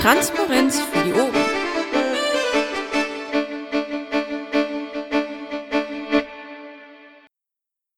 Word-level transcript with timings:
Transparenz 0.00 0.80
für 0.80 1.02
die 1.02 1.12
Ohren. 1.12 1.34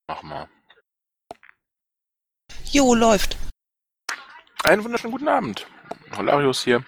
Mach 0.08 0.22
mal. 0.22 0.48
Jo, 2.70 2.94
läuft. 2.94 3.36
Einen 4.64 4.82
wunderschönen 4.82 5.12
guten 5.12 5.28
Abend. 5.28 5.66
Holarius 6.16 6.64
hier. 6.64 6.82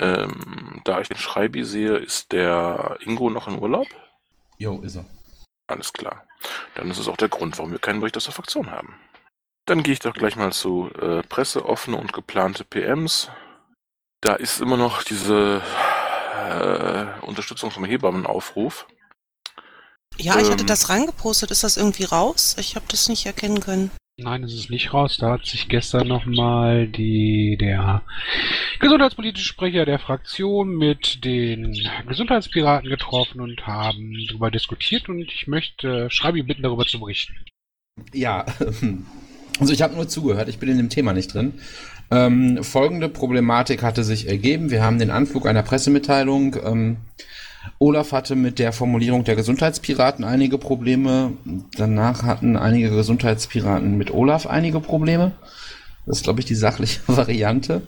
Ähm, 0.00 0.80
da 0.84 1.02
ich 1.02 1.08
den 1.08 1.18
Schreibi 1.18 1.64
sehe, 1.64 1.98
ist 1.98 2.32
der 2.32 2.96
Ingo 3.00 3.28
noch 3.28 3.46
in 3.46 3.58
Urlaub? 3.58 3.86
Jo, 4.56 4.80
ist 4.80 4.96
er. 4.96 5.04
Alles 5.66 5.92
klar. 5.92 6.24
Dann 6.76 6.90
ist 6.90 6.98
es 6.98 7.08
auch 7.08 7.18
der 7.18 7.28
Grund, 7.28 7.58
warum 7.58 7.72
wir 7.72 7.78
keinen 7.78 8.00
Bericht 8.00 8.16
aus 8.16 8.24
der 8.24 8.32
Fraktion 8.32 8.70
haben. 8.70 8.98
Dann 9.66 9.82
gehe 9.82 9.92
ich 9.92 10.00
doch 10.00 10.14
gleich 10.14 10.36
mal 10.36 10.52
zu 10.54 10.90
äh, 10.98 11.22
Presse, 11.24 11.66
offene 11.66 11.98
und 11.98 12.14
geplante 12.14 12.64
PMs. 12.64 13.30
Da 14.22 14.32
ist 14.32 14.62
immer 14.62 14.78
noch 14.78 15.02
diese 15.02 15.60
äh, 16.48 17.26
Unterstützung 17.26 17.70
vom 17.70 17.84
Hebammenaufruf. 17.84 18.86
Ja, 20.20 20.38
ich 20.38 20.50
hatte 20.50 20.62
Ähm. 20.62 20.66
das 20.66 20.88
reingepostet. 20.88 21.50
Ist 21.50 21.64
das 21.64 21.76
irgendwie 21.76 22.04
raus? 22.04 22.56
Ich 22.58 22.74
habe 22.76 22.86
das 22.88 23.08
nicht 23.08 23.26
erkennen 23.26 23.60
können. 23.60 23.90
Nein, 24.20 24.42
es 24.42 24.52
ist 24.52 24.68
nicht 24.68 24.92
raus. 24.92 25.16
Da 25.20 25.30
hat 25.30 25.46
sich 25.46 25.68
gestern 25.68 26.08
nochmal 26.08 26.88
die, 26.88 27.56
der 27.60 28.02
gesundheitspolitische 28.80 29.46
Sprecher 29.46 29.84
der 29.84 30.00
Fraktion 30.00 30.76
mit 30.76 31.24
den 31.24 31.76
Gesundheitspiraten 32.08 32.90
getroffen 32.90 33.40
und 33.40 33.64
haben 33.68 34.16
darüber 34.28 34.50
diskutiert 34.50 35.08
und 35.08 35.20
ich 35.20 35.46
möchte 35.46 36.08
Schreibi 36.10 36.42
bitten, 36.42 36.62
darüber 36.62 36.84
zu 36.84 36.98
berichten. 36.98 37.34
Ja, 38.12 38.44
also 39.60 39.72
ich 39.72 39.82
habe 39.82 39.94
nur 39.94 40.08
zugehört, 40.08 40.48
ich 40.48 40.58
bin 40.58 40.68
in 40.68 40.78
dem 40.78 40.90
Thema 40.90 41.12
nicht 41.12 41.32
drin. 41.32 41.54
Ähm, 42.10 42.64
folgende 42.64 43.08
Problematik 43.08 43.84
hatte 43.84 44.02
sich 44.02 44.26
ergeben. 44.26 44.70
Wir 44.70 44.82
haben 44.82 44.98
den 44.98 45.10
Anflug 45.12 45.46
einer 45.46 45.62
Pressemitteilung. 45.62 46.56
Ähm, 46.64 46.96
Olaf 47.78 48.12
hatte 48.12 48.34
mit 48.34 48.58
der 48.58 48.72
Formulierung 48.72 49.24
der 49.24 49.36
Gesundheitspiraten 49.36 50.24
einige 50.24 50.58
Probleme. 50.58 51.32
Danach 51.76 52.22
hatten 52.22 52.56
einige 52.56 52.90
Gesundheitspiraten 52.90 53.96
mit 53.96 54.10
Olaf 54.12 54.46
einige 54.46 54.80
Probleme. 54.80 55.32
Das 56.06 56.18
ist, 56.18 56.24
glaube 56.24 56.40
ich, 56.40 56.46
die 56.46 56.54
sachliche 56.54 57.00
Variante. 57.06 57.82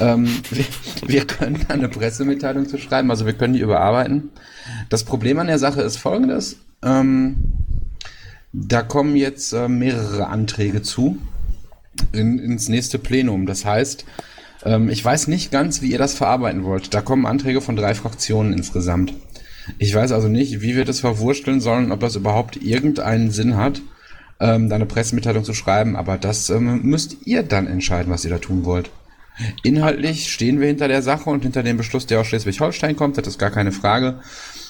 Ähm, 0.00 0.28
wir, 0.50 0.64
wir 1.06 1.26
können 1.26 1.64
eine 1.68 1.88
Pressemitteilung 1.88 2.68
zu 2.68 2.76
schreiben, 2.78 3.10
also 3.10 3.24
wir 3.24 3.34
können 3.34 3.54
die 3.54 3.60
überarbeiten. 3.60 4.30
Das 4.88 5.04
Problem 5.04 5.38
an 5.38 5.46
der 5.46 5.58
Sache 5.58 5.82
ist 5.82 5.96
folgendes. 5.96 6.56
Ähm, 6.82 7.36
da 8.52 8.82
kommen 8.82 9.16
jetzt 9.16 9.52
äh, 9.52 9.68
mehrere 9.68 10.26
Anträge 10.26 10.82
zu 10.82 11.18
in, 12.12 12.38
ins 12.38 12.68
nächste 12.68 12.98
Plenum. 12.98 13.46
Das 13.46 13.64
heißt, 13.64 14.04
ähm, 14.64 14.88
ich 14.88 15.04
weiß 15.04 15.28
nicht 15.28 15.50
ganz, 15.50 15.82
wie 15.82 15.90
ihr 15.90 15.98
das 15.98 16.14
verarbeiten 16.14 16.64
wollt. 16.64 16.94
Da 16.94 17.00
kommen 17.00 17.26
Anträge 17.26 17.60
von 17.60 17.76
drei 17.76 17.94
Fraktionen 17.94 18.52
insgesamt. 18.52 19.14
Ich 19.78 19.94
weiß 19.94 20.12
also 20.12 20.28
nicht, 20.28 20.60
wie 20.60 20.76
wir 20.76 20.84
das 20.84 21.00
verwursteln 21.00 21.60
sollen, 21.60 21.92
ob 21.92 22.00
das 22.00 22.16
überhaupt 22.16 22.56
irgendeinen 22.56 23.30
Sinn 23.30 23.56
hat, 23.56 23.80
ähm, 24.40 24.68
da 24.68 24.76
eine 24.76 24.86
Pressemitteilung 24.86 25.44
zu 25.44 25.54
schreiben, 25.54 25.96
aber 25.96 26.18
das 26.18 26.50
ähm, 26.50 26.82
müsst 26.82 27.26
ihr 27.26 27.42
dann 27.42 27.66
entscheiden, 27.66 28.12
was 28.12 28.24
ihr 28.24 28.30
da 28.30 28.38
tun 28.38 28.64
wollt. 28.64 28.90
Inhaltlich 29.62 30.32
stehen 30.32 30.60
wir 30.60 30.68
hinter 30.68 30.88
der 30.88 31.02
Sache 31.02 31.30
und 31.30 31.42
hinter 31.42 31.62
dem 31.62 31.76
Beschluss, 31.76 32.06
der 32.06 32.20
aus 32.20 32.26
Schleswig-Holstein 32.26 32.96
kommt, 32.96 33.18
das 33.18 33.26
ist 33.26 33.38
gar 33.38 33.50
keine 33.50 33.72
Frage. 33.72 34.20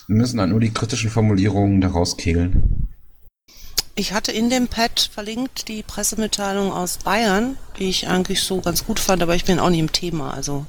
Wir 0.06 0.16
müssen 0.16 0.38
dann 0.38 0.50
nur 0.50 0.60
die 0.60 0.72
kritischen 0.72 1.10
Formulierungen 1.10 1.80
daraus 1.80 2.16
kegeln. 2.16 2.81
Ich 3.94 4.14
hatte 4.14 4.32
in 4.32 4.48
dem 4.48 4.68
Pad 4.68 5.10
verlinkt 5.12 5.68
die 5.68 5.82
Pressemitteilung 5.82 6.72
aus 6.72 6.98
Bayern, 6.98 7.58
die 7.78 7.90
ich 7.90 8.08
eigentlich 8.08 8.42
so 8.42 8.62
ganz 8.62 8.86
gut 8.86 8.98
fand, 8.98 9.22
aber 9.22 9.34
ich 9.34 9.44
bin 9.44 9.58
auch 9.58 9.68
nicht 9.68 9.80
im 9.80 9.92
Thema. 9.92 10.32
Also 10.32 10.66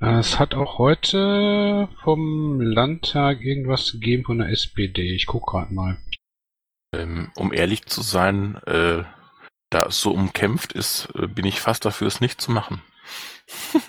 Es 0.00 0.38
hat 0.38 0.54
auch 0.54 0.76
heute 0.76 1.88
vom 2.04 2.60
Landtag 2.60 3.40
irgendwas 3.40 3.92
gegeben 3.92 4.24
von 4.24 4.38
der 4.38 4.50
SPD. 4.50 5.14
Ich 5.14 5.26
gucke 5.26 5.50
gerade 5.50 5.72
mal. 5.72 5.96
Ähm, 6.94 7.30
um 7.36 7.52
ehrlich 7.54 7.86
zu 7.86 8.02
sein, 8.02 8.56
äh, 8.66 9.02
da 9.70 9.84
es 9.84 10.00
so 10.00 10.12
umkämpft 10.12 10.72
ist, 10.72 11.08
äh, 11.14 11.26
bin 11.26 11.46
ich 11.46 11.60
fast 11.60 11.86
dafür, 11.86 12.06
es 12.06 12.20
nicht 12.20 12.40
zu 12.40 12.50
machen. 12.50 12.82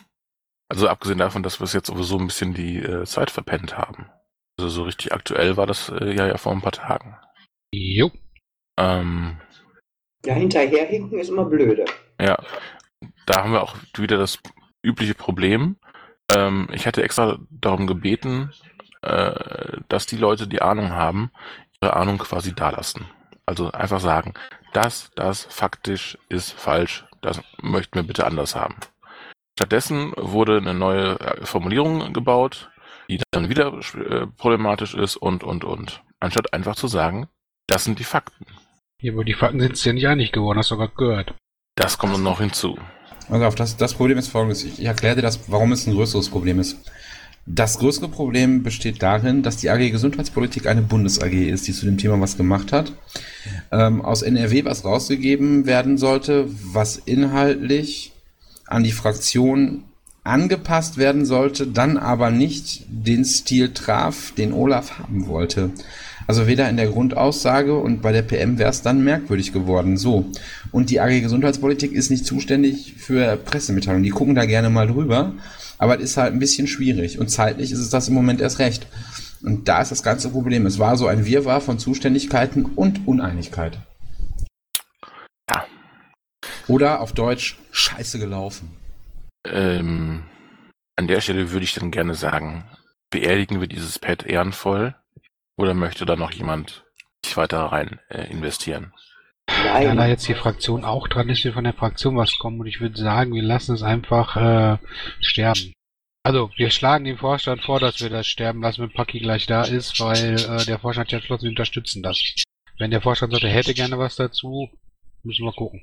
also 0.69 0.87
abgesehen 0.87 1.19
davon, 1.19 1.43
dass 1.43 1.59
wir 1.59 1.65
es 1.65 1.73
jetzt 1.73 1.87
sowieso 1.87 2.17
ein 2.17 2.27
bisschen 2.27 2.53
die 2.53 2.77
äh, 2.77 3.05
Zeit 3.05 3.29
verpennt 3.29 3.77
haben. 3.77 4.09
Also 4.57 4.69
so 4.69 4.83
richtig 4.83 5.13
aktuell 5.13 5.57
war 5.57 5.67
das 5.67 5.89
äh, 5.89 6.13
ja, 6.13 6.27
ja 6.27 6.37
vor 6.37 6.53
ein 6.53 6.61
paar 6.61 6.71
Tagen. 6.71 7.17
Jo. 7.71 8.11
Ähm, 8.79 9.37
Ja, 10.25 10.33
hinterherhinken 10.33 11.19
ist 11.19 11.29
immer 11.29 11.45
blöde. 11.45 11.85
ja, 12.19 12.37
da 13.25 13.43
haben 13.43 13.51
wir 13.53 13.61
auch 13.61 13.75
wieder 13.95 14.17
das 14.17 14.39
übliche 14.81 15.13
Problem. 15.13 15.75
Ähm, 16.31 16.67
ich 16.71 16.87
hatte 16.87 17.03
extra 17.03 17.37
darum 17.49 17.87
gebeten, 17.87 18.51
äh, 19.01 19.77
dass 19.87 20.05
die 20.05 20.17
Leute, 20.17 20.47
die 20.47 20.61
Ahnung 20.61 20.91
haben, 20.91 21.31
ihre 21.81 21.95
Ahnung 21.95 22.17
quasi 22.17 22.53
dalassen. 22.53 23.05
Also 23.45 23.71
einfach 23.71 23.99
sagen, 23.99 24.33
das, 24.73 25.11
das 25.15 25.45
faktisch 25.45 26.17
ist 26.29 26.51
falsch, 26.51 27.05
das 27.21 27.41
möchten 27.61 27.95
wir 27.95 28.03
bitte 28.03 28.25
anders 28.25 28.55
haben. 28.55 28.75
Stattdessen 29.57 30.13
wurde 30.15 30.57
eine 30.57 30.73
neue 30.73 31.19
äh, 31.19 31.45
Formulierung 31.45 32.13
gebaut, 32.13 32.69
die 33.09 33.21
dann 33.31 33.49
wieder 33.49 33.73
äh, 33.95 34.27
problematisch 34.37 34.93
ist 34.93 35.17
und, 35.17 35.43
und, 35.43 35.63
und. 35.63 36.03
Anstatt 36.19 36.53
einfach 36.53 36.75
zu 36.75 36.87
sagen, 36.87 37.27
das 37.67 37.83
sind 37.83 37.99
die 37.99 38.03
Fakten. 38.03 38.45
Hier, 39.01 39.13
aber 39.13 39.23
die 39.23 39.33
Fakten 39.33 39.61
sind 39.61 39.73
es 39.73 39.85
ja 39.85 39.93
nicht 39.93 40.07
einig 40.07 40.33
geworden, 40.33 40.59
hast 40.59 40.71
du 40.71 40.77
gerade 40.77 40.91
gehört. 40.97 41.33
Das 41.75 41.97
kommt 41.97 42.21
noch 42.21 42.41
hinzu. 42.41 42.77
Also 43.29 43.45
auf 43.45 43.55
das, 43.55 43.77
das 43.77 43.93
Problem 43.93 44.17
ist 44.17 44.27
folgendes. 44.27 44.65
Ich, 44.65 44.79
ich 44.79 44.85
erkläre 44.85 45.15
dir 45.15 45.21
das, 45.21 45.39
warum 45.47 45.71
es 45.71 45.87
ein 45.87 45.93
größeres 45.93 46.29
Problem 46.29 46.59
ist. 46.59 46.77
Das 47.45 47.79
größere 47.79 48.09
Problem 48.09 48.61
besteht 48.61 49.01
darin, 49.01 49.41
dass 49.41 49.55
die 49.55 49.69
AG 49.69 49.89
Gesundheitspolitik 49.91 50.67
eine 50.67 50.81
Bundes-AG 50.81 51.31
ist, 51.31 51.67
die 51.67 51.71
zu 51.71 51.85
dem 51.85 51.97
Thema 51.97 52.19
was 52.19 52.35
gemacht 52.35 52.73
hat. 52.73 52.91
Ähm, 53.71 54.01
aus 54.01 54.21
NRW 54.21 54.65
was 54.65 54.83
rausgegeben 54.83 55.65
werden 55.65 55.97
sollte, 55.97 56.47
was 56.49 56.97
inhaltlich 56.97 58.11
an 58.67 58.83
die 58.83 58.91
Fraktion 58.91 59.85
angepasst 60.25 60.97
werden 60.97 61.25
sollte, 61.25 61.67
dann 61.67 61.97
aber 61.97 62.31
nicht 62.31 62.85
den 62.89 63.23
Stil 63.23 63.73
traf, 63.73 64.33
den 64.37 64.51
Olaf 64.51 64.99
haben 64.99 65.27
wollte. 65.27 65.71
Also 66.29 66.45
weder 66.45 66.69
in 66.69 66.77
der 66.77 66.89
Grundaussage 66.89 67.75
und 67.75 68.03
bei 68.03 68.11
der 68.11 68.21
PM 68.21 68.59
wäre 68.59 68.69
es 68.69 68.83
dann 68.83 69.03
merkwürdig 69.03 69.51
geworden. 69.51 69.97
So. 69.97 70.29
Und 70.71 70.91
die 70.91 70.99
AG 70.99 71.21
Gesundheitspolitik 71.21 71.91
ist 71.91 72.11
nicht 72.11 72.23
zuständig 72.23 72.93
für 72.99 73.35
Pressemitteilungen. 73.35 74.03
Die 74.03 74.11
gucken 74.11 74.35
da 74.35 74.45
gerne 74.45 74.69
mal 74.69 74.85
drüber. 74.85 75.33
Aber 75.79 75.97
es 75.97 76.03
ist 76.03 76.17
halt 76.17 76.31
ein 76.31 76.37
bisschen 76.37 76.67
schwierig. 76.67 77.17
Und 77.17 77.31
zeitlich 77.31 77.71
ist 77.71 77.79
es 77.79 77.89
das 77.89 78.09
im 78.09 78.13
Moment 78.13 78.41
erst 78.41 78.59
recht. 78.59 78.85
Und 79.41 79.67
da 79.67 79.81
ist 79.81 79.89
das 79.89 80.03
ganze 80.03 80.29
Problem. 80.29 80.67
Es 80.67 80.77
war 80.77 80.97
so 80.97 81.07
ein 81.07 81.25
Wirrwarr 81.25 81.61
von 81.61 81.79
Zuständigkeiten 81.79 82.63
und 82.63 83.07
Uneinigkeit. 83.07 83.79
Ja. 85.49 85.65
Oder 86.67 87.01
auf 87.01 87.13
Deutsch 87.13 87.57
scheiße 87.71 88.19
gelaufen. 88.19 88.69
Ähm, 89.47 90.21
an 90.95 91.07
der 91.07 91.21
Stelle 91.21 91.51
würde 91.51 91.63
ich 91.63 91.73
dann 91.73 91.89
gerne 91.89 92.13
sagen, 92.13 92.65
beerdigen 93.09 93.61
wir 93.61 93.67
dieses 93.67 93.97
Pad 93.97 94.27
ehrenvoll 94.27 94.93
oder 95.59 95.73
möchte 95.73 96.05
da 96.05 96.15
noch 96.15 96.31
jemand 96.31 96.85
sich 97.23 97.35
weiter 97.35 97.59
rein 97.59 97.99
äh, 98.07 98.31
investieren? 98.31 98.93
Da 99.45 99.81
da 99.81 99.93
Nein, 99.93 100.09
jetzt 100.09 100.27
die 100.27 100.33
Fraktion 100.33 100.85
auch 100.85 101.09
dran 101.09 101.27
ist, 101.27 101.43
wird 101.43 101.53
von 101.53 101.65
der 101.65 101.73
Fraktion 101.73 102.15
was 102.15 102.37
kommen 102.39 102.61
und 102.61 102.67
ich 102.67 102.79
würde 102.79 102.97
sagen, 102.97 103.33
wir 103.33 103.43
lassen 103.43 103.75
es 103.75 103.83
einfach 103.83 104.37
äh, 104.37 104.77
sterben. 105.19 105.73
Also, 106.23 106.49
wir 106.55 106.69
schlagen 106.69 107.03
dem 107.03 107.17
Vorstand 107.17 107.61
vor, 107.63 107.79
dass 107.79 107.99
wir 107.99 108.09
das 108.09 108.27
sterben 108.27 108.61
lassen, 108.61 108.83
wenn 108.83 108.93
Paki 108.93 109.19
gleich 109.19 109.47
da 109.47 109.63
ist, 109.63 109.99
weil 109.99 110.35
äh, 110.35 110.65
der 110.65 110.79
Vorstand 110.79 111.07
hat 111.07 111.11
ja 111.11 111.19
beschlossen, 111.19 111.43
wir 111.43 111.49
unterstützen 111.49 112.03
das. 112.03 112.21
Wenn 112.77 112.91
der 112.91 113.01
Vorstand 113.01 113.33
sagt, 113.33 113.43
er 113.43 113.49
hätte 113.49 113.73
gerne 113.73 113.99
was 113.99 114.15
dazu, 114.15 114.69
müssen 115.23 115.45
wir 115.45 115.53
gucken. 115.53 115.81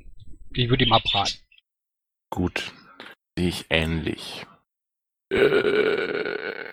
Ich 0.54 0.70
würde 0.70 0.84
ihm 0.84 0.92
abraten. 0.92 1.38
Gut, 2.30 2.72
sehe 3.36 3.48
ich 3.48 3.66
ähnlich. 3.68 4.46
Äh, 5.30 6.65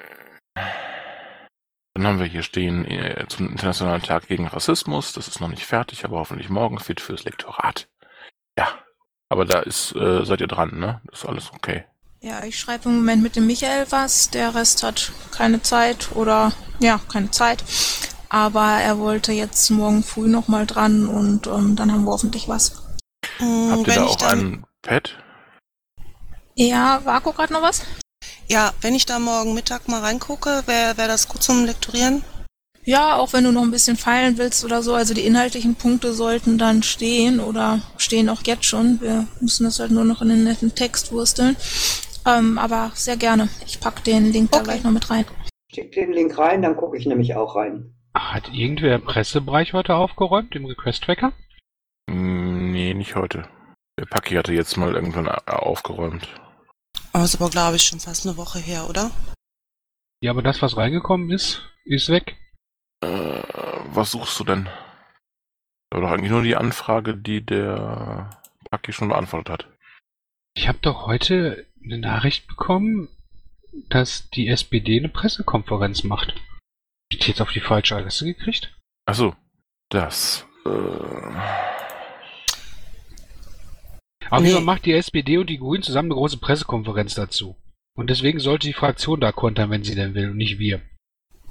dann 1.94 2.07
haben 2.07 2.19
wir 2.19 2.25
hier 2.25 2.44
stehen 2.44 2.86
äh, 2.86 3.25
zum 3.28 3.50
Internationalen 3.50 4.01
Tag 4.01 4.28
gegen 4.28 4.48
Rassismus. 4.48 5.13
Das 5.13 5.28
ist 5.28 5.40
noch 5.40 5.50
nicht 5.50 5.66
fertig, 5.66 6.06
aber 6.06 6.18
hoffentlich 6.18 6.50
morgen 6.50 6.80
fit 6.80 7.00
fürs 7.00 7.24
Lektorat. 7.24 7.88
Ja, 8.57 8.68
aber 9.30 9.45
da 9.45 9.60
ist, 9.60 9.95
äh, 9.95 10.25
seid 10.25 10.42
ihr 10.42 10.48
dran, 10.48 10.80
ne? 10.80 11.01
Das 11.06 11.19
ist 11.19 11.25
alles 11.25 11.51
okay. 11.54 11.86
Ja, 12.22 12.44
ich 12.44 12.57
schreibe 12.57 12.90
im 12.90 12.95
Moment 12.95 13.22
mit 13.22 13.36
dem 13.36 13.45
Michael 13.45 13.86
was. 13.90 14.30
Der 14.30 14.56
Rest 14.56 14.81
hat 14.81 15.12
keine 15.31 15.62
Zeit 15.62 16.10
oder 16.16 16.54
ja, 16.80 17.00
keine 17.12 17.31
Zeit. 17.31 17.63
Aber 18.30 18.80
er 18.81 18.98
wollte 18.98 19.31
jetzt 19.31 19.69
morgen 19.69 20.04
früh 20.04 20.28
nochmal 20.28 20.66
dran 20.66 21.07
und 21.07 21.46
ähm, 21.48 21.75
dann 21.75 21.92
haben 21.92 22.06
wir 22.06 22.12
hoffentlich 22.12 22.48
was. 22.48 22.81
Habt 23.39 23.42
ihr 23.42 23.88
wenn 23.88 23.96
da 23.96 24.06
auch 24.06 24.22
ein 24.24 24.66
Pad? 24.81 25.18
Ja, 26.56 27.01
Vaku 27.04 27.34
gerade 27.34 27.54
noch 27.54 27.62
was? 27.62 27.86
Ja, 28.54 28.72
wenn 28.82 28.94
ich 28.94 29.08
da 29.08 29.18
morgen 29.18 29.56
Mittag 29.56 29.88
mal 29.88 30.02
reingucke, 30.02 30.62
wäre 30.68 30.96
wär 30.96 31.08
das 31.08 31.28
gut 31.28 31.42
zum 31.42 31.66
Lektorieren? 31.66 32.24
Ja, 32.84 33.16
auch 33.16 33.34
wenn 33.34 33.46
du 33.46 33.52
noch 33.52 33.64
ein 33.64 33.72
bisschen 33.72 33.98
feilen 33.98 34.38
willst 34.38 34.64
oder 34.64 34.84
so. 34.84 34.94
Also 34.94 35.16
die 35.16 35.26
inhaltlichen 35.26 35.74
Punkte 35.74 36.14
sollten 36.14 36.60
dann 36.60 36.84
stehen 36.84 37.40
oder 37.40 37.80
stehen 37.98 38.30
auch 38.30 38.44
jetzt 38.46 38.66
schon. 38.66 39.02
Wir 39.02 39.26
müssen 39.42 39.64
das 39.64 39.80
halt 39.80 39.90
nur 39.90 40.06
noch 40.06 40.22
in 40.22 40.30
den 40.30 40.44
netten 40.44 40.76
Text 40.76 41.12
wursteln. 41.12 41.56
Ähm, 42.28 42.60
aber 42.60 42.92
sehr 42.94 43.18
gerne. 43.18 43.50
Ich 43.66 43.80
pack 43.80 44.04
den 44.04 44.32
Link 44.32 44.52
da 44.52 44.60
Okay. 44.60 44.66
gleich 44.66 44.84
noch 44.84 44.92
mit 44.92 45.10
rein. 45.10 45.26
Schick 45.74 45.92
den 45.94 46.14
Link 46.14 46.38
rein, 46.38 46.62
dann 46.62 46.78
gucke 46.78 46.96
ich 46.96 47.08
nämlich 47.08 47.34
auch 47.34 47.56
rein. 47.56 47.96
Hat 48.14 48.54
irgendwer 48.54 48.94
im 48.94 49.04
Pressebereich 49.04 49.74
heute 49.74 49.96
aufgeräumt, 49.96 50.56
im 50.56 50.68
Request-Tracker? 50.68 51.34
Hm, 52.08 52.72
nee, 52.72 52.94
nicht 52.94 53.16
heute. 53.16 53.48
Der 54.00 54.06
Paki 54.06 54.36
hatte 54.36 54.54
jetzt 54.54 54.78
mal 54.78 54.94
irgendwann 54.94 55.28
aufgeräumt. 55.28 56.28
Aber 57.13 57.24
ist 57.24 57.36
aber, 57.36 57.50
glaube 57.50 57.75
ich, 57.75 57.83
schon 57.83 58.00
fast 58.00 58.25
eine 58.25 58.38
Woche 58.38 58.60
her, 58.60 58.89
oder? 58.89 59.12
Ja, 60.21 60.31
aber 60.31 60.42
das, 60.42 60.62
was 60.62 60.77
reingekommen 60.77 61.30
ist, 61.30 61.62
ist 61.86 62.10
weg. 62.10 62.38
Äh, 63.01 63.44
was 63.88 64.12
suchst 64.12 64.39
du 64.39 64.44
denn? 64.44 64.65
Das 64.65 66.01
war 66.01 66.01
doch 66.01 66.12
eigentlich 66.12 66.31
nur 66.31 66.42
die 66.42 66.56
Anfrage, 66.56 67.15
die 67.15 67.45
der 67.45 68.42
Paki 68.71 68.94
schon 68.94 69.10
beantwortet 69.10 69.50
hat. 69.50 69.68
Ich 70.56 70.68
habe 70.68 70.80
doch 70.81 71.06
heute 71.06 71.68
eine 71.83 72.00
Nachricht 72.00 72.48
bekommen, 72.48 73.10
dass 73.89 74.30
die 74.31 74.48
SPD 74.48 74.98
eine 75.00 75.10
Pressekonferenz 75.10 76.04
macht. 76.04 76.33
Hab 76.33 76.39
Ich 77.10 77.27
jetzt 77.27 77.42
auf 77.42 77.51
die 77.51 77.60
falsche 77.60 77.95
Adresse 77.95 78.25
gekriegt? 78.25 78.75
Achso, 79.06 79.36
das. 79.89 80.48
Äh, 80.65 81.73
Aber 84.30 84.42
Nee. 84.42 84.54
nee. 84.54 84.60
macht 84.62 84.86
die 84.86 84.94
SPD 84.94 85.38
und 85.38 85.50
die 85.50 85.58
Grünen 85.60 85.84
zusammen 85.84 86.08
eine 86.08 86.16
große 86.16 86.38
Pressekonferenz 86.38 87.16
dazu. 87.16 87.56
Und 87.96 88.10
deswegen 88.10 88.40
sollte 88.40 88.68
die 88.68 88.74
Fraktion 88.74 89.20
da 89.20 89.31
kontern, 89.31 89.70
wenn 89.70 89.84
sie 89.84 89.96
denn 89.96 90.14
will, 90.16 90.31
und 90.31 90.38
nicht 90.38 90.58
wir. 90.60 90.81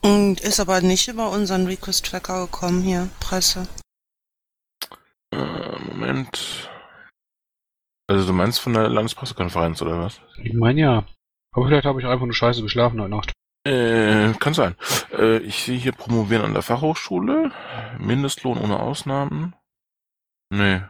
Und 0.00 0.40
ist 0.40 0.58
aber 0.58 0.80
nicht 0.80 1.06
über 1.08 1.30
unseren 1.30 1.66
Request-Tracker 1.66 2.46
gekommen 2.46 2.82
hier, 2.82 3.08
Presse. 3.20 3.68
äh, 5.32 5.78
Moment. 5.88 6.68
Also 8.08 8.26
du 8.26 8.32
meinst 8.32 8.58
von 8.60 8.74
der 8.74 8.88
Landespressekonferenz 8.88 9.80
oder 9.80 10.00
was? 10.00 10.20
Ich 10.42 10.52
meine 10.52 10.80
ja. 10.80 11.04
Aber 11.52 11.66
vielleicht 11.68 11.86
habe 11.86 12.00
ich 12.00 12.06
einfach 12.06 12.26
nur 12.26 12.34
scheiße 12.34 12.62
geschlafen 12.62 13.00
heute 13.00 13.10
Nacht. 13.10 13.32
Äh, 13.64 14.32
kann 14.40 14.54
sein. 14.54 14.74
Äh, 15.16 15.38
ich 15.38 15.62
sehe 15.62 15.78
hier 15.78 15.92
promovieren 15.92 16.44
an 16.44 16.52
der 16.52 16.62
Fachhochschule. 16.62 17.52
Mindestlohn 17.98 18.58
ohne 18.58 18.80
Ausnahmen. 18.80 19.54
Nee. 20.50 20.80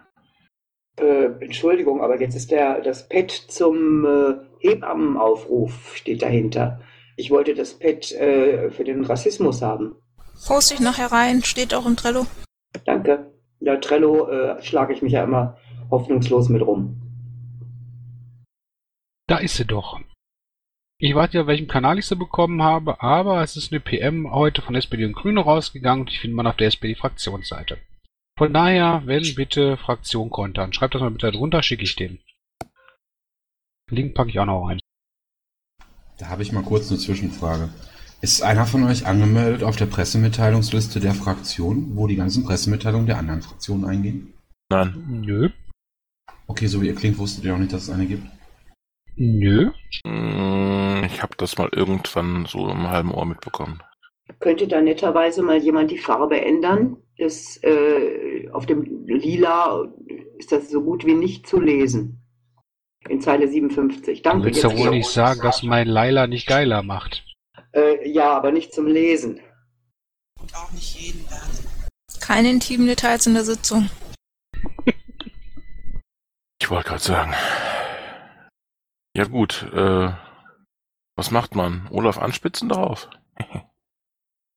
Äh, 0.98 1.26
Entschuldigung, 1.40 2.02
aber 2.02 2.20
jetzt 2.20 2.34
ist 2.34 2.50
der, 2.50 2.80
das 2.80 3.08
Pad 3.08 3.30
zum 3.30 4.04
äh, 4.04 4.34
Hebammenaufruf 4.58 5.96
steht 5.96 6.22
dahinter. 6.22 6.80
Ich 7.16 7.30
wollte 7.30 7.54
das 7.54 7.78
Pad 7.78 8.12
äh, 8.12 8.70
für 8.70 8.84
den 8.84 9.04
Rassismus 9.04 9.62
haben. 9.62 9.96
Poste 10.46 10.74
ich 10.74 10.80
nachher 10.80 11.10
rein, 11.12 11.42
steht 11.42 11.72
auch 11.74 11.86
im 11.86 11.96
Trello. 11.96 12.26
Danke. 12.84 13.32
Ja, 13.60 13.76
Trello 13.76 14.28
äh, 14.28 14.62
schlage 14.62 14.92
ich 14.92 15.02
mich 15.02 15.12
ja 15.12 15.24
immer 15.24 15.56
hoffnungslos 15.90 16.48
mit 16.48 16.62
rum. 16.62 17.00
Da 19.28 19.38
ist 19.38 19.56
sie 19.56 19.64
doch. 19.64 20.00
Ich 20.98 21.14
weiß 21.14 21.32
ja, 21.32 21.46
welchem 21.46 21.68
Kanal 21.68 21.98
ich 21.98 22.06
sie 22.06 22.16
bekommen 22.16 22.62
habe, 22.62 23.02
aber 23.02 23.42
es 23.42 23.56
ist 23.56 23.72
eine 23.72 23.80
PM 23.80 24.32
heute 24.32 24.62
von 24.62 24.74
SPD 24.74 25.04
und 25.04 25.14
Grüne 25.14 25.40
rausgegangen 25.40 26.02
und 26.02 26.10
ich 26.10 26.20
finde 26.20 26.36
man 26.36 26.46
auf 26.46 26.56
der 26.56 26.68
SPD-Fraktionsseite. 26.68 27.78
Von 28.42 28.52
daher, 28.52 29.02
wenn 29.04 29.36
bitte 29.36 29.76
Fraktion 29.76 30.28
kontern, 30.28 30.72
schreibt 30.72 30.96
das 30.96 31.00
mal 31.00 31.12
bitte 31.12 31.30
drunter, 31.30 31.62
schicke 31.62 31.84
ich 31.84 31.94
den. 31.94 32.18
Link 33.88 34.16
packe 34.16 34.30
ich 34.30 34.40
auch 34.40 34.46
noch 34.46 34.66
rein. 34.66 34.80
Da 36.18 36.26
habe 36.26 36.42
ich 36.42 36.50
mal 36.50 36.64
kurz 36.64 36.90
eine 36.90 36.98
Zwischenfrage. 36.98 37.68
Ist 38.20 38.42
einer 38.42 38.66
von 38.66 38.82
euch 38.82 39.06
angemeldet 39.06 39.62
auf 39.62 39.76
der 39.76 39.86
Pressemitteilungsliste 39.86 40.98
der 40.98 41.14
Fraktion, 41.14 41.92
wo 41.94 42.08
die 42.08 42.16
ganzen 42.16 42.42
Pressemitteilungen 42.42 43.06
der 43.06 43.18
anderen 43.18 43.42
Fraktionen 43.42 43.84
eingehen? 43.84 44.34
Nein. 44.70 45.22
Nö. 45.24 45.50
Okay, 46.48 46.66
so 46.66 46.82
wie 46.82 46.88
ihr 46.88 46.96
klingt, 46.96 47.18
wusstet 47.18 47.44
ihr 47.44 47.54
auch 47.54 47.58
nicht, 47.58 47.72
dass 47.72 47.84
es 47.84 47.90
eine 47.90 48.06
gibt. 48.06 48.26
Nö. 49.14 49.70
Mm, 50.04 51.04
Ich 51.04 51.22
habe 51.22 51.36
das 51.36 51.58
mal 51.58 51.68
irgendwann 51.70 52.46
so 52.46 52.68
im 52.68 52.88
halben 52.88 53.14
Ohr 53.14 53.24
mitbekommen. 53.24 53.80
Könnte 54.40 54.66
da 54.66 54.80
netterweise 54.80 55.42
mal 55.42 55.58
jemand 55.58 55.92
die 55.92 55.98
Farbe 55.98 56.40
ändern? 56.40 56.96
Das, 57.22 57.62
äh, 57.62 58.48
auf 58.50 58.66
dem 58.66 59.06
Lila 59.06 59.86
ist 60.38 60.50
das 60.50 60.70
so 60.70 60.82
gut 60.82 61.06
wie 61.06 61.14
nicht 61.14 61.46
zu 61.46 61.60
lesen. 61.60 62.20
In 63.08 63.20
Zeile 63.20 63.46
57. 63.46 64.22
Du 64.22 64.28
Danke. 64.28 64.46
willst 64.46 64.62
ja 64.64 64.70
jetzt 64.70 64.78
wohl 64.78 64.90
nicht 64.90 65.08
sagen, 65.08 65.40
dass 65.40 65.62
mein 65.62 65.86
Laila 65.86 66.26
nicht 66.26 66.48
geiler 66.48 66.82
macht. 66.82 67.24
Äh, 67.72 68.08
ja, 68.08 68.32
aber 68.32 68.50
nicht 68.50 68.74
zum 68.74 68.86
Lesen. 68.86 69.40
Und 70.40 70.54
auch 70.56 70.72
nicht 70.72 71.00
jeden 71.00 71.30
werden. 71.30 71.68
Keine 72.20 72.50
intimen 72.50 72.88
Details 72.88 73.26
in 73.26 73.34
der 73.34 73.44
Sitzung. 73.44 73.88
Ich 76.60 76.70
wollte 76.70 76.88
gerade 76.88 77.02
sagen. 77.02 77.34
Ja 79.16 79.24
gut, 79.24 79.68
äh, 79.72 80.12
was 81.16 81.30
macht 81.30 81.54
man? 81.54 81.86
Olaf 81.90 82.18
anspitzen 82.18 82.68
drauf? 82.68 83.08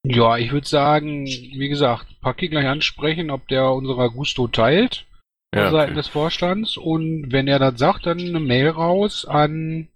Ja, 0.08 0.38
ich 0.38 0.52
würde 0.52 0.68
sagen, 0.68 1.26
wie 1.26 1.70
gesagt, 1.70 2.06
Paki 2.22 2.50
gleich 2.50 2.68
ansprechen, 2.68 3.32
ob 3.32 3.48
der 3.48 3.72
unserer 3.72 4.10
Gusto 4.10 4.48
teilt. 4.48 5.06
Ja, 5.54 5.64
von 5.64 5.72
Seiten 5.72 5.92
okay. 5.92 6.00
des 6.00 6.08
Vorstands 6.10 6.76
und 6.76 7.32
wenn 7.32 7.48
er 7.48 7.60
das 7.60 7.80
sagt, 7.80 8.06
dann 8.06 8.20
eine 8.20 8.42
Mail 8.42 8.70
raus 8.70 9.26
an 9.26 9.88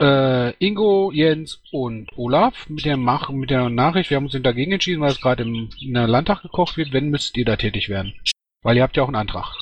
äh, 0.00 0.50
Ingo, 0.58 1.12
Jens 1.12 1.62
und 1.72 2.10
Olaf 2.18 2.68
mit 2.68 2.84
der 2.84 2.96
Mach 2.96 3.30
mit 3.30 3.50
der 3.50 3.70
Nachricht, 3.70 4.10
wir 4.10 4.16
haben 4.16 4.26
uns 4.26 4.38
dagegen 4.42 4.72
entschieden, 4.72 5.00
weil 5.00 5.12
es 5.12 5.20
gerade 5.20 5.44
im 5.44 5.70
Landtag 5.80 6.42
gekocht 6.42 6.76
wird, 6.76 6.92
wenn 6.92 7.10
müsst 7.10 7.36
ihr 7.36 7.44
da 7.44 7.56
tätig 7.56 7.88
werden. 7.88 8.14
Weil 8.62 8.76
ihr 8.76 8.82
habt 8.82 8.96
ja 8.96 9.02
auch 9.02 9.08
einen 9.08 9.16
Antrag. 9.16 9.60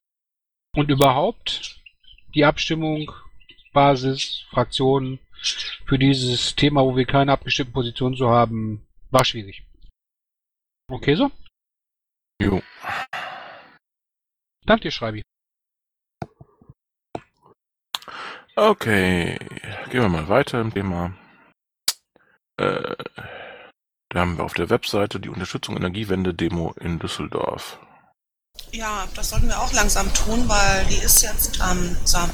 Und 0.74 0.90
überhaupt 0.90 1.76
die 2.34 2.44
Abstimmung, 2.44 3.12
Basis, 3.72 4.44
Fraktionen 4.50 5.18
für 5.86 5.98
dieses 5.98 6.56
Thema, 6.56 6.82
wo 6.82 6.96
wir 6.96 7.04
keine 7.04 7.32
abgestimmten 7.32 7.72
Positionen 7.72 8.16
zu 8.16 8.28
haben, 8.28 8.86
war 9.12 9.24
schwierig. 9.24 9.64
Okay 10.90 11.14
so? 11.14 11.30
Jo. 12.40 12.62
Danke 14.64 14.82
dir, 14.82 14.90
Schreibi. 14.90 15.22
Okay, 18.54 19.38
gehen 19.90 20.02
wir 20.02 20.08
mal 20.08 20.28
weiter 20.28 20.60
im 20.60 20.72
Thema. 20.72 21.16
Äh, 22.58 22.96
da 24.10 24.20
haben 24.20 24.36
wir 24.36 24.44
auf 24.44 24.54
der 24.54 24.68
Webseite 24.68 25.20
die 25.20 25.30
Unterstützung 25.30 25.76
Energiewende-Demo 25.76 26.74
in 26.80 26.98
Düsseldorf. 26.98 27.78
Ja, 28.70 29.08
das 29.14 29.30
sollten 29.30 29.48
wir 29.48 29.58
auch 29.58 29.72
langsam 29.72 30.12
tun, 30.12 30.48
weil 30.48 30.84
die 30.86 31.02
ist 31.02 31.22
jetzt 31.22 31.60
am 31.62 31.96
Sam 32.04 32.30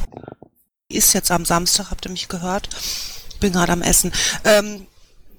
die 0.90 0.96
ist 0.96 1.12
jetzt 1.12 1.30
am 1.30 1.44
Samstag, 1.44 1.90
habt 1.90 2.06
ihr 2.06 2.10
mich 2.10 2.28
gehört? 2.28 2.70
Bin 3.40 3.52
gerade 3.52 3.72
am 3.72 3.82
Essen. 3.82 4.10
Ähm, 4.44 4.86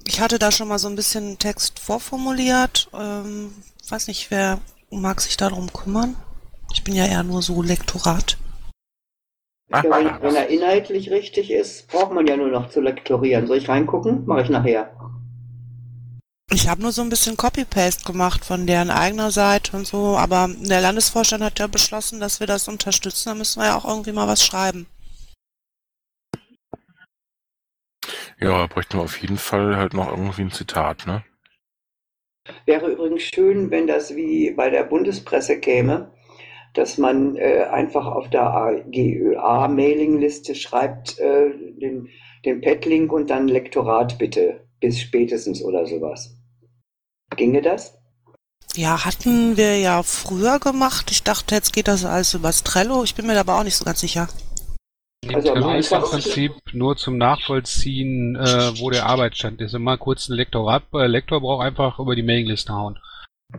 ich 0.06 0.20
hatte 0.20 0.38
da 0.38 0.50
schon 0.50 0.68
mal 0.68 0.78
so 0.78 0.88
ein 0.88 0.96
bisschen 0.96 1.38
Text 1.38 1.78
vorformuliert. 1.78 2.88
Ähm, 2.94 3.52
weiß 3.88 4.08
nicht, 4.08 4.30
wer 4.30 4.58
mag 4.90 5.20
sich 5.20 5.36
darum 5.36 5.72
kümmern? 5.72 6.16
Ich 6.72 6.84
bin 6.84 6.94
ja 6.94 7.06
eher 7.06 7.22
nur 7.22 7.42
so 7.42 7.62
Lektorat. 7.62 8.36
Wenn, 9.68 9.82
wenn 9.84 10.34
er 10.34 10.48
inhaltlich 10.48 11.10
richtig 11.10 11.50
ist, 11.50 11.86
braucht 11.88 12.12
man 12.12 12.26
ja 12.26 12.36
nur 12.36 12.48
noch 12.48 12.70
zu 12.70 12.80
lektorieren. 12.80 13.46
Soll 13.46 13.58
ich 13.58 13.68
reingucken? 13.68 14.26
Mache 14.26 14.42
ich 14.42 14.48
nachher. 14.48 14.90
Ich 16.52 16.68
habe 16.68 16.82
nur 16.82 16.90
so 16.90 17.02
ein 17.02 17.08
bisschen 17.08 17.36
Copy-Paste 17.36 18.04
gemacht 18.04 18.44
von 18.44 18.66
deren 18.66 18.90
eigener 18.90 19.30
Seite 19.30 19.76
und 19.76 19.86
so, 19.86 20.18
aber 20.18 20.50
der 20.58 20.80
Landesvorstand 20.80 21.44
hat 21.44 21.60
ja 21.60 21.68
beschlossen, 21.68 22.18
dass 22.18 22.40
wir 22.40 22.48
das 22.48 22.66
unterstützen. 22.66 23.28
Da 23.28 23.34
müssen 23.36 23.62
wir 23.62 23.66
ja 23.66 23.76
auch 23.76 23.84
irgendwie 23.84 24.10
mal 24.10 24.26
was 24.26 24.44
schreiben. 24.44 24.86
Ja, 28.40 28.66
bräuchten 28.66 28.98
wir 28.98 29.02
auf 29.02 29.20
jeden 29.20 29.36
Fall 29.36 29.76
halt 29.76 29.94
noch 29.94 30.10
irgendwie 30.10 30.42
ein 30.42 30.50
Zitat, 30.50 31.06
ne? 31.06 31.22
Wäre 32.66 32.90
übrigens 32.90 33.22
schön, 33.22 33.70
wenn 33.70 33.86
das 33.86 34.16
wie 34.16 34.50
bei 34.52 34.70
der 34.70 34.84
Bundespresse 34.84 35.60
käme. 35.60 36.10
dass 36.74 36.98
man 36.98 37.36
äh, 37.36 37.64
einfach 37.70 38.06
auf 38.06 38.30
der 38.30 38.84
GÖA-Mailingliste 38.90 40.54
schreibt, 40.54 41.18
äh, 41.18 41.50
den, 41.80 42.08
den 42.44 42.60
Pad-Link 42.60 43.12
und 43.12 43.30
dann 43.30 43.48
Lektorat 43.48 44.18
bitte, 44.18 44.66
bis 44.80 45.00
spätestens 45.00 45.62
oder 45.62 45.86
sowas. 45.86 46.36
Ginge 47.36 47.62
das? 47.62 47.98
Ja, 48.76 49.04
hatten 49.04 49.56
wir 49.56 49.78
ja 49.78 50.02
früher 50.04 50.60
gemacht. 50.60 51.10
Ich 51.10 51.24
dachte, 51.24 51.56
jetzt 51.56 51.72
geht 51.72 51.88
das 51.88 52.04
alles 52.04 52.34
übers 52.34 52.62
Trello. 52.62 53.02
Ich 53.02 53.16
bin 53.16 53.26
mir 53.26 53.38
aber 53.38 53.58
auch 53.58 53.64
nicht 53.64 53.76
so 53.76 53.84
ganz 53.84 54.00
sicher. 54.00 54.28
Also 55.28 55.52
Trello 55.52 55.74
ist 55.74 55.92
im 55.92 56.00
Prinzip 56.00 56.52
nur 56.72 56.96
zum 56.96 57.18
Nachvollziehen, 57.18 58.36
äh, 58.36 58.80
wo 58.80 58.90
der 58.90 59.06
Arbeitsstand 59.06 59.60
ist. 59.60 59.74
Immer 59.74 59.98
kurz 59.98 60.28
ein 60.28 60.34
Lektorat, 60.36 60.82
äh, 60.94 61.06
Lektor 61.06 61.40
braucht 61.40 61.64
einfach 61.64 61.98
über 61.98 62.16
die 62.16 62.22
Mailingliste 62.22 62.72
hauen. 62.72 62.98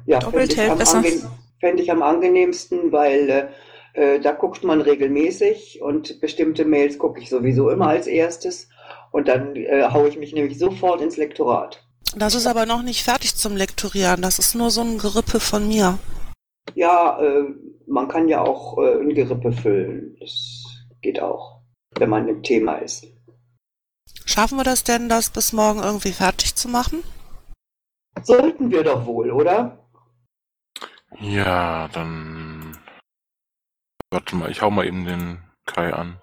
Ja, 0.06 0.20
Doppelt 0.20 0.54
fände 0.54 0.54
ich, 0.54 0.60
hält 0.60 0.72
am 0.72 0.78
besser. 0.80 0.98
ange- 1.00 1.30
fänd 1.60 1.80
ich 1.80 1.92
am 1.92 2.02
angenehmsten, 2.02 2.92
weil 2.92 3.30
äh, 3.30 4.16
äh, 4.16 4.20
da 4.20 4.32
guckt 4.32 4.64
man 4.64 4.82
regelmäßig 4.82 5.82
und 5.84 6.20
bestimmte 6.20 6.66
Mails 6.66 6.98
gucke 6.98 7.22
ich 7.22 7.30
sowieso 7.30 7.70
immer 7.70 7.90
als 7.90 8.08
erstes 8.08 8.70
und 9.12 9.28
dann 9.28 9.56
äh, 9.56 9.84
haue 9.92 10.08
ich 10.08 10.18
mich 10.18 10.34
nämlich 10.34 10.58
sofort 10.58 11.02
ins 11.02 11.18
Lektorat. 11.18 11.84
Das 12.16 12.34
ist 12.36 12.48
aber 12.48 12.66
noch 12.66 12.82
nicht 12.82 13.04
fertig 13.04 13.36
zum 13.36 13.56
Lektorieren. 13.56 14.22
Das 14.22 14.40
ist 14.40 14.56
nur 14.56 14.72
so 14.72 14.82
ein 14.82 14.98
Gerippe 14.98 15.40
von 15.40 15.68
mir. 15.68 16.00
Ja, 16.74 17.22
äh, 17.22 17.44
man 17.88 18.08
kann 18.08 18.28
ja 18.28 18.42
auch 18.42 18.78
äh, 18.80 19.00
ein 19.00 19.14
Gerippe 19.14 19.52
füllen. 19.52 20.18
Das 20.20 20.51
geht 21.02 21.22
auch, 21.22 21.62
wenn 21.98 22.10
man 22.10 22.28
im 22.28 22.44
Thema 22.44 22.76
ist. 22.76 23.08
Schaffen 24.26 24.58
wir 24.58 24.64
das 24.64 24.84
denn, 24.84 25.10
das 25.10 25.30
bis 25.30 25.54
morgen 25.54 25.80
irgendwie 25.80 26.14
fertig 26.14 26.56
zu 26.56 26.70
machen? 26.70 27.04
Sollten 28.24 28.72
wir 28.72 28.84
doch 28.84 29.06
wohl, 29.06 29.32
oder? 29.32 29.78
Ja, 31.20 31.88
dann. 31.90 32.78
Warte 34.10 34.36
mal, 34.36 34.52
ich 34.52 34.62
hau 34.62 34.70
mal 34.70 34.86
eben 34.86 35.06
den 35.06 35.42
Kai 35.66 35.94
an. 35.94 36.20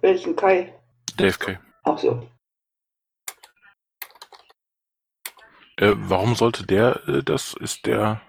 Welchen 0.00 0.36
Kai? 0.36 0.72
Dave 1.16 1.38
Kai. 1.38 1.60
Ach 1.84 1.98
so. 1.98 2.28
Äh, 5.76 5.94
warum 5.96 6.34
sollte 6.34 6.66
der 6.66 7.06
äh, 7.08 7.22
das? 7.22 7.54
Ist 7.54 7.86
der. 7.86 8.20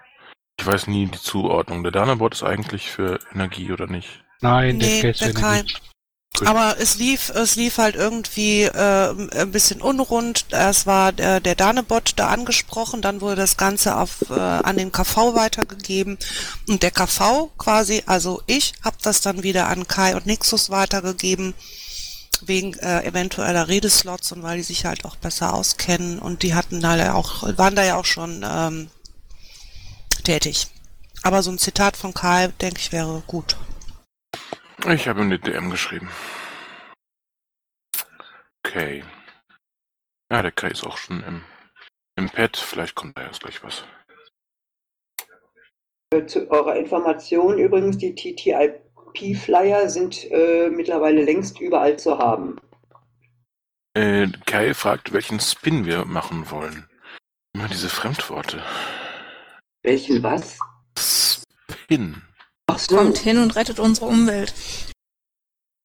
Ich 0.59 0.65
weiß 0.65 0.87
nie 0.87 1.07
die 1.07 1.19
Zuordnung. 1.19 1.83
Der 1.83 1.91
Danabot 1.91 2.33
ist 2.33 2.43
eigentlich 2.43 2.91
für 2.91 3.19
Energie 3.31 3.71
oder 3.71 3.87
nicht? 3.87 4.23
Nein, 4.43 4.77
Nee, 4.77 5.01
der 5.01 5.13
Case 5.13 5.33
wäre 5.33 5.63
nicht. 5.63 5.81
Gut. 6.38 6.47
Aber 6.47 6.77
es 6.79 6.95
lief, 6.95 7.29
es 7.29 7.55
lief 7.55 7.77
halt 7.77 7.95
irgendwie 7.95 8.63
äh, 8.63 9.09
ein 9.39 9.51
bisschen 9.51 9.81
unrund. 9.81 10.47
Erst 10.50 10.88
war 10.88 11.12
der, 11.12 11.39
der 11.39 11.53
Danebot 11.53 12.13
da 12.15 12.29
angesprochen, 12.29 13.03
dann 13.03 13.21
wurde 13.21 13.35
das 13.35 13.55
Ganze 13.55 13.95
auf, 13.97 14.29
äh, 14.31 14.33
an 14.33 14.77
den 14.77 14.91
KV 14.91 15.35
weitergegeben. 15.35 16.17
Und 16.67 16.81
der 16.81 16.89
KV 16.89 17.51
quasi, 17.59 18.01
also 18.07 18.41
ich, 18.47 18.73
habe 18.83 18.97
das 19.03 19.21
dann 19.21 19.43
wieder 19.43 19.67
an 19.67 19.88
Kai 19.88 20.15
und 20.15 20.25
Nixus 20.25 20.71
weitergegeben, 20.71 21.53
wegen 22.41 22.73
äh, 22.79 23.03
eventueller 23.05 23.67
Redeslots 23.67 24.31
und 24.31 24.41
weil 24.41 24.57
die 24.57 24.63
sich 24.63 24.85
halt 24.85 25.05
auch 25.05 25.15
besser 25.15 25.53
auskennen 25.53 26.17
und 26.17 26.41
die 26.41 26.55
hatten 26.55 26.81
da 26.81 26.97
ja 26.97 27.13
auch, 27.13 27.43
waren 27.57 27.75
da 27.75 27.83
ja 27.83 27.95
auch 27.95 28.05
schon 28.05 28.43
ähm, 28.43 28.89
tätig. 30.23 30.67
Aber 31.21 31.43
so 31.43 31.51
ein 31.51 31.59
Zitat 31.59 31.95
von 31.95 32.13
Kai, 32.13 32.47
denke 32.59 32.79
ich, 32.79 32.91
wäre 32.91 33.23
gut. 33.27 33.55
Ich 34.89 35.08
habe 35.08 35.22
ihm 35.22 35.27
eine 35.27 35.39
DM 35.39 35.70
geschrieben. 35.70 36.10
Okay. 38.65 39.03
Ja, 40.32 40.42
der 40.42 40.51
Kai 40.51 40.70
ist 40.70 40.84
auch 40.84 40.98
schon 40.98 41.24
im, 41.24 41.44
im 42.15 42.30
Pad. 42.30 42.58
Vielleicht 42.58 42.96
kommt 42.96 43.18
da 43.18 43.24
jetzt 43.25 43.42
gleich 43.42 43.63
was. 43.63 43.84
Äh, 46.13 46.25
Zu 46.25 46.50
eurer 46.50 46.75
Information 46.75 47.58
übrigens, 47.60 47.98
die 47.98 48.15
TTIP-Flyer 48.15 49.89
sind 49.89 50.30
äh, 50.32 50.70
mittlerweile 50.70 51.24
längst 51.24 51.60
überall 51.60 51.98
zu 51.98 52.18
haben. 52.18 52.58
Äh, 53.96 54.27
Kai 54.46 54.74
fragt, 54.74 55.13
welchen 55.13 55.39
Spin 55.39 55.86
wir 55.86 56.06
machen 56.06 56.50
wollen. 56.50 56.89
Immer 57.53 57.68
diese 57.68 57.89
Fremdworte. 57.89 58.63
Welchen 59.84 60.24
was? 60.24 60.58
Spin. 60.98 62.24
So. 62.77 62.98
Kommt 62.98 63.17
hin 63.17 63.38
und 63.38 63.55
rettet 63.55 63.79
unsere 63.79 64.08
Umwelt. 64.08 64.53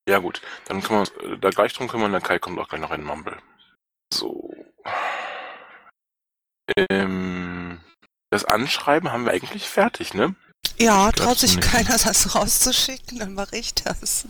Ja 0.08 0.18
gut, 0.18 0.40
dann 0.66 0.82
können 0.82 0.96
wir 0.96 1.00
uns 1.00 1.10
äh, 1.32 1.38
da 1.38 1.50
gleich 1.50 1.74
drum 1.74 1.88
kümmern, 1.88 2.12
der 2.12 2.20
Kai 2.20 2.38
kommt 2.38 2.58
auch 2.58 2.68
gleich 2.68 2.80
noch 2.80 2.92
in 2.92 3.04
Mumble. 3.04 3.36
So. 4.12 4.50
Ähm, 6.76 7.80
das 8.30 8.44
Anschreiben 8.44 9.12
haben 9.12 9.26
wir 9.26 9.32
eigentlich 9.32 9.68
fertig, 9.68 10.14
ne? 10.14 10.34
Ja, 10.78 11.12
traut 11.12 11.38
sich 11.38 11.56
nicht. 11.56 11.68
keiner, 11.68 11.98
das 11.98 12.34
rauszuschicken, 12.34 13.18
dann 13.18 13.34
mache 13.34 13.56
ich 13.56 13.74
das. 13.74 14.26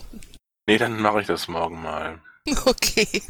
Nee, 0.67 0.77
dann 0.77 1.01
mache 1.01 1.21
ich 1.21 1.27
das 1.27 1.47
morgen 1.47 1.81
mal. 1.81 2.21
Okay. 2.65 3.21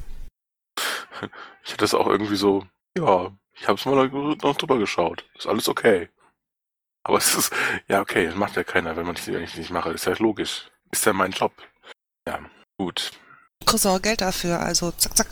Ich 1.66 1.74
hatte 1.74 1.78
das 1.78 1.94
auch 1.94 2.08
irgendwie 2.08 2.38
so, 2.38 2.66
ja, 2.98 3.34
ich 3.54 3.68
habe 3.68 3.78
es 3.78 3.86
mal 3.86 4.08
noch 4.08 4.56
drüber 4.56 4.78
geschaut. 4.78 5.26
Ist 5.36 5.48
alles 5.48 5.68
okay. 5.68 6.10
Aber 7.10 7.18
es 7.18 7.34
ist, 7.34 7.52
ja 7.88 8.02
okay, 8.02 8.28
das 8.28 8.36
macht 8.36 8.56
ja 8.56 8.64
keiner, 8.64 8.96
wenn 8.96 9.08
man 9.08 9.16
das 9.16 9.28
eigentlich 9.28 9.58
nicht 9.58 9.72
mache. 9.72 9.90
Ist 9.90 10.06
ja 10.06 10.14
logisch. 10.20 10.70
Ist 10.92 11.08
ja 11.08 11.12
mein 11.12 11.32
Job. 11.32 11.52
Ja, 12.28 12.40
gut. 12.78 13.14
Kriegst 13.66 13.88
auch 13.88 14.00
Geld 14.00 14.22
dafür, 14.22 14.60
also 14.60 14.92
zack, 14.92 15.18
zack. 15.18 15.28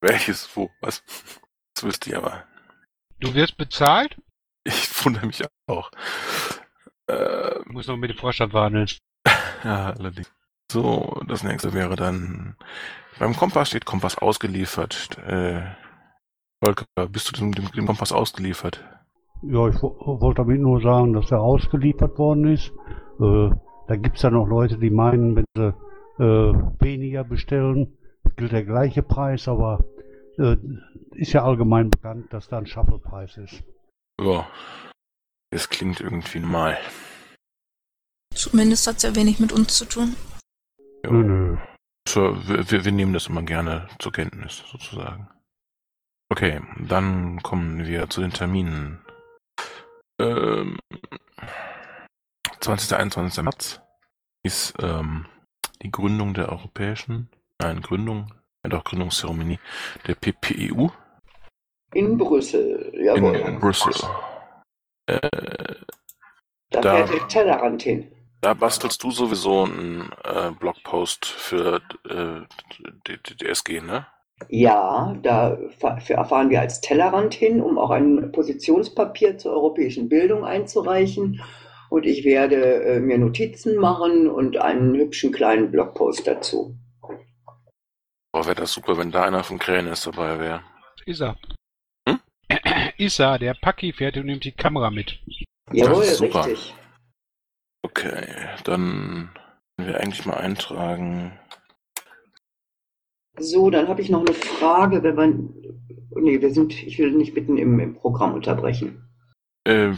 Welches, 0.00 0.48
wo, 0.56 0.72
was? 0.80 1.04
Das 1.72 1.84
wüsste 1.84 2.10
ich 2.10 2.16
aber. 2.16 2.42
Du 3.20 3.32
wirst 3.32 3.56
bezahlt? 3.56 4.20
Ich 4.64 5.04
wundere 5.04 5.26
mich 5.26 5.44
auch. 5.68 5.92
Äh, 7.06 7.60
Du 7.64 7.72
musst 7.72 7.86
noch 7.86 7.96
mit 7.96 8.10
dem 8.10 8.18
Vorstand 8.18 8.50
verhandeln. 8.50 8.88
ja, 9.64 9.90
allerdings. 9.90 10.32
So, 10.72 11.22
das 11.28 11.44
nächste 11.44 11.74
wäre 11.74 11.94
dann, 11.94 12.56
beim 13.20 13.36
Kompass 13.36 13.68
steht 13.68 13.84
Kompass 13.84 14.18
ausgeliefert. 14.18 15.16
Äh, 15.18 15.62
Volker, 16.60 16.86
bist 17.08 17.28
du 17.28 17.32
dem, 17.32 17.52
dem 17.52 17.86
Kompass 17.86 18.10
ausgeliefert? 18.10 18.82
Ja, 19.46 19.68
ich 19.68 19.82
wo- 19.82 20.20
wollte 20.20 20.42
damit 20.42 20.60
nur 20.60 20.80
sagen, 20.80 21.12
dass 21.12 21.30
er 21.30 21.40
ausgeliefert 21.40 22.18
worden 22.18 22.46
ist. 22.48 22.72
Äh, 23.20 23.50
da 23.88 23.96
gibt's 23.96 24.22
ja 24.22 24.30
noch 24.30 24.46
Leute, 24.46 24.78
die 24.78 24.90
meinen, 24.90 25.36
wenn 25.36 25.44
sie 25.56 25.74
äh, 26.22 26.54
weniger 26.80 27.24
bestellen, 27.24 27.98
gilt 28.36 28.52
der 28.52 28.64
gleiche 28.64 29.02
Preis, 29.02 29.48
aber 29.48 29.84
äh, 30.38 30.56
ist 31.12 31.32
ja 31.32 31.44
allgemein 31.44 31.90
bekannt, 31.90 32.32
dass 32.32 32.48
da 32.48 32.58
ein 32.58 32.66
Shuffle-Preis 32.66 33.36
ist. 33.36 33.62
Ja, 34.20 34.46
das 35.50 35.68
klingt 35.68 36.00
irgendwie 36.00 36.40
normal. 36.40 36.78
Zumindest 38.34 38.86
hat's 38.86 39.02
ja 39.02 39.14
wenig 39.14 39.38
mit 39.40 39.52
uns 39.52 39.76
zu 39.76 39.84
tun. 39.84 40.16
Ja. 41.04 41.10
Nö, 41.10 41.22
nö. 41.22 41.56
So, 42.08 42.36
wir 42.48 42.84
wir 42.84 42.92
nehmen 42.92 43.12
das 43.12 43.28
immer 43.28 43.42
gerne 43.42 43.88
zur 43.98 44.12
Kenntnis, 44.12 44.62
sozusagen. 44.70 45.28
Okay, 46.30 46.60
dann 46.88 47.42
kommen 47.42 47.86
wir 47.86 48.08
zu 48.08 48.20
den 48.20 48.32
Terminen. 48.32 49.03
Ähm, 50.20 50.78
20. 52.60 52.96
21. 52.96 53.42
März 53.44 53.80
ist 54.44 54.74
ähm, 54.80 55.26
die 55.82 55.90
Gründung 55.90 56.34
der 56.34 56.50
Europäischen, 56.50 57.28
nein, 57.60 57.80
Gründung, 57.82 58.32
ja 58.64 58.70
doch, 58.70 58.84
Gründungszeremonie 58.84 59.58
der 60.06 60.14
PPEU 60.14 60.88
In 61.92 62.16
Brüssel, 62.16 62.92
jawohl. 63.04 63.36
in 63.36 63.58
Brüssel. 63.60 63.92
Äh, 65.06 65.20
da, 66.70 66.80
da- 66.80 67.06
fährt 67.06 67.10
der 67.20 67.28
Tellerrand 67.28 67.82
hin. 67.82 68.10
da 68.40 68.54
bastelst 68.54 69.02
du 69.02 69.10
sowieso 69.10 69.64
einen 69.64 70.10
äh, 70.24 70.50
Blogpost 70.58 71.26
für 71.26 71.82
äh, 72.08 72.46
die, 73.06 73.18
die, 73.22 73.36
die 73.36 73.46
SG, 73.46 73.80
ne? 73.80 74.06
Ja, 74.48 75.16
dafür 75.22 76.24
fahren 76.24 76.50
wir 76.50 76.60
als 76.60 76.80
Tellerrand 76.80 77.34
hin, 77.34 77.60
um 77.60 77.78
auch 77.78 77.90
ein 77.90 78.32
Positionspapier 78.32 79.38
zur 79.38 79.52
europäischen 79.52 80.08
Bildung 80.08 80.44
einzureichen. 80.44 81.40
Und 81.90 82.06
ich 82.06 82.24
werde 82.24 82.82
äh, 82.82 83.00
mir 83.00 83.18
Notizen 83.18 83.76
machen 83.76 84.28
und 84.28 84.56
einen 84.56 84.94
hübschen 84.94 85.32
kleinen 85.32 85.70
Blogpost 85.70 86.26
dazu. 86.26 86.76
Boah, 88.32 88.46
wäre 88.46 88.56
das 88.56 88.72
super, 88.72 88.98
wenn 88.98 89.12
da 89.12 89.22
einer 89.24 89.44
von 89.44 89.60
Krähen 89.60 89.86
dabei 89.86 90.38
wäre. 90.40 90.62
Ist 91.06 91.20
er. 91.20 91.36
Hm? 92.08 92.18
Er. 92.98 93.38
Der 93.38 93.54
Paki 93.54 93.92
fährt 93.92 94.16
und 94.16 94.26
nimmt 94.26 94.44
die 94.44 94.52
Kamera 94.52 94.90
mit. 94.90 95.20
Jawohl, 95.72 96.02
ist 96.02 96.18
super. 96.18 96.46
richtig. 96.46 96.74
Okay, 97.82 98.26
dann 98.64 99.30
können 99.76 99.88
wir 99.88 100.00
eigentlich 100.00 100.26
mal 100.26 100.38
eintragen. 100.38 101.38
So, 103.38 103.70
dann 103.70 103.88
habe 103.88 104.00
ich 104.00 104.10
noch 104.10 104.20
eine 104.20 104.34
Frage, 104.34 105.02
wenn 105.02 105.14
man. 105.14 105.54
Nee, 106.16 106.40
wir 106.40 106.52
sind, 106.52 106.72
ich 106.72 106.98
will 106.98 107.12
nicht 107.12 107.34
mitten 107.34 107.58
im, 107.58 107.80
im 107.80 107.94
Programm 107.94 108.34
unterbrechen. 108.34 109.08
Äh, 109.64 109.92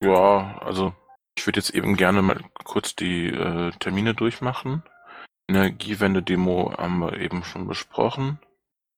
ja, 0.00 0.58
also 0.60 0.92
ich 1.36 1.46
würde 1.46 1.58
jetzt 1.58 1.74
eben 1.74 1.96
gerne 1.96 2.22
mal 2.22 2.40
kurz 2.64 2.94
die 2.94 3.26
äh, 3.26 3.72
Termine 3.80 4.14
durchmachen. 4.14 4.82
Energiewende-Demo 5.48 6.74
haben 6.76 7.00
wir 7.00 7.18
eben 7.18 7.42
schon 7.44 7.66
besprochen. 7.66 8.38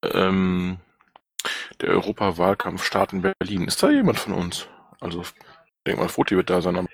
Ähm, 0.02 0.78
der 1.80 1.90
Europawahlkampf 1.90 2.84
Start 2.84 3.12
in 3.12 3.22
Berlin. 3.22 3.66
Ist 3.66 3.82
da 3.82 3.90
jemand 3.90 4.18
von 4.18 4.34
uns? 4.34 4.68
Also, 5.00 5.22
ich 5.22 5.32
denke 5.86 6.02
mal, 6.02 6.08
Foti 6.08 6.36
wird 6.36 6.50
da 6.50 6.60
sein. 6.60 6.86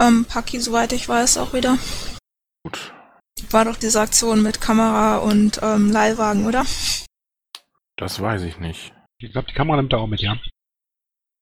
Ähm, 0.00 0.24
Paki, 0.24 0.60
soweit 0.60 0.92
ich 0.92 1.08
weiß, 1.08 1.38
auch 1.38 1.54
wieder. 1.54 1.78
Gut. 2.64 2.93
War 3.50 3.64
doch 3.64 3.76
diese 3.76 4.00
Aktion 4.00 4.42
mit 4.42 4.60
Kamera 4.60 5.18
und 5.18 5.60
ähm, 5.62 5.90
Leihwagen, 5.90 6.46
oder? 6.46 6.64
Das 7.96 8.20
weiß 8.20 8.42
ich 8.42 8.58
nicht. 8.58 8.92
Ich 9.18 9.32
glaube, 9.32 9.48
die 9.48 9.54
Kamera 9.54 9.76
nimmt 9.76 9.92
da 9.92 9.98
auch 9.98 10.06
mit, 10.06 10.20
ja. 10.20 10.36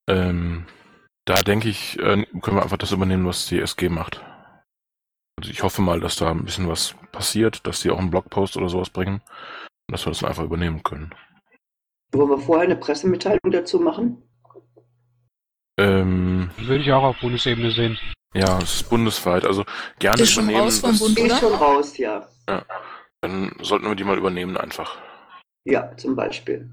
Ähm, 0.09 0.67
da 1.25 1.35
denke 1.43 1.69
ich, 1.69 1.99
äh, 1.99 2.25
können 2.41 2.57
wir 2.57 2.63
einfach 2.63 2.77
das 2.79 2.93
übernehmen, 2.93 3.27
was 3.27 3.47
die 3.47 3.61
SG 3.61 3.89
macht. 3.89 4.21
Also 5.37 5.51
ich 5.51 5.63
hoffe 5.63 5.83
mal, 5.83 6.01
dass 6.01 6.17
da 6.17 6.31
ein 6.31 6.45
bisschen 6.45 6.69
was 6.69 6.95
passiert, 7.11 7.67
dass 7.67 7.81
die 7.81 7.91
auch 7.91 7.99
einen 7.99 8.11
Blogpost 8.11 8.57
oder 8.57 8.69
sowas 8.69 8.91
bringen 8.91 9.23
und 9.89 9.93
dass 9.93 10.05
wir 10.05 10.11
das 10.11 10.25
einfach 10.25 10.45
übernehmen 10.45 10.83
können. 10.83 11.15
Wollen 12.13 12.31
wir 12.31 12.39
vorher 12.39 12.65
eine 12.65 12.77
Pressemitteilung 12.77 13.51
dazu 13.51 13.81
machen? 13.81 14.23
Ähm, 15.79 16.51
Würde 16.59 16.83
ich 16.83 16.93
auch 16.93 17.03
auf 17.03 17.21
Bundesebene 17.21 17.71
sehen. 17.71 17.99
Ja, 18.35 18.59
es 18.59 18.75
ist 18.77 18.89
bundesweit, 18.89 19.45
also 19.45 19.65
gerne 19.99 20.23
Ist 20.23 20.33
schon 20.33 20.45
übernehmen. 20.45 20.65
raus 20.65 20.79
vom 20.81 20.99
Bund, 20.99 21.19
Die 21.19 21.23
ist 21.23 21.33
oder? 21.33 21.41
schon 21.41 21.55
raus, 21.55 21.97
ja. 21.99 22.29
Dann 23.21 23.55
sollten 23.61 23.87
wir 23.87 23.95
die 23.95 24.05
mal 24.05 24.19
übernehmen 24.19 24.57
einfach. 24.57 24.99
Ja, 25.65 25.97
zum 25.97 26.17
Beispiel. 26.17 26.69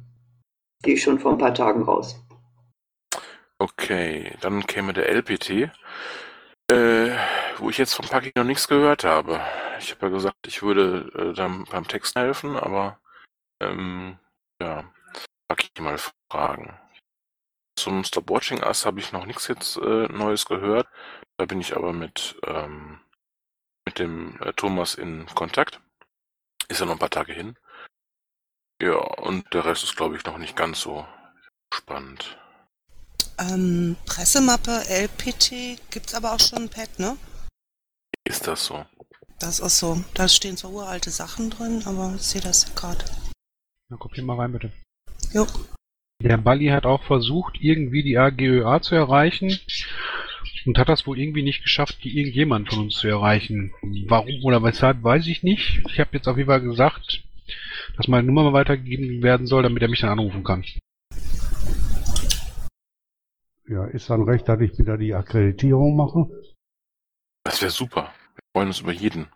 Die 0.85 0.93
ist 0.93 1.03
schon 1.03 1.19
vor 1.19 1.31
ein 1.33 1.37
paar 1.37 1.53
Tagen 1.53 1.83
raus. 1.83 2.19
Okay, 3.59 4.35
dann 4.41 4.65
käme 4.65 4.93
der 4.93 5.09
LPT, 5.09 5.69
äh, 6.71 7.11
wo 7.57 7.69
ich 7.69 7.77
jetzt 7.77 7.93
von 7.93 8.05
Paki 8.07 8.31
noch 8.35 8.45
nichts 8.45 8.67
gehört 8.67 9.03
habe. 9.03 9.41
Ich 9.79 9.91
habe 9.91 10.07
ja 10.07 10.11
gesagt, 10.13 10.37
ich 10.47 10.61
würde 10.61 11.11
äh, 11.13 11.33
dann 11.33 11.65
beim 11.65 11.87
Text 11.87 12.15
helfen, 12.15 12.55
aber 12.55 12.99
ähm, 13.61 14.17
ja, 14.61 14.85
Paki 15.49 15.69
mal 15.81 15.97
fragen. 16.31 16.79
Zum 17.79 18.03
Stop 18.03 18.29
Watching 18.29 18.61
Us 18.61 18.85
habe 18.85 18.99
ich 18.99 19.13
noch 19.13 19.25
nichts 19.25 19.47
jetzt 19.47 19.77
äh, 19.77 20.07
Neues 20.09 20.45
gehört. 20.45 20.85
Da 21.37 21.45
bin 21.45 21.61
ich 21.61 21.77
aber 21.77 21.93
mit 21.93 22.37
ähm, 22.45 22.99
mit 23.85 23.99
dem 23.99 24.37
äh, 24.41 24.51
Thomas 24.51 24.95
in 24.95 25.25
Kontakt. 25.27 25.79
Ist 26.67 26.81
ja 26.81 26.85
noch 26.85 26.93
ein 26.93 26.99
paar 26.99 27.09
Tage 27.09 27.31
hin. 27.31 27.57
Ja, 28.81 28.97
und 28.97 29.53
der 29.53 29.63
Rest 29.63 29.85
ist, 29.85 29.95
glaube 29.95 30.17
ich, 30.17 30.25
noch 30.25 30.37
nicht 30.37 30.57
ganz 30.57 30.81
so 30.81 31.07
spannend. 31.73 32.37
Ähm, 33.37 33.95
Pressemappe 34.05 34.83
LPT 34.89 35.79
gibt's 35.89 36.13
aber 36.13 36.33
auch 36.33 36.39
schon 36.41 36.63
ein 36.63 36.69
Pad, 36.69 36.99
ne? 36.99 37.17
Ist 38.25 38.45
das 38.45 38.65
so? 38.65 38.85
Das 39.39 39.61
ist 39.61 39.79
so. 39.79 40.03
Da 40.15 40.27
stehen 40.27 40.57
zwar 40.57 40.71
uralte 40.71 41.11
Sachen 41.11 41.49
drin, 41.49 41.81
aber 41.85 42.13
ich 42.15 42.23
sehe 42.23 42.41
das 42.41 42.67
ja 42.67 42.73
gerade. 42.75 43.05
Na, 43.87 43.95
kopier 43.95 44.23
mal 44.25 44.35
rein, 44.35 44.51
bitte. 44.51 44.73
Jo. 45.31 45.47
Der 46.21 46.35
Balli 46.35 46.67
hat 46.67 46.85
auch 46.85 47.03
versucht, 47.03 47.61
irgendwie 47.61 48.03
die 48.03 48.17
AGÖA 48.17 48.81
zu 48.81 48.93
erreichen 48.93 49.57
und 50.65 50.77
hat 50.77 50.89
das 50.89 51.07
wohl 51.07 51.17
irgendwie 51.17 51.43
nicht 51.43 51.63
geschafft, 51.63 52.03
die 52.03 52.19
irgendjemand 52.19 52.67
von 52.67 52.79
uns 52.79 52.95
zu 52.95 53.07
erreichen. 53.07 53.73
Warum 54.07 54.43
oder 54.43 54.61
weshalb, 54.61 55.01
weiß 55.01 55.27
ich 55.27 55.43
nicht. 55.43 55.81
Ich 55.87 55.97
habe 56.01 56.09
jetzt 56.11 56.27
auf 56.27 56.35
jeden 56.35 56.49
Fall 56.49 56.59
gesagt, 56.59 57.23
dass 57.95 58.09
meine 58.09 58.27
Nummer 58.27 58.43
mal 58.43 58.51
weitergegeben 58.51 59.23
werden 59.23 59.47
soll, 59.47 59.63
damit 59.63 59.81
er 59.81 59.87
mich 59.87 60.01
dann 60.01 60.09
anrufen 60.09 60.43
kann. 60.43 60.65
Ja, 63.69 63.85
ist 63.85 64.09
dann 64.09 64.23
recht, 64.23 64.49
dass 64.49 64.59
ich 64.59 64.77
wieder 64.77 64.97
die 64.97 65.13
Akkreditierung 65.13 65.95
mache? 65.95 66.27
Das 67.45 67.61
wäre 67.61 67.71
super. 67.71 68.13
Wir 68.35 68.43
freuen 68.53 68.67
uns 68.67 68.81
über 68.81 68.91
jeden. 68.91 69.27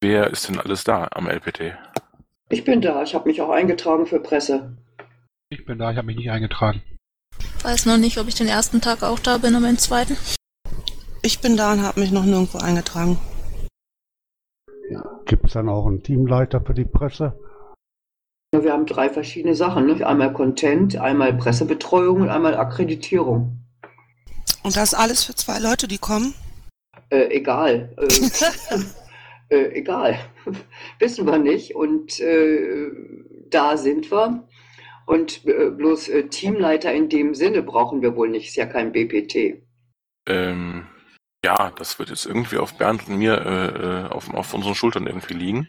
Wer 0.00 0.26
ist 0.26 0.48
denn 0.48 0.58
alles 0.58 0.82
da 0.82 1.06
am 1.12 1.28
LPT? 1.28 1.76
Ich 2.48 2.64
bin 2.64 2.80
da, 2.80 3.04
ich 3.04 3.14
habe 3.14 3.28
mich 3.28 3.40
auch 3.40 3.50
eingetragen 3.50 4.06
für 4.06 4.18
Presse. 4.18 4.76
Ich 5.52 5.66
bin 5.66 5.78
da, 5.78 5.90
ich 5.90 5.98
habe 5.98 6.06
mich 6.06 6.16
nicht 6.16 6.30
eingetragen. 6.30 6.80
Weiß 7.62 7.84
noch 7.84 7.98
nicht, 7.98 8.16
ob 8.16 8.26
ich 8.26 8.34
den 8.34 8.48
ersten 8.48 8.80
Tag 8.80 9.02
auch 9.02 9.18
da 9.18 9.36
bin, 9.36 9.54
aber 9.54 9.66
den 9.66 9.76
zweiten. 9.76 10.16
Ich 11.20 11.40
bin 11.40 11.58
da 11.58 11.72
und 11.74 11.82
habe 11.82 12.00
mich 12.00 12.10
noch 12.10 12.24
nirgendwo 12.24 12.56
eingetragen. 12.56 13.18
Gibt 15.26 15.44
es 15.44 15.52
dann 15.52 15.68
auch 15.68 15.86
einen 15.86 16.02
Teamleiter 16.02 16.62
für 16.62 16.72
die 16.72 16.86
Presse? 16.86 17.38
Ja, 18.54 18.64
Wir 18.64 18.72
haben 18.72 18.86
drei 18.86 19.10
verschiedene 19.10 19.54
Sachen. 19.54 19.86
Ne? 19.86 20.06
Einmal 20.06 20.32
Content, 20.32 20.96
einmal 20.96 21.34
Pressebetreuung 21.34 22.22
und 22.22 22.30
einmal 22.30 22.56
Akkreditierung. 22.56 23.58
Und 24.62 24.74
das 24.74 24.94
alles 24.94 25.24
für 25.24 25.34
zwei 25.34 25.58
Leute, 25.58 25.86
die 25.86 25.98
kommen? 25.98 26.32
Äh, 27.10 27.26
egal. 27.36 27.94
Äh, 27.98 29.54
äh, 29.54 29.78
egal. 29.78 30.18
Wissen 30.98 31.26
wir 31.26 31.36
nicht. 31.36 31.74
Und 31.74 32.20
äh, 32.20 32.90
da 33.50 33.76
sind 33.76 34.10
wir. 34.10 34.48
Und 35.12 35.44
äh, 35.44 35.68
bloß 35.68 36.08
äh, 36.08 36.28
Teamleiter 36.28 36.90
in 36.90 37.10
dem 37.10 37.34
Sinne 37.34 37.62
brauchen 37.62 38.00
wir 38.00 38.16
wohl 38.16 38.30
nicht. 38.30 38.48
Ist 38.48 38.56
ja 38.56 38.64
kein 38.64 38.92
BPT. 38.92 39.62
Ähm, 40.26 40.86
ja, 41.44 41.70
das 41.72 41.98
wird 41.98 42.08
jetzt 42.08 42.24
irgendwie 42.24 42.56
auf 42.56 42.78
Bernd 42.78 43.06
und 43.06 43.18
mir 43.18 43.34
äh, 43.44 43.66
äh, 43.66 44.08
auf, 44.08 44.32
auf 44.32 44.54
unseren 44.54 44.74
Schultern 44.74 45.06
irgendwie 45.06 45.34
liegen. 45.34 45.68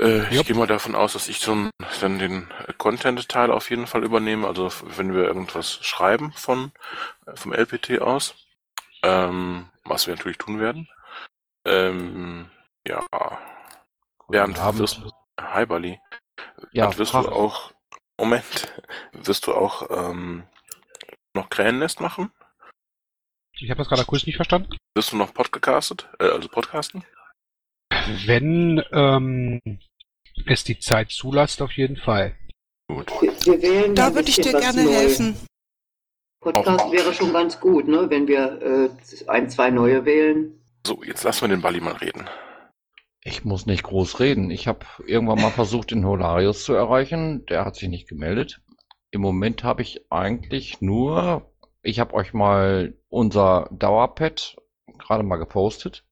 Äh, 0.00 0.22
ich 0.30 0.36
Jupp. 0.36 0.46
gehe 0.46 0.56
mal 0.56 0.66
davon 0.66 0.94
aus, 0.94 1.12
dass 1.12 1.28
ich 1.28 1.36
schon 1.36 1.68
dann 2.00 2.18
den 2.18 2.48
Content-Teil 2.78 3.50
auf 3.50 3.68
jeden 3.68 3.86
Fall 3.86 4.02
übernehme. 4.04 4.46
Also 4.48 4.70
wenn 4.96 5.12
wir 5.12 5.24
irgendwas 5.24 5.74
schreiben 5.84 6.32
von 6.32 6.72
vom 7.34 7.52
LPT 7.52 8.00
aus, 8.00 8.36
ähm, 9.02 9.68
was 9.84 10.06
wir 10.06 10.14
natürlich 10.14 10.38
tun 10.38 10.60
werden. 10.60 10.88
Ähm, 11.66 12.48
ja, 12.86 13.04
Bernd, 14.28 14.58
wirst, 14.78 15.02
hi 15.38 15.66
Bali. 15.66 16.00
Ja, 16.72 16.84
Bernd, 16.84 16.98
wirst 16.98 17.12
du 17.12 17.18
auch, 17.18 17.74
Moment, 18.18 18.72
wirst 19.12 19.46
du 19.46 19.54
auch 19.54 19.88
ähm, 19.90 20.44
noch 21.34 21.48
Krähennest 21.50 22.00
machen? 22.00 22.30
Ich 23.60 23.70
habe 23.70 23.78
das 23.78 23.88
gerade 23.88 24.04
kurz 24.04 24.26
nicht 24.26 24.36
verstanden. 24.36 24.76
Wirst 24.94 25.12
du 25.12 25.16
noch 25.16 25.32
podcastet, 25.32 26.08
äh, 26.20 26.24
also 26.24 26.48
podcasten? 26.48 27.04
Wenn 28.26 28.82
ähm, 28.92 29.60
es 30.46 30.64
die 30.64 30.78
Zeit 30.78 31.10
zulässt, 31.10 31.62
auf 31.62 31.72
jeden 31.72 31.96
Fall. 31.96 32.36
Gut. 32.88 33.10
Wir, 33.20 33.62
wir 33.62 33.94
Da 33.94 34.14
würde 34.14 34.28
ich 34.30 34.36
dir 34.36 34.52
gerne 34.52 34.84
neu. 34.84 34.92
helfen. 34.92 35.36
Podcast 36.40 36.90
wäre 36.92 37.12
schon 37.12 37.32
ganz 37.32 37.58
gut, 37.60 37.88
ne? 37.88 38.08
wenn 38.10 38.26
wir 38.28 38.62
äh, 38.62 38.90
ein, 39.28 39.50
zwei 39.50 39.70
neue 39.70 40.04
wählen. 40.04 40.60
So, 40.86 41.02
jetzt 41.02 41.24
lassen 41.24 41.42
wir 41.42 41.48
den 41.48 41.60
Balli 41.62 41.80
mal 41.80 41.96
reden. 41.96 42.28
Ich 43.22 43.44
muss 43.44 43.66
nicht 43.66 43.82
groß 43.82 44.20
reden. 44.20 44.50
Ich 44.50 44.68
habe 44.68 44.86
irgendwann 45.06 45.40
mal 45.40 45.50
versucht, 45.50 45.90
den 45.90 46.06
Holarius 46.06 46.64
zu 46.64 46.72
erreichen. 46.72 47.44
Der 47.46 47.64
hat 47.64 47.76
sich 47.76 47.88
nicht 47.88 48.08
gemeldet. 48.08 48.60
Im 49.10 49.20
Moment 49.20 49.64
habe 49.64 49.82
ich 49.82 50.10
eigentlich 50.10 50.80
nur, 50.80 51.50
ich 51.82 51.98
habe 52.00 52.14
euch 52.14 52.32
mal 52.32 52.94
unser 53.08 53.68
Dauerpad 53.72 54.56
gerade 54.98 55.22
mal 55.22 55.36
gepostet. 55.36 56.04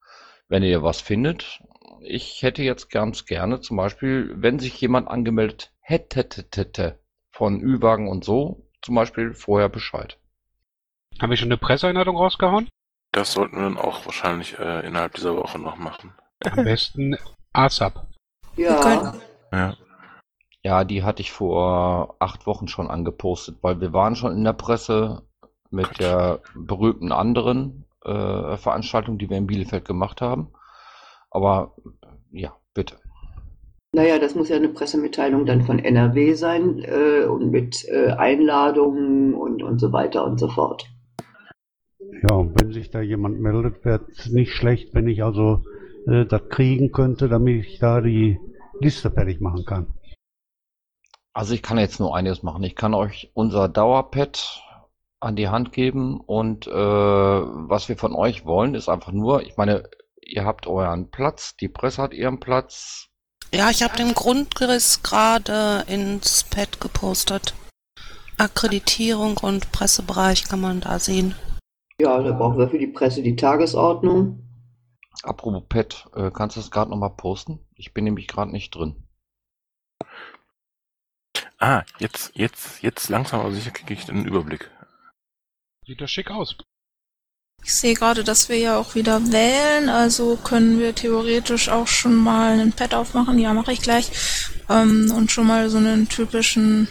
Wenn 0.49 0.63
ihr 0.63 0.83
was 0.83 1.01
findet, 1.01 1.63
ich 2.01 2.43
hätte 2.43 2.63
jetzt 2.63 2.91
ganz 2.91 3.27
gerne 3.27 3.61
zum 3.61 3.77
Beispiel, 3.77 4.33
wenn 4.37 4.59
sich 4.59 4.81
jemand 4.81 5.09
angemeldet 5.09 5.73
hätte 5.81 6.99
von 7.31 7.61
Ü-Wagen 7.61 8.09
und 8.09 8.25
so, 8.25 8.69
zum 8.83 8.95
Beispiel 8.95 9.35
vorher 9.35 9.69
Bescheid. 9.69 10.19
Haben 11.21 11.31
wir 11.31 11.37
schon 11.37 11.49
eine 11.49 11.59
Presseeinladung 11.59 12.17
rausgehauen? 12.17 12.69
Das 13.13 13.33
sollten 13.33 13.57
wir 13.57 13.63
dann 13.63 13.79
auch 13.79 14.05
wahrscheinlich 14.05 14.59
äh, 14.59 14.87
innerhalb 14.87 15.15
dieser 15.15 15.37
Woche 15.37 15.59
noch 15.59 15.77
machen. 15.77 16.15
Am 16.45 16.65
besten 16.65 17.17
ASAP. 17.53 18.07
Ja, 18.57 19.15
Ja. 19.53 19.77
Ja, 20.63 20.83
die 20.83 21.05
hatte 21.05 21.23
ich 21.23 21.31
vor 21.31 22.17
acht 22.19 22.45
Wochen 22.49 22.67
schon 22.67 22.89
angepostet, 22.91 23.59
weil 23.63 23.81
wir 23.81 23.93
waren 23.93 24.17
schon 24.17 24.33
in 24.37 24.43
der 24.43 24.53
Presse 24.53 25.23
mit 25.71 25.87
Gott. 25.91 26.01
der 26.01 26.41
berühmten 26.57 27.13
anderen 27.13 27.85
äh, 28.05 28.57
Veranstaltung, 28.57 29.17
die 29.17 29.31
wir 29.31 29.37
in 29.37 29.47
Bielefeld 29.47 29.85
gemacht 29.85 30.21
haben. 30.21 30.49
Aber 31.31 31.77
ja, 32.33 32.53
bitte. 32.75 32.97
naja, 33.93 34.19
das 34.19 34.35
muss 34.35 34.49
ja 34.49 34.57
eine 34.57 34.69
Pressemitteilung 34.69 35.47
dann 35.47 35.63
von 35.63 35.79
NRW 35.79 36.35
sein 36.35 36.83
äh, 36.85 37.27
und 37.27 37.53
mit 37.53 37.87
äh, 37.89 38.11
Einladungen 38.11 39.35
und, 39.35 39.63
und 39.63 39.79
so 39.79 39.93
weiter 39.93 40.25
und 40.25 40.41
so 40.41 40.49
fort. 40.49 40.89
Ja, 42.29 42.35
und 42.35 42.61
wenn 42.61 42.73
sich 42.73 42.91
da 42.91 43.01
jemand 43.01 43.41
meldet, 43.41 43.85
wäre 43.85 44.01
es 44.09 44.31
nicht 44.31 44.53
schlecht, 44.53 44.95
wenn 44.95 45.07
ich 45.07 45.23
also 45.23 45.63
äh, 46.07 46.25
das 46.25 46.49
kriegen 46.49 46.93
könnte, 46.93 47.29
damit 47.29 47.67
ich 47.67 47.79
da 47.79 48.01
die 48.01 48.39
Liste 48.81 49.11
fertig 49.11 49.41
machen 49.41 49.65
kann. 49.65 49.95
Also 51.33 51.55
ich 51.55 51.63
kann 51.63 51.79
jetzt 51.79 52.01
nur 52.01 52.17
eines 52.17 52.43
machen. 52.43 52.63
Ich 52.63 52.77
kann 52.77 52.95
euch 52.95 53.31
unser 53.35 53.69
Dauerpad 53.69 54.63
an 55.21 55.37
die 55.37 55.49
Hand 55.49 55.73
geben 55.73 56.21
und 56.21 56.67
äh, 56.67 56.73
was 56.73 57.89
wir 57.89 57.97
von 57.97 58.15
euch 58.15 58.45
wollen, 58.45 58.75
ist 58.75 58.89
einfach 58.89 59.13
nur, 59.13 59.43
ich 59.43 59.57
meine, 59.57 59.89
ihr 60.21 60.45
habt 60.45 60.67
euren 60.67 61.11
Platz, 61.11 61.57
die 61.57 61.69
Presse 61.69 62.03
hat 62.03 62.15
ihren 62.15 62.41
Platz. 62.41 63.09
Ja, 63.53 63.71
ich 63.71 63.83
habe 63.83 63.97
den 63.97 64.15
Grundriss 64.15 65.03
gerade 65.03 65.85
ins 65.89 66.45
Pad 66.45 66.81
gepostet. 66.81 67.55
Akkreditierung 68.39 69.39
und 69.39 69.73
Pressebereich 69.73 70.45
kann 70.45 70.61
man 70.61 70.81
da 70.81 70.99
sehen. 70.99 71.35
Ja, 72.01 72.23
da 72.23 72.33
brauchen 72.33 72.59
wir 72.59 72.69
für 72.69 72.79
die 72.79 72.89
Presse 72.89 73.23
die 73.23 73.37
Tagesordnung. 73.37 74.46
Apropos 75.23 75.63
Pad, 75.69 76.09
äh, 76.15 76.31
kannst 76.31 76.57
du 76.57 76.61
das 76.61 76.71
gerade 76.71 76.91
nochmal 76.91 77.15
posten? 77.17 77.61
Ich 77.75 77.93
bin 77.95 78.05
nämlich 78.05 78.29
gerade 78.29 78.51
nicht 78.51 78.75
drin. 78.75 79.03
Ah, 81.59 81.85
jetzt, 81.99 82.33
jetzt, 82.35 82.83
jetzt 82.83 83.09
langsam 83.09 83.41
aber 83.41 83.53
sicher 83.53 83.71
kriege 83.71 83.95
ich 83.95 84.05
den 84.05 84.27
Überblick. 84.27 84.71
Sieht 85.87 86.01
das 86.01 86.11
schick 86.11 86.31
aus. 86.31 86.57
Ich 87.65 87.75
sehe 87.75 87.95
gerade, 87.95 88.23
dass 88.23 88.49
wir 88.49 88.59
ja 88.59 88.77
auch 88.79 88.95
wieder 88.95 89.33
wählen, 89.33 89.89
also 89.89 90.37
können 90.37 90.79
wir 90.79 90.95
theoretisch 90.95 91.69
auch 91.69 91.89
schon 91.89 92.15
mal 92.15 92.53
einen 92.53 92.73
Pad 92.73 92.95
aufmachen. 92.95 93.39
Ja, 93.39 93.55
mache 93.55 93.73
ich 93.73 93.81
gleich. 93.81 94.11
Ähm, 94.69 95.11
und 95.11 95.33
schon 95.33 95.47
mal 95.47 95.69
so 95.71 95.79
einen 95.79 96.09
typischen 96.09 96.89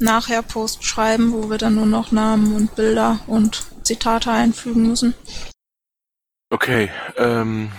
Nachher-Post 0.00 0.84
schreiben, 0.84 1.32
wo 1.32 1.50
wir 1.50 1.58
dann 1.58 1.76
nur 1.76 1.86
noch 1.86 2.12
Namen 2.12 2.54
und 2.54 2.74
Bilder 2.76 3.20
und 3.26 3.64
Zitate 3.82 4.30
einfügen 4.30 4.86
müssen. 4.86 5.14
Okay, 6.50 6.90
ähm, 7.16 7.70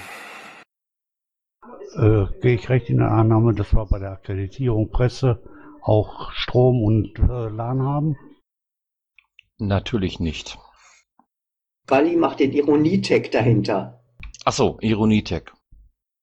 Äh, 1.95 2.25
gehe 2.41 2.56
ich 2.56 2.67
recht 2.69 2.89
in 2.89 2.97
der 2.97 3.12
Annahme, 3.12 3.54
dass 3.54 3.73
wir 3.73 3.86
bei 3.86 3.99
der 3.99 4.12
Akkreditierung 4.12 4.89
Presse 4.91 5.41
auch 5.82 6.32
Strom 6.34 6.84
und 6.84 7.17
äh, 7.19 7.47
LAN 7.47 7.82
haben? 7.84 8.17
Natürlich 9.60 10.19
nicht. 10.19 10.58
Wally 11.88 12.17
macht 12.17 12.41
den 12.41 12.51
Ironietag 12.51 13.32
dahinter. 13.32 14.04
Achso, 14.43 14.78
Ironietech. 14.82 15.43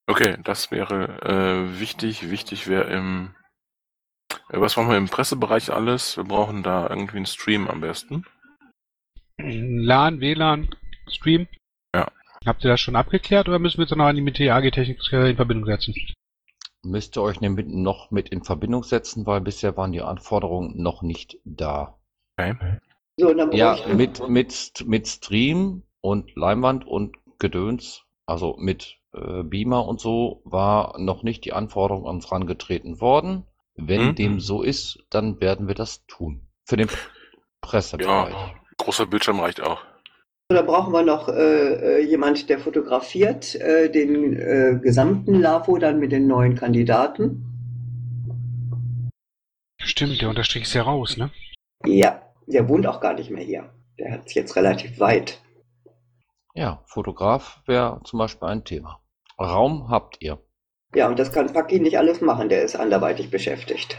okay, 0.06 0.36
das 0.44 0.70
wäre 0.70 1.22
äh, 1.22 1.80
wichtig. 1.80 2.30
Wichtig 2.30 2.68
wäre 2.68 2.90
im, 2.92 3.34
äh, 4.50 4.60
was 4.60 4.76
machen 4.76 4.90
wir 4.90 4.98
im 4.98 5.08
Pressebereich 5.08 5.72
alles? 5.72 6.18
Wir 6.18 6.24
brauchen 6.24 6.62
da 6.62 6.86
irgendwie 6.90 7.16
einen 7.16 7.26
Stream 7.26 7.66
am 7.68 7.80
besten. 7.80 8.26
LAN, 9.38 10.20
WLAN, 10.20 10.74
Stream. 11.08 11.46
Ja. 11.94 12.10
Habt 12.44 12.64
ihr 12.64 12.70
das 12.70 12.80
schon 12.80 12.96
abgeklärt 12.96 13.48
oder 13.48 13.58
müssen 13.58 13.78
wir 13.78 13.84
jetzt 13.84 13.96
noch 13.96 14.04
an 14.04 14.16
die 14.16 14.22
mit 14.22 14.38
der 14.38 14.54
AG-Technik 14.56 14.98
in 15.12 15.36
Verbindung 15.36 15.66
setzen? 15.66 15.94
Müsst 16.82 17.16
ihr 17.16 17.22
euch 17.22 17.40
nämlich 17.40 17.66
noch 17.68 18.10
mit 18.10 18.28
in 18.30 18.42
Verbindung 18.42 18.82
setzen, 18.82 19.24
weil 19.26 19.40
bisher 19.40 19.76
waren 19.76 19.92
die 19.92 20.02
Anforderungen 20.02 20.82
noch 20.82 21.02
nicht 21.02 21.38
da. 21.44 21.98
Okay. 22.36 22.56
So, 23.16 23.32
dann 23.32 23.52
Ja, 23.52 23.78
mit, 23.94 24.28
mit, 24.28 24.84
mit 24.86 25.06
Stream 25.06 25.82
und 26.00 26.34
Leinwand 26.34 26.84
und 26.86 27.16
Gedöns, 27.38 28.02
also 28.26 28.56
mit 28.58 28.96
äh, 29.14 29.42
Beamer 29.44 29.86
und 29.86 30.00
so, 30.00 30.40
war 30.44 30.98
noch 30.98 31.22
nicht 31.22 31.44
die 31.44 31.52
Anforderung 31.52 32.06
an 32.08 32.16
uns 32.16 32.26
herangetreten 32.30 33.00
worden. 33.00 33.44
Wenn 33.76 34.08
Mhm. 34.08 34.14
dem 34.16 34.40
so 34.40 34.62
ist, 34.62 35.04
dann 35.10 35.40
werden 35.40 35.68
wir 35.68 35.74
das 35.74 36.04
tun. 36.06 36.48
Für 36.64 36.76
den 36.76 36.88
Pressebereich. 37.60 38.34
Ja, 38.34 38.54
großer 38.78 39.06
Bildschirm 39.06 39.40
reicht 39.40 39.60
auch. 39.60 39.82
Da 40.52 40.62
brauchen 40.62 40.92
wir 40.92 41.02
noch 41.02 41.28
äh, 41.28 41.32
äh, 41.32 42.04
jemand, 42.04 42.48
der 42.48 42.58
fotografiert 42.58 43.54
äh, 43.56 43.90
den 43.90 44.38
äh, 44.38 44.78
gesamten 44.82 45.40
LAVO 45.40 45.78
dann 45.78 45.98
mit 45.98 46.12
den 46.12 46.26
neuen 46.26 46.54
Kandidaten. 46.54 47.44
Stimmt, 49.78 50.20
der 50.20 50.28
Unterstrich 50.28 50.64
ist 50.64 50.74
ja 50.74 50.82
raus, 50.82 51.16
ne? 51.16 51.30
Ja, 51.84 52.22
der 52.46 52.68
wohnt 52.68 52.86
auch 52.86 53.00
gar 53.00 53.14
nicht 53.14 53.30
mehr 53.30 53.44
hier. 53.44 53.70
Der 53.98 54.12
hat 54.12 54.26
es 54.26 54.34
jetzt 54.34 54.56
relativ 54.56 55.00
weit. 55.00 55.40
Ja, 56.54 56.82
Fotograf 56.86 57.62
wäre 57.66 58.00
zum 58.04 58.18
Beispiel 58.18 58.48
ein 58.48 58.64
Thema. 58.64 59.00
Raum 59.38 59.88
habt 59.88 60.18
ihr. 60.20 60.38
Ja, 60.94 61.08
und 61.08 61.18
das 61.18 61.32
kann 61.32 61.52
Paki 61.52 61.80
nicht 61.80 61.98
alles 61.98 62.20
machen, 62.20 62.48
der 62.48 62.62
ist 62.62 62.76
anderweitig 62.76 63.30
beschäftigt. 63.30 63.96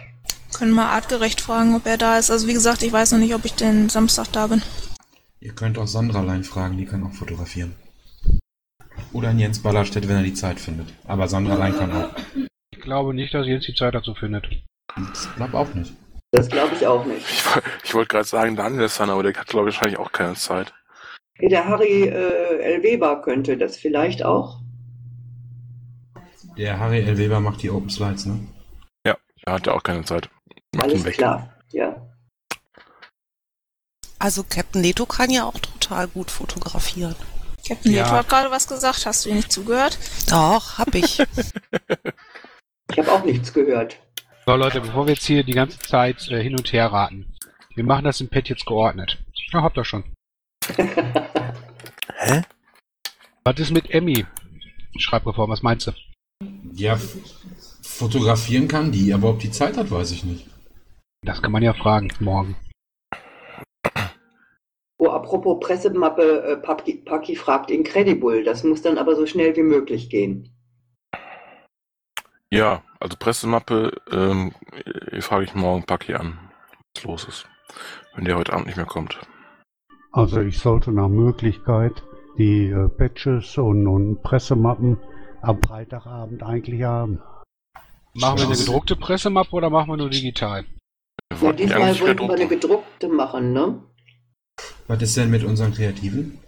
Können 0.55 0.75
wir 0.75 0.85
artgerecht 0.85 1.41
fragen, 1.41 1.75
ob 1.75 1.85
er 1.87 1.97
da 1.97 2.19
ist. 2.19 2.29
Also 2.29 2.47
wie 2.47 2.53
gesagt, 2.53 2.83
ich 2.83 2.93
weiß 2.93 3.11
noch 3.13 3.19
nicht, 3.19 3.33
ob 3.33 3.43
ich 3.43 3.53
den 3.55 3.89
Samstag 3.89 4.27
da 4.31 4.47
bin. 4.47 4.61
Ihr 5.43 5.51
könnt 5.51 5.77
auch 5.77 5.87
Sandra 5.87 6.21
Lein 6.21 6.45
fragen, 6.45 6.77
die 6.77 6.85
kann 6.85 7.03
auch 7.03 7.11
fotografieren. 7.11 7.75
Oder 9.11 9.29
an 9.29 9.39
Jens 9.39 9.61
Ballerstedt, 9.61 10.07
wenn 10.07 10.15
er 10.15 10.23
die 10.23 10.33
Zeit 10.33 10.57
findet. 10.57 10.93
Aber 11.05 11.27
Sandra 11.27 11.55
Lein 11.55 11.75
kann 11.75 11.91
auch. 11.91 12.15
Ich 12.71 12.79
glaube 12.79 13.13
nicht, 13.13 13.33
dass 13.33 13.45
Jens 13.45 13.65
die 13.65 13.73
Zeit 13.73 13.93
dazu 13.93 14.15
findet. 14.15 14.47
Ich 14.47 15.35
glaube 15.35 15.57
auch 15.57 15.73
nicht. 15.73 15.91
Das 16.31 16.47
glaube 16.47 16.73
ich 16.75 16.87
auch 16.87 17.05
nicht. 17.05 17.29
Ich, 17.29 17.43
ich 17.83 17.93
wollte 17.93 18.07
gerade 18.07 18.25
sagen, 18.25 18.55
Daniel 18.55 18.85
ist 18.85 18.97
dann, 19.01 19.09
aber 19.09 19.21
der 19.21 19.33
hat, 19.33 19.47
glaube 19.47 19.69
ich, 19.69 19.75
wahrscheinlich 19.75 19.99
auch 19.99 20.13
keine 20.13 20.35
Zeit. 20.35 20.73
Ja, 21.39 21.49
Der 21.49 21.67
Harry 21.67 22.03
äh, 22.03 22.59
L. 22.59 22.83
Weber 22.83 23.21
könnte 23.21 23.57
das 23.57 23.75
vielleicht 23.75 24.23
auch. 24.23 24.61
Der 26.57 26.79
Harry 26.79 27.01
L. 27.01 27.17
Weber 27.17 27.41
macht 27.41 27.61
die 27.63 27.69
Open 27.69 27.89
Slides, 27.89 28.27
ne? 28.27 28.39
Er 29.03 29.53
hat 29.53 29.67
ja 29.67 29.73
auch 29.73 29.83
keine 29.83 30.05
Zeit. 30.05 30.29
Macht 30.73 30.85
Alles 30.85 31.03
klar. 31.03 31.53
Ja. 31.73 32.02
Also 34.23 34.45
Captain 34.47 34.81
Leto 34.81 35.05
kann 35.05 35.29
ja 35.31 35.43
auch 35.43 35.59
total 35.59 36.07
gut 36.07 36.31
fotografieren. 36.31 37.13
Captain 37.67 37.91
Ja. 37.91 38.03
Leto 38.03 38.15
hat 38.15 38.29
gerade 38.29 38.51
was 38.51 38.69
gesagt. 38.69 39.05
Hast 39.05 39.25
du 39.25 39.29
ihm 39.29 39.35
nicht 39.35 39.51
zugehört? 39.51 39.99
Doch, 40.29 40.77
hab 40.77 40.95
ich. 40.95 41.21
Ich 42.91 42.99
habe 42.99 43.11
auch 43.11 43.23
nichts 43.23 43.51
gehört. 43.51 43.97
So 44.45 44.55
Leute, 44.55 44.81
bevor 44.81 45.07
wir 45.07 45.13
jetzt 45.15 45.25
hier 45.25 45.43
die 45.43 45.53
ganze 45.53 45.79
Zeit 45.79 46.27
äh, 46.29 46.43
hin 46.43 46.55
und 46.55 46.71
her 46.71 46.87
raten. 46.87 47.33
Wir 47.75 47.83
machen 47.83 48.05
das 48.05 48.21
im 48.21 48.29
Pad 48.29 48.49
jetzt 48.49 48.65
geordnet. 48.65 49.17
Ja, 49.51 49.63
habt 49.63 49.77
ihr 49.77 49.85
schon. 49.85 50.03
Hä? 50.77 52.43
Was 53.45 53.59
ist 53.59 53.71
mit 53.71 53.89
Emmy? 53.89 54.27
Schreibreform, 54.99 55.49
was 55.49 55.63
meinst 55.63 55.87
du? 55.87 55.91
Ja, 56.73 56.99
fotografieren 57.81 58.67
kann 58.67 58.91
die, 58.91 59.11
aber 59.13 59.29
ob 59.29 59.39
die 59.39 59.51
Zeit 59.51 59.75
hat, 59.75 59.89
weiß 59.89 60.11
ich 60.11 60.23
nicht. 60.23 60.45
Das 61.25 61.41
kann 61.41 61.51
man 61.51 61.63
ja 61.63 61.73
fragen, 61.73 62.09
morgen. 62.19 62.55
Oh, 65.05 65.09
apropos 65.09 65.59
Pressemappe, 65.59 66.43
äh, 66.45 66.55
Paki, 66.55 66.93
Paki 67.03 67.35
fragt 67.35 67.69
Incredible. 67.69 68.41
Das 68.45 68.63
muss 68.63 68.81
dann 68.83 68.97
aber 68.97 69.17
so 69.17 69.25
schnell 69.25 69.53
wie 69.57 69.63
möglich 69.63 70.09
gehen. 70.09 70.49
Ja, 72.49 72.83
also 73.01 73.17
Pressemappe, 73.19 73.91
ähm, 74.11 74.53
äh, 75.11 75.19
frage 75.19 75.43
ich 75.43 75.55
morgen 75.55 75.83
Paki 75.83 76.13
an, 76.13 76.39
was 76.95 77.03
los 77.03 77.23
ist. 77.25 77.49
Wenn 78.15 78.23
der 78.23 78.37
heute 78.37 78.53
Abend 78.53 78.67
nicht 78.67 78.77
mehr 78.77 78.85
kommt. 78.85 79.19
Also 80.13 80.39
ich 80.39 80.59
sollte 80.59 80.93
nach 80.93 81.09
Möglichkeit 81.09 82.01
die 82.37 82.69
äh, 82.69 82.87
Patches 82.87 83.57
und, 83.57 83.85
und 83.87 84.23
Pressemappen 84.23 84.99
am 85.41 85.61
Freitagabend 85.61 86.43
eigentlich 86.43 86.83
haben. 86.83 87.21
Machen 88.13 88.37
wir 88.39 88.45
eine 88.45 88.55
gedruckte 88.55 88.95
Pressemappe 88.95 89.51
oder 89.53 89.69
machen 89.69 89.89
wir 89.89 89.97
nur 89.97 90.09
digital? 90.09 90.63
Wir 91.29 91.37
Ja, 91.37 91.41
wollten 91.41 91.57
diesmal 91.57 91.99
wollten 91.99 92.27
wir 92.27 92.35
eine 92.35 92.47
gedruckt. 92.47 92.61
gedruckte 92.99 93.09
machen, 93.09 93.51
ne? 93.51 93.83
Was 94.87 95.01
ist 95.01 95.17
denn 95.17 95.29
mit 95.29 95.43
unseren 95.43 95.73
Kreativen? 95.73 96.39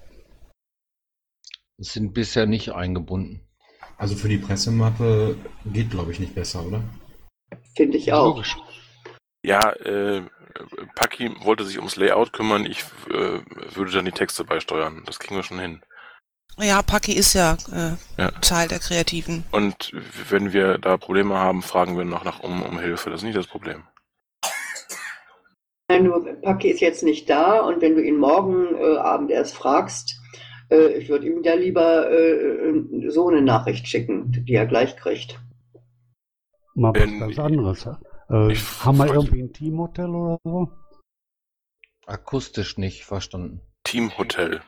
Sind 1.78 2.14
bisher 2.14 2.46
nicht 2.46 2.72
eingebunden. 2.72 3.42
Also 3.98 4.16
für 4.16 4.30
die 4.30 4.38
Pressemappe 4.38 5.38
geht, 5.66 5.90
glaube 5.90 6.12
ich, 6.12 6.20
nicht 6.20 6.36
besser, 6.36 6.66
oder? 6.66 6.84
Finde 7.76 7.98
ich 7.98 8.12
auch. 8.14 8.36
Logisch. 8.36 8.56
Ja, 9.44 9.72
äh, 9.74 10.24
Paki 10.96 11.32
wollte 11.42 11.66
sich 11.66 11.78
ums 11.78 11.96
Layout 11.96 12.34
kümmern, 12.34 12.66
ich 12.66 12.84
äh, 13.10 13.40
würde 13.76 13.92
dann 13.92 14.06
die 14.06 14.12
Texte 14.12 14.44
beisteuern. 14.44 15.04
Das 15.06 15.20
kriegen 15.20 15.36
wir 15.36 15.44
schon 15.44 15.60
hin. 15.60 15.82
Ja, 16.58 16.82
Paki 16.82 17.14
ist 17.14 17.34
ja, 17.34 17.58
äh, 17.72 18.22
Ja. 18.22 18.32
Teil 18.32 18.68
der 18.68 18.80
Kreativen. 18.80 19.44
Und 19.52 19.92
wenn 20.30 20.54
wir 20.54 20.78
da 20.78 20.98
Probleme 20.98 21.36
haben, 21.36 21.62
fragen 21.62 21.98
wir 21.98 22.06
noch 22.06 22.24
nach 22.24 22.40
um, 22.40 22.62
um 22.64 22.80
Hilfe. 22.80 23.10
Das 23.10 23.20
ist 23.20 23.26
nicht 23.26 23.38
das 23.38 23.48
Problem. 23.48 23.84
Nein, 25.88 26.06
nur 26.06 26.26
Paki 26.42 26.70
ist 26.70 26.82
jetzt 26.82 27.04
nicht 27.04 27.30
da 27.30 27.62
und 27.62 27.82
wenn 27.82 27.96
du 27.96 28.02
ihn 28.02 28.18
morgen 28.18 28.76
äh, 28.76 28.98
Abend 28.98 29.30
erst 29.30 29.56
fragst, 29.56 30.20
äh, 30.72 30.98
ich 30.98 31.10
würde 31.10 31.28
ihm 31.28 31.44
da 31.44 31.54
lieber 31.54 32.10
äh, 32.12 33.10
so 33.10 33.28
eine 33.28 33.42
Nachricht 33.42 33.88
schicken, 33.88 34.32
die 34.32 34.54
er 34.54 34.66
gleich 34.66 34.96
kriegt. 34.98 35.40
Mal 36.74 36.94
was 36.94 37.20
ganz 37.20 37.40
anderes. 37.40 37.86
Äh, 38.30 38.56
haben 38.84 38.98
wir 38.98 39.14
irgendwie 39.14 39.44
ein 39.44 39.54
Teamhotel 39.54 40.10
oder 40.10 40.40
so? 40.44 40.70
Akustisch 42.08 42.78
nicht 42.78 43.06
verstanden. 43.06 43.62
Teamhotel. 43.84 44.62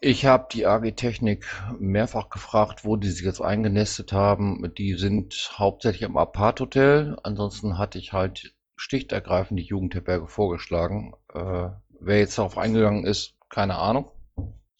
Ich 0.00 0.26
habe 0.26 0.46
die 0.52 0.66
AG 0.66 0.92
Technik 0.92 1.46
mehrfach 1.80 2.28
gefragt, 2.28 2.84
wo 2.84 2.96
die 2.96 3.08
sich 3.08 3.24
jetzt 3.24 3.40
eingenestet 3.40 4.12
haben. 4.12 4.72
Die 4.76 4.94
sind 4.94 5.50
hauptsächlich 5.54 6.02
im 6.02 6.16
Apart-Hotel. 6.16 7.16
Ansonsten 7.24 7.78
hatte 7.78 7.98
ich 7.98 8.12
halt 8.12 8.54
stichtergreifend 8.78 9.58
die 9.60 9.64
Jugendherberge 9.64 10.26
vorgeschlagen. 10.28 11.14
Äh, 11.34 11.68
wer 12.00 12.18
jetzt 12.18 12.38
darauf 12.38 12.56
eingegangen 12.56 13.04
ist, 13.04 13.34
keine 13.50 13.76
Ahnung. 13.76 14.10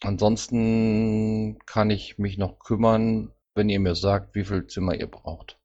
Ansonsten 0.02 1.58
kann 1.66 1.90
ich 1.90 2.18
mich 2.18 2.38
noch 2.38 2.58
kümmern, 2.58 3.32
wenn 3.54 3.68
ihr 3.68 3.80
mir 3.80 3.94
sagt, 3.94 4.34
wie 4.34 4.44
viel 4.44 4.66
Zimmer 4.66 4.94
ihr 4.94 5.08
braucht. 5.08 5.58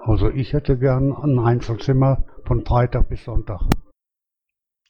Also 0.00 0.30
ich 0.30 0.52
hätte 0.52 0.78
gern 0.78 1.12
ein 1.12 1.38
Einzelzimmer 1.38 2.24
von 2.44 2.64
Freitag 2.64 3.08
bis 3.08 3.24
Sonntag. 3.24 3.60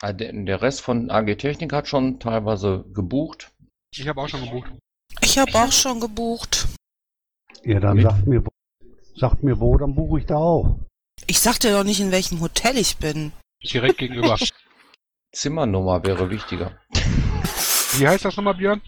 Ah, 0.00 0.12
Der 0.12 0.62
Rest 0.62 0.80
von 0.80 1.10
AG 1.10 1.36
Technik 1.36 1.72
hat 1.72 1.86
schon 1.88 2.18
teilweise 2.18 2.84
gebucht. 2.92 3.52
Ich 3.94 4.08
habe 4.08 4.20
auch 4.20 4.28
schon 4.28 4.44
gebucht. 4.44 4.72
Ich 5.20 5.38
habe 5.38 5.52
auch 5.54 5.70
schon 5.72 6.00
gebucht. 6.00 6.68
Ja, 7.64 7.78
dann 7.80 7.96
Mit- 7.96 8.04
sagt 8.10 8.26
mir, 8.26 8.42
sagt 9.14 9.42
mir 9.42 9.60
wo, 9.60 9.76
dann 9.76 9.94
buche 9.94 10.20
ich 10.20 10.26
da 10.26 10.36
auch. 10.36 10.78
Ich 11.26 11.40
sagte 11.40 11.70
doch 11.70 11.84
nicht, 11.84 12.00
in 12.00 12.10
welchem 12.10 12.40
Hotel 12.40 12.76
ich 12.76 12.96
bin. 12.96 13.32
Direkt 13.62 13.98
gegenüber. 13.98 14.36
Zimmernummer 15.32 16.04
wäre 16.04 16.28
wichtiger. 16.30 16.78
Wie 17.98 18.06
heißt 18.06 18.24
das 18.24 18.36
nochmal, 18.36 18.54
Björn? 18.54 18.82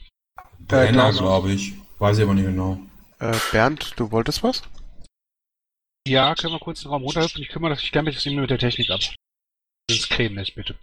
Brenner, 0.59 1.13
glaube 1.13 1.53
ich. 1.53 1.75
Weiß 1.99 2.19
ich 2.19 2.25
aber 2.25 2.35
nicht 2.35 2.45
genau. 2.45 2.79
Äh, 3.19 3.37
Bernd, 3.53 3.93
du 3.97 4.11
wolltest 4.11 4.43
was? 4.43 4.63
Ja, 6.07 6.35
können 6.35 6.53
wir 6.53 6.61
kurz 6.61 6.83
den 6.83 6.91
Raum 6.91 7.03
runterhüpfen? 7.03 7.41
Ich 7.41 7.49
kümmere 7.49 7.71
mich 7.71 7.93
gerne 7.93 8.11
mich 8.11 8.27
mit 8.27 8.51
der 8.51 8.59
Technik 8.59 8.91
ab. 8.91 9.01
Ins 9.89 10.09
Creme 10.09 10.39
ist, 10.39 10.55
bitte. 10.55 10.77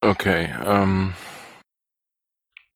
Okay, 0.00 0.52
ähm, 0.64 1.14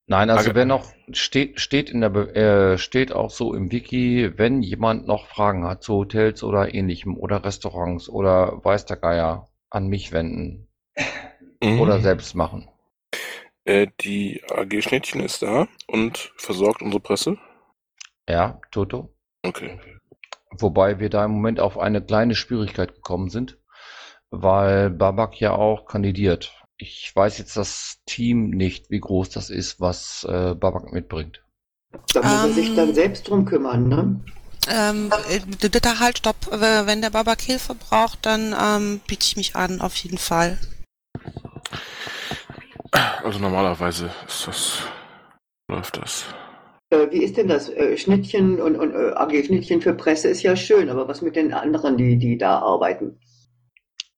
Nein, 0.06 0.28
also 0.28 0.54
wer 0.54 0.66
noch 0.66 0.92
steht, 1.12 1.60
steht 1.60 1.88
in 1.90 2.00
der 2.02 2.14
äh, 2.14 2.78
steht 2.78 3.12
auch 3.12 3.30
so 3.30 3.54
im 3.54 3.72
Wiki, 3.72 4.32
wenn 4.36 4.62
jemand 4.62 5.06
noch 5.06 5.26
Fragen 5.26 5.66
hat 5.66 5.82
zu 5.82 5.94
Hotels 5.94 6.42
oder 6.42 6.74
ähnlichem 6.74 7.16
oder 7.16 7.44
Restaurants 7.44 8.08
oder 8.08 8.64
weiß 8.64 8.84
der 8.84 8.98
Geier, 8.98 9.48
an 9.70 9.86
mich 9.88 10.12
wenden 10.12 10.68
Mhm. 11.64 11.80
oder 11.80 12.00
selbst 12.00 12.34
machen. 12.34 12.68
Äh, 13.64 13.88
die 14.00 14.42
AG 14.50 14.82
Schnittchen 14.82 15.22
ist 15.22 15.42
da 15.42 15.66
und 15.86 16.32
versorgt 16.36 16.82
unsere 16.82 17.00
Presse. 17.00 17.38
Ja, 18.28 18.60
Toto. 18.70 19.14
Okay. 19.42 19.78
Wobei 20.50 21.00
wir 21.00 21.10
da 21.10 21.24
im 21.24 21.32
Moment 21.32 21.60
auf 21.60 21.78
eine 21.78 22.02
kleine 22.02 22.34
Schwierigkeit 22.34 22.94
gekommen 22.94 23.28
sind, 23.28 23.58
weil 24.30 24.90
Babak 24.90 25.40
ja 25.40 25.52
auch 25.52 25.86
kandidiert. 25.86 26.63
Ich 26.76 27.12
weiß 27.14 27.38
jetzt 27.38 27.56
das 27.56 27.98
Team 28.04 28.50
nicht, 28.50 28.90
wie 28.90 29.00
groß 29.00 29.30
das 29.30 29.48
ist, 29.48 29.80
was 29.80 30.26
äh, 30.28 30.54
Babak 30.54 30.92
mitbringt. 30.92 31.44
Da 32.12 32.22
muss 32.22 32.44
er 32.44 32.52
sich 32.52 32.70
Ähm. 32.70 32.76
dann 32.76 32.94
selbst 32.94 33.28
drum 33.28 33.44
kümmern, 33.44 33.88
ne? 33.88 34.20
Ähm, 34.68 35.10
äh, 35.28 35.68
da 35.68 36.00
halt, 36.00 36.18
stopp. 36.18 36.50
Äh, 36.50 36.86
Wenn 36.86 37.02
der 37.02 37.10
Babak 37.10 37.42
Hilfe 37.42 37.74
braucht, 37.74 38.26
dann 38.26 38.54
ähm, 38.60 39.00
biete 39.06 39.24
ich 39.24 39.36
mich 39.36 39.54
an, 39.54 39.80
auf 39.80 39.94
jeden 39.96 40.18
Fall. 40.18 40.58
Also 43.22 43.38
normalerweise 43.38 44.10
ist 44.26 44.46
das, 44.46 44.78
läuft 45.70 45.96
das. 45.96 46.24
Äh, 46.90 47.10
wie 47.10 47.22
ist 47.22 47.36
denn 47.36 47.48
das? 47.48 47.68
Äh, 47.68 47.96
Schnittchen 47.96 48.60
und, 48.60 48.76
und 48.76 48.94
äh, 48.94 49.12
AG 49.14 49.44
Schnittchen 49.44 49.80
für 49.80 49.94
Presse 49.94 50.28
ist 50.28 50.42
ja 50.42 50.56
schön, 50.56 50.88
aber 50.88 51.08
was 51.08 51.22
mit 51.22 51.36
den 51.36 51.52
anderen, 51.52 51.96
die, 51.96 52.16
die 52.18 52.38
da 52.38 52.58
arbeiten? 52.58 53.18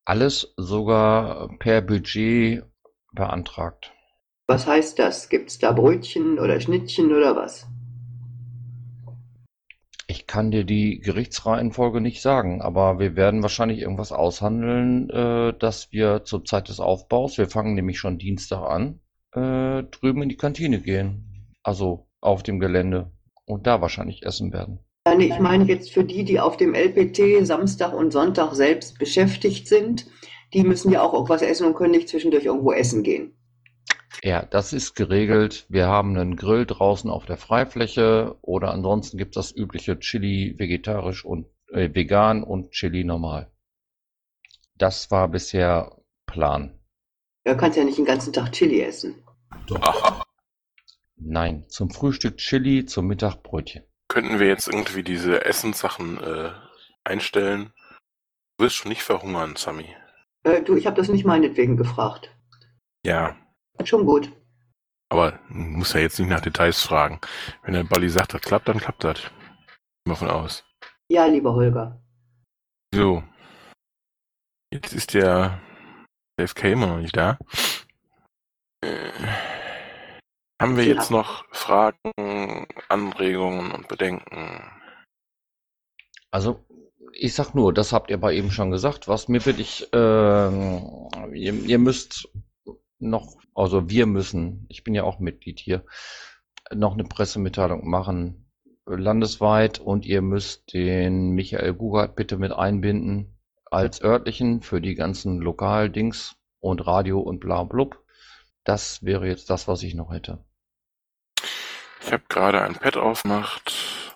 Alles 0.06 0.54
sogar 0.56 1.48
per 1.58 1.82
Budget 1.82 2.62
beantragt. 3.12 3.92
Was 4.46 4.64
heißt 4.64 5.00
das? 5.00 5.28
Gibt 5.28 5.50
es 5.50 5.58
da 5.58 5.72
Brötchen 5.72 6.38
oder 6.38 6.60
Schnittchen 6.60 7.12
oder 7.12 7.34
was? 7.34 7.66
Ich 10.06 10.28
kann 10.28 10.52
dir 10.52 10.62
die 10.62 11.00
Gerichtsreihenfolge 11.00 12.00
nicht 12.00 12.22
sagen, 12.22 12.62
aber 12.62 13.00
wir 13.00 13.16
werden 13.16 13.42
wahrscheinlich 13.42 13.80
irgendwas 13.80 14.12
aushandeln, 14.12 15.10
äh, 15.10 15.52
dass 15.58 15.90
wir 15.90 16.22
zur 16.22 16.44
Zeit 16.44 16.68
des 16.68 16.78
Aufbaus, 16.78 17.36
wir 17.36 17.48
fangen 17.48 17.74
nämlich 17.74 17.98
schon 17.98 18.18
Dienstag 18.18 18.62
an, 18.62 19.00
äh, 19.32 19.82
drüben 19.82 20.22
in 20.22 20.28
die 20.28 20.36
Kantine 20.36 20.80
gehen. 20.80 21.52
Also 21.64 22.06
auf 22.20 22.44
dem 22.44 22.60
Gelände 22.60 23.10
und 23.44 23.66
da 23.66 23.80
wahrscheinlich 23.80 24.24
essen 24.24 24.52
werden. 24.52 24.85
Ich 25.06 25.38
meine 25.38 25.64
jetzt 25.64 25.92
für 25.92 26.02
die, 26.02 26.24
die 26.24 26.40
auf 26.40 26.56
dem 26.56 26.74
LPT 26.74 27.46
Samstag 27.46 27.92
und 27.92 28.12
Sonntag 28.12 28.54
selbst 28.54 28.98
beschäftigt 28.98 29.68
sind, 29.68 30.06
die 30.52 30.64
müssen 30.64 30.90
ja 30.90 31.00
auch 31.02 31.12
irgendwas 31.14 31.42
essen 31.42 31.64
und 31.64 31.74
können 31.74 31.92
nicht 31.92 32.08
zwischendurch 32.08 32.44
irgendwo 32.44 32.72
essen 32.72 33.04
gehen. 33.04 33.32
Ja, 34.24 34.44
das 34.44 34.72
ist 34.72 34.94
geregelt. 34.94 35.66
Wir 35.68 35.86
haben 35.86 36.16
einen 36.16 36.34
Grill 36.34 36.66
draußen 36.66 37.08
auf 37.08 37.24
der 37.24 37.36
Freifläche 37.36 38.36
oder 38.42 38.72
ansonsten 38.72 39.16
gibt 39.16 39.36
es 39.36 39.50
das 39.50 39.56
übliche 39.56 39.98
Chili 40.00 40.54
vegetarisch 40.58 41.24
und 41.24 41.46
äh, 41.70 41.94
vegan 41.94 42.42
und 42.42 42.72
Chili 42.72 43.04
normal. 43.04 43.52
Das 44.76 45.12
war 45.12 45.28
bisher 45.28 45.96
Plan. 46.26 46.80
Da 47.44 47.54
kannst 47.54 47.78
ja 47.78 47.84
nicht 47.84 47.98
den 47.98 48.04
ganzen 48.04 48.32
Tag 48.32 48.50
Chili 48.50 48.80
essen. 48.80 49.14
Ach, 49.80 50.24
Nein, 51.14 51.64
zum 51.68 51.90
Frühstück 51.90 52.38
Chili, 52.38 52.86
zum 52.86 53.06
Mittag 53.06 53.42
Brötchen. 53.44 53.84
Könnten 54.08 54.38
wir 54.38 54.46
jetzt 54.46 54.68
irgendwie 54.68 55.02
diese 55.02 55.44
Essenssachen 55.44 56.22
äh, 56.22 56.52
einstellen? 57.04 57.72
Du 58.58 58.64
wirst 58.64 58.76
schon 58.76 58.88
nicht 58.90 59.02
verhungern, 59.02 59.56
Sami. 59.56 59.94
Äh, 60.44 60.62
du, 60.62 60.76
ich 60.76 60.86
habe 60.86 60.96
das 60.96 61.08
nicht 61.08 61.24
meinetwegen 61.24 61.76
gefragt. 61.76 62.34
Ja, 63.04 63.36
Schon 63.84 64.06
gut. 64.06 64.32
aber 65.10 65.38
muss 65.48 65.92
ja 65.92 66.00
jetzt 66.00 66.18
nicht 66.18 66.28
nach 66.28 66.40
Details 66.40 66.82
fragen. 66.82 67.20
Wenn 67.62 67.74
der 67.74 67.84
Balli 67.84 68.08
sagt, 68.08 68.34
das 68.34 68.40
klappt, 68.40 68.68
dann 68.68 68.78
klappt 68.78 69.04
das. 69.04 69.20
Mal 70.06 70.14
von 70.16 70.30
aus. 70.30 70.64
Ja, 71.08 71.26
lieber 71.26 71.52
Holger. 71.54 72.00
So. 72.94 73.22
Jetzt 74.72 74.92
ist 74.92 75.14
der 75.14 75.60
FK 76.40 76.72
immer 76.72 76.86
noch 76.88 76.98
nicht 76.98 77.16
da. 77.16 77.38
Haben 80.60 80.76
wir 80.76 80.84
Ja. 80.84 80.94
jetzt 80.94 81.10
noch 81.10 81.44
Fragen, 81.52 82.66
Anregungen 82.88 83.72
und 83.72 83.88
Bedenken? 83.88 84.62
Also, 86.30 86.64
ich 87.12 87.34
sag 87.34 87.54
nur, 87.54 87.72
das 87.72 87.92
habt 87.92 88.10
ihr 88.10 88.16
aber 88.16 88.32
eben 88.32 88.50
schon 88.50 88.70
gesagt. 88.70 89.08
Was 89.08 89.28
mir 89.28 89.44
wirklich, 89.44 89.88
ähm, 89.92 91.08
ihr, 91.34 91.52
ihr 91.54 91.78
müsst 91.78 92.28
noch, 92.98 93.36
also 93.54 93.88
wir 93.90 94.06
müssen, 94.06 94.66
ich 94.68 94.82
bin 94.84 94.94
ja 94.94 95.04
auch 95.04 95.18
Mitglied 95.18 95.58
hier, 95.60 95.84
noch 96.74 96.94
eine 96.94 97.04
Pressemitteilung 97.04 97.88
machen, 97.88 98.50
landesweit, 98.86 99.78
und 99.78 100.06
ihr 100.06 100.22
müsst 100.22 100.72
den 100.72 101.30
Michael 101.30 101.74
Gugart 101.74 102.16
bitte 102.16 102.38
mit 102.38 102.52
einbinden 102.52 103.38
als 103.66 104.02
örtlichen 104.02 104.62
für 104.62 104.80
die 104.80 104.94
ganzen 104.94 105.38
Lokaldings 105.40 106.36
und 106.60 106.86
Radio 106.86 107.20
und 107.20 107.40
bla 107.40 107.64
blub. 107.64 108.02
Das 108.64 109.04
wäre 109.04 109.26
jetzt 109.28 109.50
das, 109.50 109.68
was 109.68 109.82
ich 109.82 109.94
noch 109.94 110.12
hätte. 110.12 110.44
Ich 112.06 112.12
habe 112.12 112.22
gerade 112.28 112.62
ein 112.62 112.74
Pad 112.74 112.96
aufgemacht. 112.96 114.14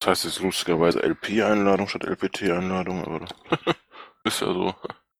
Das 0.00 0.08
heißt 0.10 0.24
jetzt 0.24 0.40
lustigerweise 0.40 1.00
LP-Einladung 1.00 1.86
statt 1.86 2.04
LPT-Einladung, 2.04 3.04
aber 3.04 3.26
ist 4.24 4.40
ja 4.40 4.52
so. 4.52 4.74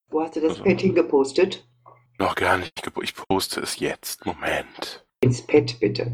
Wo 0.09 0.21
hast 0.21 0.35
du 0.35 0.41
das 0.41 0.51
Also- 0.51 0.63
Pad 0.65 0.81
hingepostet? 0.81 1.65
Noch 2.17 2.35
gar 2.35 2.57
nicht. 2.57 2.73
Ich 3.01 3.15
poste 3.15 3.61
es 3.61 3.79
jetzt. 3.79 4.25
Moment. 4.25 5.05
Ins 5.21 5.45
Pad 5.47 5.79
bitte. 5.79 6.13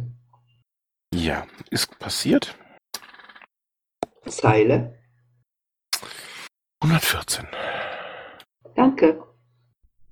Ja, 1.13 1.47
ist 1.71 1.97
passiert. 1.99 2.55
Zeile. 4.27 4.97
114. 6.83 7.47
Danke. 8.75 9.23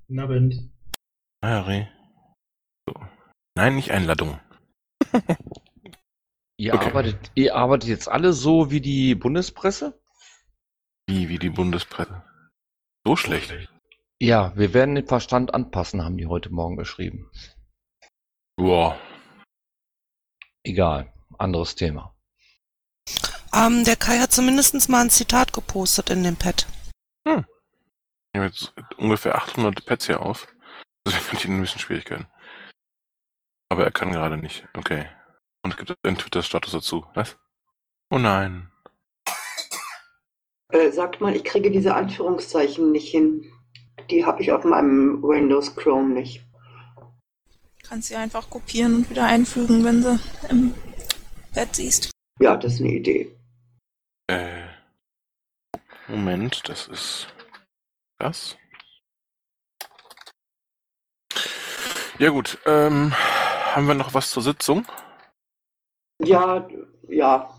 Guten 0.07 0.19
Abend. 0.19 0.55
Harry. 1.43 1.87
So. 2.89 2.95
Nein, 3.55 3.75
nicht 3.75 3.91
Einladung. 3.91 4.39
Ihr, 6.57 6.73
Okay. 6.73 6.87
arbeitet, 6.87 7.31
ihr 7.35 7.55
arbeitet 7.55 7.89
jetzt 7.89 8.07
alle 8.07 8.33
so 8.33 8.71
wie 8.71 8.81
die 8.81 9.15
Bundespresse? 9.15 9.99
Wie, 11.07 11.29
wie 11.29 11.39
die 11.39 11.49
Bundespresse. 11.49 12.23
So 13.05 13.15
schlecht. 13.15 13.53
Ja, 14.21 14.55
wir 14.55 14.73
werden 14.73 14.95
den 14.95 15.07
Verstand 15.07 15.53
anpassen, 15.53 16.03
haben 16.03 16.17
die 16.17 16.27
heute 16.27 16.49
Morgen 16.49 16.77
geschrieben. 16.77 17.29
Boah. 18.55 18.97
Egal, 20.63 21.13
anderes 21.37 21.75
Thema. 21.75 22.15
Ähm, 23.53 23.83
der 23.83 23.95
Kai 23.97 24.19
hat 24.19 24.31
zumindest 24.31 24.89
mal 24.89 25.01
ein 25.01 25.09
Zitat 25.09 25.53
gepostet 25.53 26.09
in 26.09 26.23
dem 26.23 26.37
Pad. 26.37 26.67
Ich 27.25 28.39
habe 28.39 28.47
jetzt 28.47 28.73
ungefähr 28.97 29.35
800 29.35 29.85
Pads 29.85 30.07
hier 30.07 30.21
auf. 30.21 30.47
Also 31.05 31.17
finde 31.19 31.43
ich 31.43 31.49
ein 31.49 31.61
bisschen 31.61 31.79
Schwierigkeiten. 31.79 32.27
Aber 33.69 33.85
er 33.85 33.91
kann 33.91 34.11
gerade 34.11 34.37
nicht. 34.37 34.67
Okay. 34.73 35.07
Und 35.65 35.71
es 35.71 35.78
gibt 35.78 35.97
einen 36.04 36.15
Twitter-Status 36.15 36.73
dazu. 36.73 37.08
Was? 37.15 37.38
Oh 38.12 38.19
nein. 38.19 38.69
Äh, 40.69 40.91
sagt 40.91 41.21
mal, 41.21 41.36
ich 41.36 41.43
kriege 41.43 41.71
diese 41.71 41.95
Anführungszeichen 41.95 42.91
nicht 42.91 43.10
hin. 43.10 43.51
Die 44.12 44.23
habe 44.23 44.43
ich 44.43 44.51
auf 44.51 44.63
meinem 44.63 45.23
Windows 45.23 45.75
Chrome 45.75 46.13
nicht. 46.13 46.45
Kannst 47.82 48.10
sie 48.10 48.15
einfach 48.15 48.47
kopieren 48.47 48.97
und 48.97 49.10
wieder 49.10 49.25
einfügen, 49.25 49.84
wenn 49.84 50.04
sie 50.04 50.19
im 50.49 50.75
Bett 51.56 51.75
siehst. 51.75 52.12
Ja, 52.39 52.56
das 52.58 52.73
ist 52.75 52.82
eine 52.82 52.91
Idee. 52.91 53.36
Äh. 54.28 54.67
Moment, 56.08 56.69
das 56.69 56.88
ist 56.89 57.28
das. 58.19 58.56
Ja 62.19 62.30
gut, 62.30 62.60
ähm, 62.67 63.15
haben 63.73 63.88
wir 63.88 63.95
noch 63.95 64.13
was 64.13 64.30
zur 64.30 64.43
Sitzung? 64.43 64.86
Ja, 66.25 66.67
ja. 67.09 67.49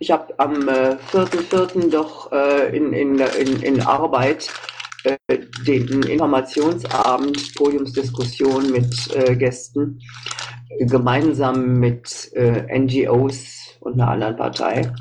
Ich 0.00 0.10
habe 0.10 0.32
am 0.38 0.68
äh, 0.68 0.96
4.4. 1.12 1.90
doch 1.90 2.30
äh, 2.30 2.76
in, 2.76 2.92
in, 2.92 3.18
in, 3.18 3.62
in 3.62 3.80
Arbeit 3.82 4.48
äh, 5.04 5.16
den 5.66 6.02
Informationsabend, 6.02 7.54
Podiumsdiskussion 7.56 8.70
mit 8.70 9.14
äh, 9.16 9.34
Gästen, 9.34 10.00
gemeinsam 10.78 11.78
mit 11.78 12.30
äh, 12.34 12.78
NGOs 12.78 13.76
und 13.80 13.94
einer 13.94 14.10
anderen 14.10 14.36
Partei 14.36 14.92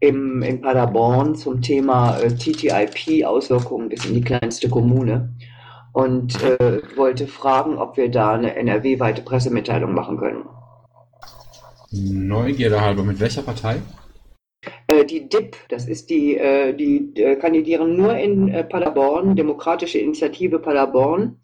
im, 0.00 0.42
in 0.42 0.60
Paderborn 0.60 1.34
zum 1.34 1.60
Thema 1.60 2.18
äh, 2.18 2.28
TTIP-Auswirkungen 2.28 3.88
bis 3.88 4.04
in 4.04 4.14
die 4.14 4.20
kleinste 4.20 4.68
Kommune 4.68 5.34
und 5.92 6.42
äh, 6.42 6.80
wollte 6.96 7.26
fragen, 7.26 7.78
ob 7.78 7.96
wir 7.96 8.10
da 8.10 8.34
eine 8.34 8.54
NRW-weite 8.54 9.22
Pressemitteilung 9.22 9.94
machen 9.94 10.18
können. 10.18 10.44
Neugierde 11.92 12.80
halber, 12.80 13.04
mit 13.04 13.20
welcher 13.20 13.42
Partei? 13.42 13.80
Äh, 14.88 15.04
die 15.04 15.28
DIP, 15.28 15.56
das 15.68 15.86
ist 15.86 16.10
die, 16.10 16.36
äh, 16.36 16.74
die 16.74 17.12
äh, 17.16 17.36
kandidieren 17.36 17.96
nur 17.96 18.16
in 18.16 18.50
Paderborn, 18.68 19.36
Demokratische 19.36 19.98
Initiative 19.98 20.58
Paderborn. 20.58 21.40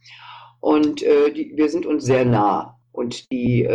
Und 0.61 1.01
die, 1.01 1.53
wir 1.57 1.69
sind 1.71 1.87
uns 1.87 2.05
sehr 2.05 2.25
nah. 2.25 2.79
und 2.93 3.33
die 3.33 3.69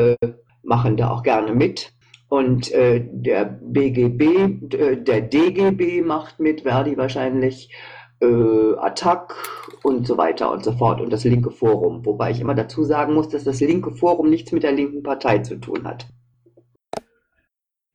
machen 0.64 0.96
da 0.96 1.12
auch 1.12 1.22
gerne 1.22 1.54
mit. 1.54 1.92
Und 2.30 2.72
der 2.72 3.60
BGB, 3.62 5.04
der 5.04 5.20
DGB 5.22 6.02
macht 6.02 6.40
mit, 6.40 6.62
Verdi 6.62 6.96
wahrscheinlich, 6.96 7.76
Attac 8.22 9.36
und 9.84 10.08
so 10.08 10.18
weiter 10.18 10.50
und 10.50 10.64
so 10.64 10.72
fort 10.72 11.02
und 11.02 11.12
das 11.12 11.26
linke 11.26 11.52
Forum. 11.52 12.06
Wobei 12.06 12.32
ich 12.32 12.40
immer 12.40 12.56
dazu 12.56 12.86
sagen 12.86 13.14
muss, 13.16 13.28
dass 13.28 13.44
das 13.44 13.60
linke 13.60 13.92
Forum 13.92 14.30
nichts 14.30 14.54
mit 14.54 14.64
der 14.64 14.72
linken 14.72 15.04
Partei 15.04 15.40
zu 15.40 15.58
tun 15.58 15.86
hat. 15.86 16.08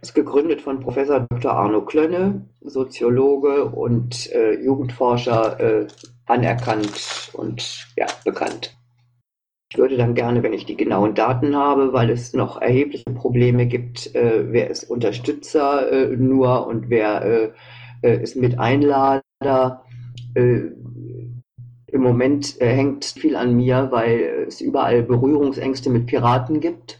Ist 0.02 0.16
gegründet 0.16 0.60
von 0.60 0.80
Professor 0.80 1.20
Dr. 1.30 1.52
Arno 1.52 1.84
Klönne, 1.84 2.44
Soziologe 2.60 3.66
und 3.66 4.32
äh, 4.32 4.54
Jugendforscher, 4.60 5.60
äh, 5.60 5.86
anerkannt 6.26 7.30
und 7.34 7.86
ja, 7.96 8.06
bekannt. 8.24 8.76
Ich 9.70 9.78
würde 9.78 9.96
dann 9.96 10.16
gerne, 10.16 10.42
wenn 10.42 10.54
ich 10.54 10.66
die 10.66 10.76
genauen 10.76 11.14
Daten 11.14 11.54
habe, 11.54 11.92
weil 11.92 12.10
es 12.10 12.32
noch 12.32 12.60
erhebliche 12.60 13.12
Probleme 13.14 13.66
gibt, 13.66 14.12
äh, 14.16 14.52
wer 14.52 14.70
ist 14.70 14.90
Unterstützer 14.90 15.92
äh, 15.92 16.16
nur 16.16 16.66
und 16.66 16.90
wer 16.90 17.24
äh, 17.24 17.52
äh 18.02 18.22
ist 18.24 18.34
Miteinlader. 18.34 19.22
Äh, 20.34 20.62
Im 21.86 22.00
Moment 22.00 22.60
äh, 22.60 22.74
hängt 22.74 23.04
viel 23.04 23.36
an 23.36 23.54
mir, 23.54 23.92
weil 23.92 24.46
es 24.48 24.60
überall 24.60 25.04
Berührungsängste 25.04 25.90
mit 25.90 26.06
Piraten 26.06 26.58
gibt 26.58 26.98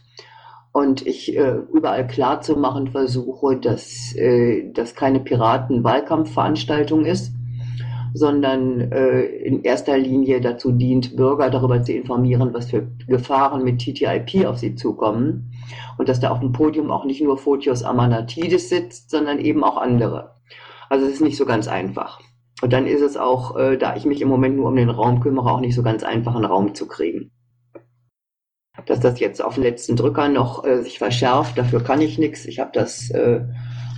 und 0.73 1.07
ich 1.07 1.33
überall 1.37 2.05
klar 2.07 2.41
zu 2.41 2.57
machen 2.57 2.89
versuche, 2.89 3.55
dass 3.57 4.13
das 4.73 4.95
keine 4.95 5.21
Piraten-Wahlkampfveranstaltung 5.21 7.05
ist 7.05 7.31
sondern 8.13 8.91
äh, 8.91 9.21
in 9.21 9.63
erster 9.63 9.97
Linie 9.97 10.39
dazu 10.39 10.71
dient, 10.71 11.15
Bürger 11.15 11.49
darüber 11.49 11.81
zu 11.81 11.93
informieren, 11.93 12.53
was 12.53 12.69
für 12.69 12.87
Gefahren 13.07 13.63
mit 13.63 13.79
TTIP 13.79 14.45
auf 14.45 14.57
sie 14.57 14.75
zukommen 14.75 15.51
und 15.97 16.09
dass 16.09 16.19
da 16.19 16.29
auf 16.29 16.39
dem 16.39 16.51
Podium 16.51 16.91
auch 16.91 17.05
nicht 17.05 17.21
nur 17.21 17.37
Photios 17.37 17.83
Amanatidis 17.83 18.69
sitzt, 18.69 19.09
sondern 19.09 19.39
eben 19.39 19.63
auch 19.63 19.77
andere. 19.77 20.35
Also 20.89 21.05
es 21.05 21.13
ist 21.13 21.21
nicht 21.21 21.37
so 21.37 21.45
ganz 21.45 21.67
einfach. 21.67 22.19
Und 22.61 22.71
dann 22.71 22.85
ist 22.85 23.01
es 23.01 23.17
auch, 23.17 23.57
äh, 23.57 23.77
da 23.77 23.95
ich 23.95 24.05
mich 24.05 24.21
im 24.21 24.29
Moment 24.29 24.55
nur 24.55 24.67
um 24.67 24.75
den 24.75 24.89
Raum 24.89 25.19
kümmere, 25.19 25.51
auch 25.51 25.59
nicht 25.59 25.75
so 25.75 25.81
ganz 25.81 26.03
einfach, 26.03 26.35
einen 26.35 26.45
Raum 26.45 26.75
zu 26.75 26.87
kriegen. 26.87 27.31
Dass 28.85 28.99
das 28.99 29.19
jetzt 29.19 29.41
auf 29.41 29.55
den 29.55 29.63
letzten 29.63 29.95
Drücker 29.95 30.29
noch 30.29 30.65
äh, 30.65 30.81
sich 30.81 30.97
verschärft, 30.97 31.57
dafür 31.57 31.83
kann 31.83 32.01
ich 32.01 32.17
nichts. 32.17 32.45
Ich 32.45 32.59
habe 32.59 32.71
das 32.73 33.09
äh, 33.11 33.41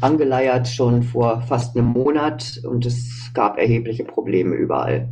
angeleiert 0.01 0.67
schon 0.67 1.03
vor 1.03 1.41
fast 1.41 1.75
einem 1.75 1.87
Monat 1.87 2.61
und 2.63 2.85
es 2.85 3.31
gab 3.33 3.57
erhebliche 3.57 4.03
Probleme 4.03 4.55
überall. 4.55 5.09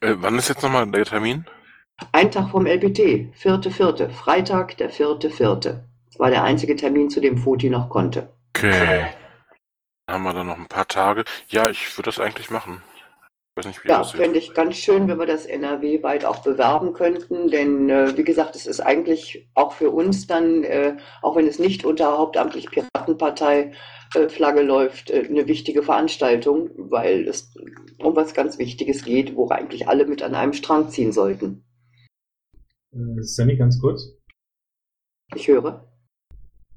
Äh, 0.00 0.14
wann 0.18 0.38
ist 0.38 0.48
jetzt 0.48 0.62
nochmal 0.62 0.90
der 0.90 1.04
Termin? 1.04 1.44
Ein 2.12 2.30
Tag 2.30 2.50
vom 2.50 2.66
LPT, 2.66 3.34
vierte, 3.34 3.70
vierte, 3.70 4.08
Freitag, 4.10 4.76
der 4.76 4.90
vierte, 4.90 5.30
vierte. 5.30 5.84
Das 6.06 6.20
war 6.20 6.30
der 6.30 6.44
einzige 6.44 6.76
Termin, 6.76 7.10
zu 7.10 7.20
dem 7.20 7.38
Foti 7.38 7.70
noch 7.70 7.88
konnte. 7.88 8.28
Okay. 8.56 9.06
Haben 10.08 10.22
wir 10.22 10.32
dann 10.32 10.46
noch 10.46 10.58
ein 10.58 10.66
paar 10.66 10.86
Tage. 10.86 11.24
Ja, 11.48 11.68
ich 11.68 11.98
würde 11.98 12.10
das 12.10 12.20
eigentlich 12.20 12.50
machen 12.50 12.82
weiß 13.58 13.66
nicht, 13.66 13.84
wie 13.84 13.88
ja, 13.88 14.02
fände 14.04 14.38
ich 14.38 14.54
ganz 14.54 14.76
schön, 14.76 15.08
wenn 15.08 15.18
wir 15.18 15.26
das 15.26 15.46
NRW-weit 15.46 16.24
auch 16.24 16.42
bewerben 16.42 16.92
könnten, 16.92 17.48
denn 17.48 17.90
äh, 17.90 18.16
wie 18.16 18.24
gesagt, 18.24 18.56
es 18.56 18.66
ist 18.66 18.80
eigentlich 18.80 19.48
auch 19.54 19.72
für 19.72 19.90
uns 19.90 20.26
dann, 20.26 20.64
äh, 20.64 20.96
auch 21.22 21.36
wenn 21.36 21.46
es 21.46 21.58
nicht 21.58 21.84
unter 21.84 22.16
hauptamtlich 22.16 22.70
Piratenpartei 22.70 23.72
äh, 24.14 24.28
Flagge 24.28 24.62
läuft, 24.62 25.10
äh, 25.10 25.26
eine 25.28 25.46
wichtige 25.46 25.82
Veranstaltung, 25.82 26.70
weil 26.76 27.26
es 27.26 27.54
um 27.98 28.14
was 28.16 28.32
ganz 28.32 28.58
Wichtiges 28.58 29.04
geht, 29.04 29.36
wo 29.36 29.48
eigentlich 29.48 29.88
alle 29.88 30.06
mit 30.06 30.22
an 30.22 30.34
einem 30.34 30.52
Strang 30.52 30.88
ziehen 30.88 31.12
sollten. 31.12 31.64
Äh, 32.92 33.22
Sammy, 33.22 33.56
ganz 33.56 33.80
kurz. 33.80 34.14
Ich 35.34 35.48
höre. 35.48 35.84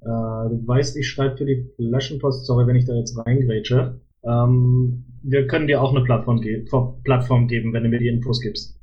Äh, 0.01 0.49
du 0.49 0.63
weißt, 0.65 0.97
ich 0.97 1.07
schreibe 1.07 1.37
für 1.37 1.45
die 1.45 1.71
Flaschenpost, 1.75 2.45
sorry, 2.45 2.65
wenn 2.65 2.75
ich 2.75 2.85
da 2.85 2.93
jetzt 2.95 3.17
reingrätsche. 3.17 4.01
Ähm, 4.23 5.10
wir 5.23 5.47
können 5.47 5.67
dir 5.67 5.81
auch 5.81 5.91
eine 5.91 6.03
Plattform, 6.03 6.41
ge 6.41 6.65
Plattform 7.03 7.47
geben, 7.47 7.73
wenn 7.73 7.83
du 7.83 7.89
mir 7.89 7.99
die 7.99 8.07
Infos 8.07 8.41
gibst. 8.41 8.77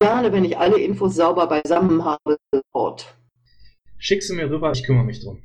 Gerne, 0.00 0.32
wenn 0.32 0.44
ich 0.44 0.58
alle 0.58 0.78
Infos 0.78 1.14
sauber 1.14 1.46
beisammen 1.46 2.04
habe, 2.04 2.36
sofort. 2.52 3.16
Schick 3.98 4.22
sie 4.22 4.34
mir 4.34 4.48
rüber, 4.48 4.70
ich 4.70 4.84
kümmere 4.84 5.04
mich 5.04 5.20
drum. 5.22 5.42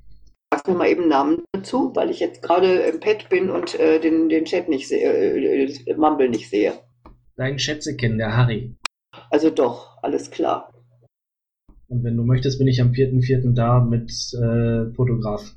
Sag 0.54 0.68
mir 0.68 0.76
mal 0.76 0.88
eben 0.88 1.08
Namen 1.08 1.44
dazu, 1.54 1.92
weil 1.96 2.12
ich 2.12 2.20
jetzt 2.20 2.44
gerade 2.44 2.74
im 2.82 3.00
Pad 3.00 3.30
bin 3.30 3.50
und 3.50 3.80
äh, 3.80 4.00
den, 4.00 4.30
den 4.30 4.46
Chat 4.46 4.70
nicht 4.70 4.88
sehe, 4.88 5.12
äh, 5.12 5.96
Mumble 5.96 6.30
nicht 6.30 6.50
sehe. 6.50 6.74
Dein 7.36 7.58
Schätzekind, 7.58 8.20
der 8.20 8.38
Harry. 8.38 8.76
Also 9.32 9.50
doch, 9.50 9.98
alles 10.04 10.30
klar. 10.30 10.72
Und 11.88 12.04
wenn 12.04 12.16
du 12.16 12.24
möchtest, 12.24 12.60
bin 12.60 12.68
ich 12.68 12.80
am 12.82 12.92
4.4. 12.92 13.56
da 13.56 13.80
mit 13.80 14.12
äh, 14.34 14.94
Fotograf. 14.94 15.56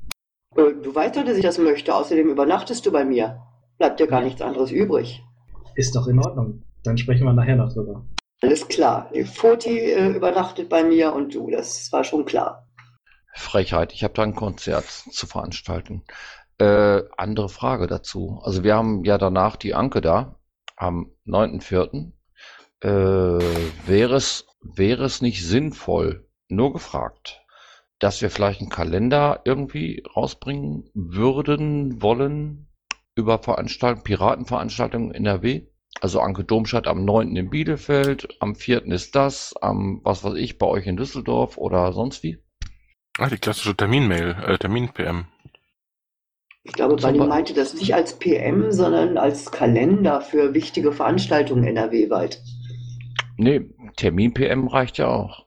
Äh, 0.57 0.73
du 0.83 0.95
weißt 0.95 1.17
doch, 1.17 1.25
dass 1.25 1.37
ich 1.37 1.43
das 1.43 1.59
möchte. 1.59 1.95
Außerdem 1.95 2.31
übernachtest 2.31 2.85
du 2.87 2.93
bei 2.93 3.05
mir 3.05 3.43
bleibt 3.79 4.01
ja 4.01 4.07
gar 4.07 4.23
nichts 4.23 4.43
anderes 4.43 4.71
übrig. 4.71 5.23
Ist 5.75 5.95
doch 5.95 6.07
in 6.07 6.19
Ordnung. 6.19 6.63
Dann 6.85 6.99
sprechen 6.99 7.25
wir 7.25 7.33
nachher 7.33 7.57
noch 7.57 7.73
drüber. 7.73 8.07
Alles 8.43 8.69
klar. 8.69 9.11
Die 9.15 9.25
Foti 9.25 9.79
äh, 9.79 10.09
übernachtet 10.09 10.69
bei 10.69 10.85
mir 10.85 11.13
und 11.13 11.35
du, 11.35 11.51
das 11.51 11.91
war 11.93 12.05
schon 12.05 12.25
klar. 12.25 12.69
Frechheit, 13.35 13.93
ich 13.93 14.03
habe 14.05 14.15
da 14.15 14.23
ein 14.23 14.35
Konzert 14.35 14.87
zu 14.87 15.27
veranstalten. 15.27 16.05
Äh, 16.59 17.03
andere 17.17 17.49
Frage 17.49 17.87
dazu. 17.87 18.41
Also 18.43 18.65
wir 18.65 18.75
haben 18.75 19.05
ja 19.05 19.19
danach 19.19 19.57
die 19.57 19.75
Anke 19.75 20.01
da 20.01 20.39
am 20.77 21.13
9.4. 21.27 22.13
Äh, 22.81 22.89
wäre 23.87 24.17
es, 24.17 24.47
wäre 24.63 25.05
es 25.05 25.21
nicht 25.21 25.47
sinnvoll, 25.47 26.29
nur 26.49 26.73
gefragt, 26.73 27.43
dass 27.99 28.23
wir 28.23 28.31
vielleicht 28.31 28.61
einen 28.61 28.71
Kalender 28.71 29.41
irgendwie 29.45 30.03
rausbringen 30.15 30.91
würden, 30.95 32.03
wollen, 32.03 32.66
über 33.17 33.39
Veranstaltungen, 33.39 34.05
Piratenveranstaltungen 34.05 35.11
in 35.11 35.27
NRW. 35.27 35.67
Also 36.01 36.21
Anke 36.21 36.45
Domstadt 36.45 36.87
am 36.87 37.05
9. 37.05 37.35
in 37.35 37.49
Bielefeld, 37.49 38.29
am 38.41 38.55
4. 38.55 38.85
ist 38.87 39.17
das, 39.17 39.55
am 39.61 40.01
was 40.05 40.23
weiß 40.23 40.35
ich, 40.35 40.59
bei 40.59 40.67
euch 40.67 40.87
in 40.87 40.99
Düsseldorf 40.99 41.57
oder 41.57 41.93
sonst 41.95 42.23
wie? 42.23 42.39
Ah, 43.19 43.31
die 43.31 43.39
klassische 43.39 43.75
Terminmail, 43.75 44.37
äh, 44.47 44.59
Termin-PM. 44.59 45.25
Ich 46.65 46.73
glaube, 46.73 46.97
Bunny 46.97 47.19
meinte 47.19 47.55
das 47.55 47.73
nicht 47.75 47.95
als 47.95 48.19
PM, 48.19 48.73
sondern 48.73 49.17
als 49.17 49.51
Kalender 49.51 50.21
für 50.21 50.53
wichtige 50.53 50.93
Veranstaltungen 50.93 51.65
NRW-weit. 51.65 52.43
Nee, 53.39 53.71
Termin-PM 53.97 54.69
reicht 54.69 54.99
ja 54.99 55.09
auch. 55.09 55.47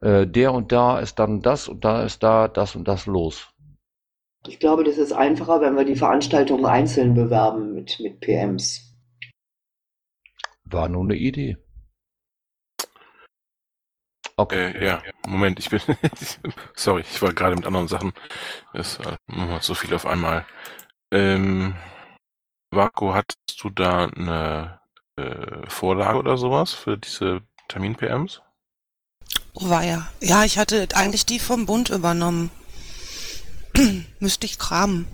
Äh, 0.00 0.26
der 0.26 0.54
und 0.54 0.72
da 0.72 0.98
ist 0.98 1.18
dann 1.18 1.42
das 1.42 1.68
und 1.68 1.84
da 1.84 2.04
ist 2.04 2.22
da 2.22 2.48
das 2.48 2.74
und 2.74 2.88
das 2.88 3.04
los. 3.04 3.53
Ich 4.46 4.58
glaube, 4.58 4.84
das 4.84 4.98
ist 4.98 5.12
einfacher, 5.12 5.60
wenn 5.60 5.76
wir 5.76 5.84
die 5.84 5.96
Veranstaltungen 5.96 6.66
einzeln 6.66 7.14
bewerben 7.14 7.74
mit, 7.74 7.98
mit 8.00 8.20
PMs. 8.20 8.94
War 10.64 10.88
nur 10.88 11.04
eine 11.04 11.16
Idee. 11.16 11.56
Okay. 14.36 14.72
Äh, 14.72 14.84
ja, 14.84 15.02
Moment, 15.26 15.58
ich 15.58 15.70
bin. 15.70 15.80
sorry, 16.74 17.02
ich 17.02 17.22
war 17.22 17.32
gerade 17.32 17.56
mit 17.56 17.66
anderen 17.66 17.88
Sachen. 17.88 18.12
Es 18.72 18.98
ist 18.98 19.06
äh, 19.06 19.58
so 19.60 19.74
viel 19.74 19.94
auf 19.94 20.06
einmal. 20.06 20.44
Ähm, 21.12 21.74
Vaku, 22.70 23.14
hattest 23.14 23.62
du 23.62 23.70
da 23.70 24.06
eine 24.06 24.80
äh, 25.16 25.68
Vorlage 25.68 26.18
oder 26.18 26.36
sowas 26.36 26.72
für 26.72 26.98
diese 26.98 27.42
Termin-PMs? 27.68 28.42
Oh, 29.54 29.68
war 29.68 29.84
ja. 29.84 30.08
Ja, 30.20 30.44
ich 30.44 30.58
hatte 30.58 30.88
eigentlich 30.94 31.24
die 31.24 31.38
vom 31.38 31.66
Bund 31.66 31.90
übernommen. 31.90 32.50
Müsste 34.20 34.46
ich 34.46 34.58
kramen. 34.58 35.06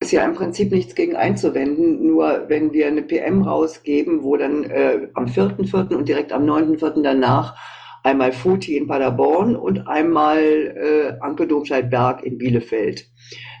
Ist 0.00 0.12
ja 0.12 0.24
im 0.24 0.34
Prinzip 0.34 0.72
nichts 0.72 0.94
gegen 0.94 1.16
einzuwenden, 1.16 2.06
nur 2.06 2.44
wenn 2.48 2.72
wir 2.72 2.86
eine 2.86 3.02
PM 3.02 3.42
rausgeben, 3.42 4.22
wo 4.22 4.36
dann 4.36 4.64
äh, 4.64 5.08
am 5.14 5.24
4.4. 5.24 5.94
und 5.94 6.06
direkt 6.06 6.32
am 6.32 6.44
9.4. 6.44 7.02
danach 7.02 7.56
einmal 8.02 8.32
Futi 8.32 8.76
in 8.76 8.86
Paderborn 8.86 9.56
und 9.56 9.88
einmal 9.88 10.38
äh, 10.38 11.20
Anke 11.20 11.46
Domscheit-Berg 11.46 12.22
in 12.22 12.38
Bielefeld. 12.38 13.10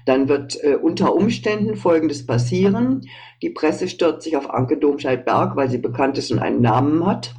Dann 0.04 0.28
wird 0.28 0.62
äh, 0.62 0.76
unter 0.76 1.14
Umständen 1.14 1.74
Folgendes 1.74 2.26
passieren. 2.26 3.00
Die 3.42 3.50
Presse 3.50 3.88
stürzt 3.88 4.22
sich 4.22 4.36
auf 4.36 4.50
Anke 4.50 4.76
Domscheit-Berg, 4.76 5.56
weil 5.56 5.68
sie 5.70 5.78
bekannt 5.78 6.18
ist 6.18 6.30
und 6.30 6.38
einen 6.38 6.60
Namen 6.60 7.04
hat 7.04 7.34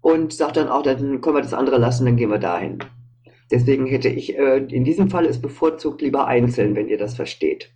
und 0.00 0.32
sagt 0.32 0.58
dann 0.58 0.68
auch, 0.68 0.82
dann 0.82 1.20
können 1.20 1.36
wir 1.36 1.42
das 1.42 1.54
andere 1.54 1.78
lassen, 1.78 2.04
dann 2.04 2.16
gehen 2.16 2.30
wir 2.30 2.38
dahin. 2.38 2.78
Deswegen 3.50 3.86
hätte 3.86 4.08
ich 4.08 4.36
äh, 4.36 4.58
in 4.58 4.84
diesem 4.84 5.10
Fall 5.10 5.26
es 5.26 5.40
bevorzugt 5.40 6.02
lieber 6.02 6.26
einzeln, 6.26 6.74
wenn 6.74 6.88
ihr 6.88 6.98
das 6.98 7.14
versteht. 7.14 7.72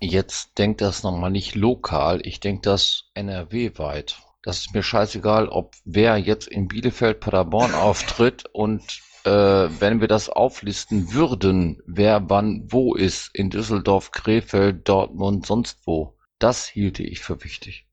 Jetzt 0.00 0.58
denkt 0.58 0.80
das 0.80 1.02
nochmal 1.02 1.30
nicht 1.30 1.54
lokal, 1.54 2.20
ich 2.24 2.40
denke 2.40 2.62
das 2.62 3.04
NRW-weit. 3.14 4.18
Das 4.42 4.58
ist 4.58 4.74
mir 4.74 4.82
scheißegal, 4.82 5.48
ob 5.48 5.74
wer 5.84 6.16
jetzt 6.16 6.48
in 6.48 6.66
Bielefeld, 6.66 7.20
Paderborn 7.20 7.72
auftritt 7.74 8.44
und 8.52 8.82
äh, 9.24 9.30
wenn 9.30 10.00
wir 10.00 10.08
das 10.08 10.28
auflisten 10.28 11.12
würden, 11.12 11.80
wer 11.86 12.28
wann 12.28 12.66
wo 12.66 12.94
ist, 12.94 13.30
in 13.34 13.50
Düsseldorf, 13.50 14.10
Krefeld, 14.10 14.88
Dortmund, 14.88 15.46
sonst 15.46 15.78
wo. 15.86 16.16
Das 16.40 16.66
hielte 16.66 17.04
ich 17.04 17.20
für 17.20 17.44
wichtig. 17.44 17.86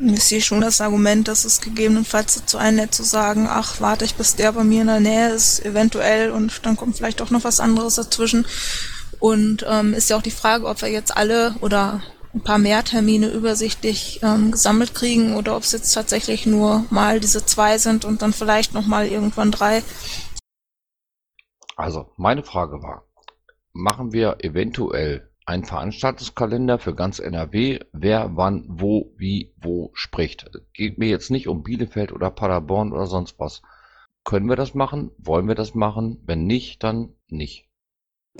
Ich 0.00 0.24
sehe 0.24 0.40
schon 0.40 0.60
das 0.60 0.80
Argument, 0.80 1.26
dass 1.26 1.44
es 1.44 1.60
gegebenenfalls 1.60 2.36
dazu 2.36 2.56
einlädt 2.56 2.94
zu 2.94 3.02
sagen, 3.02 3.48
ach, 3.50 3.80
warte 3.80 4.04
ich, 4.04 4.14
bis 4.14 4.36
der 4.36 4.52
bei 4.52 4.62
mir 4.62 4.82
in 4.82 4.86
der 4.86 5.00
Nähe 5.00 5.30
ist, 5.30 5.64
eventuell, 5.64 6.30
und 6.30 6.64
dann 6.64 6.76
kommt 6.76 6.96
vielleicht 6.96 7.18
doch 7.20 7.30
noch 7.30 7.42
was 7.42 7.58
anderes 7.58 7.96
dazwischen. 7.96 8.46
Und 9.18 9.66
ähm, 9.68 9.94
ist 9.94 10.08
ja 10.10 10.16
auch 10.16 10.22
die 10.22 10.30
Frage, 10.30 10.66
ob 10.66 10.80
wir 10.82 10.88
jetzt 10.88 11.16
alle 11.16 11.56
oder 11.60 12.00
ein 12.32 12.42
paar 12.42 12.58
mehr 12.58 12.84
Termine 12.84 13.28
übersichtlich 13.28 14.20
ähm, 14.22 14.52
gesammelt 14.52 14.94
kriegen 14.94 15.34
oder 15.34 15.56
ob 15.56 15.64
es 15.64 15.72
jetzt 15.72 15.92
tatsächlich 15.92 16.46
nur 16.46 16.84
mal 16.90 17.18
diese 17.18 17.44
zwei 17.44 17.78
sind 17.78 18.04
und 18.04 18.22
dann 18.22 18.32
vielleicht 18.32 18.74
noch 18.74 18.86
mal 18.86 19.06
irgendwann 19.06 19.50
drei. 19.50 19.82
Also, 21.76 22.12
meine 22.16 22.44
Frage 22.44 22.82
war, 22.82 23.04
machen 23.72 24.12
wir 24.12 24.36
eventuell 24.40 25.27
einen 25.48 25.64
Veranstaltungskalender 25.64 26.78
für 26.78 26.94
ganz 26.94 27.18
NRW, 27.18 27.80
wer 27.92 28.32
wann, 28.34 28.66
wo, 28.68 29.14
wie, 29.16 29.54
wo 29.56 29.90
spricht? 29.94 30.50
Geht 30.74 30.98
mir 30.98 31.08
jetzt 31.08 31.30
nicht 31.30 31.48
um 31.48 31.62
Bielefeld 31.62 32.12
oder 32.12 32.30
Paderborn 32.30 32.92
oder 32.92 33.06
sonst 33.06 33.40
was. 33.40 33.62
Können 34.24 34.50
wir 34.50 34.56
das 34.56 34.74
machen? 34.74 35.10
Wollen 35.16 35.48
wir 35.48 35.54
das 35.54 35.74
machen? 35.74 36.22
Wenn 36.26 36.44
nicht, 36.44 36.84
dann 36.84 37.14
nicht. 37.28 37.66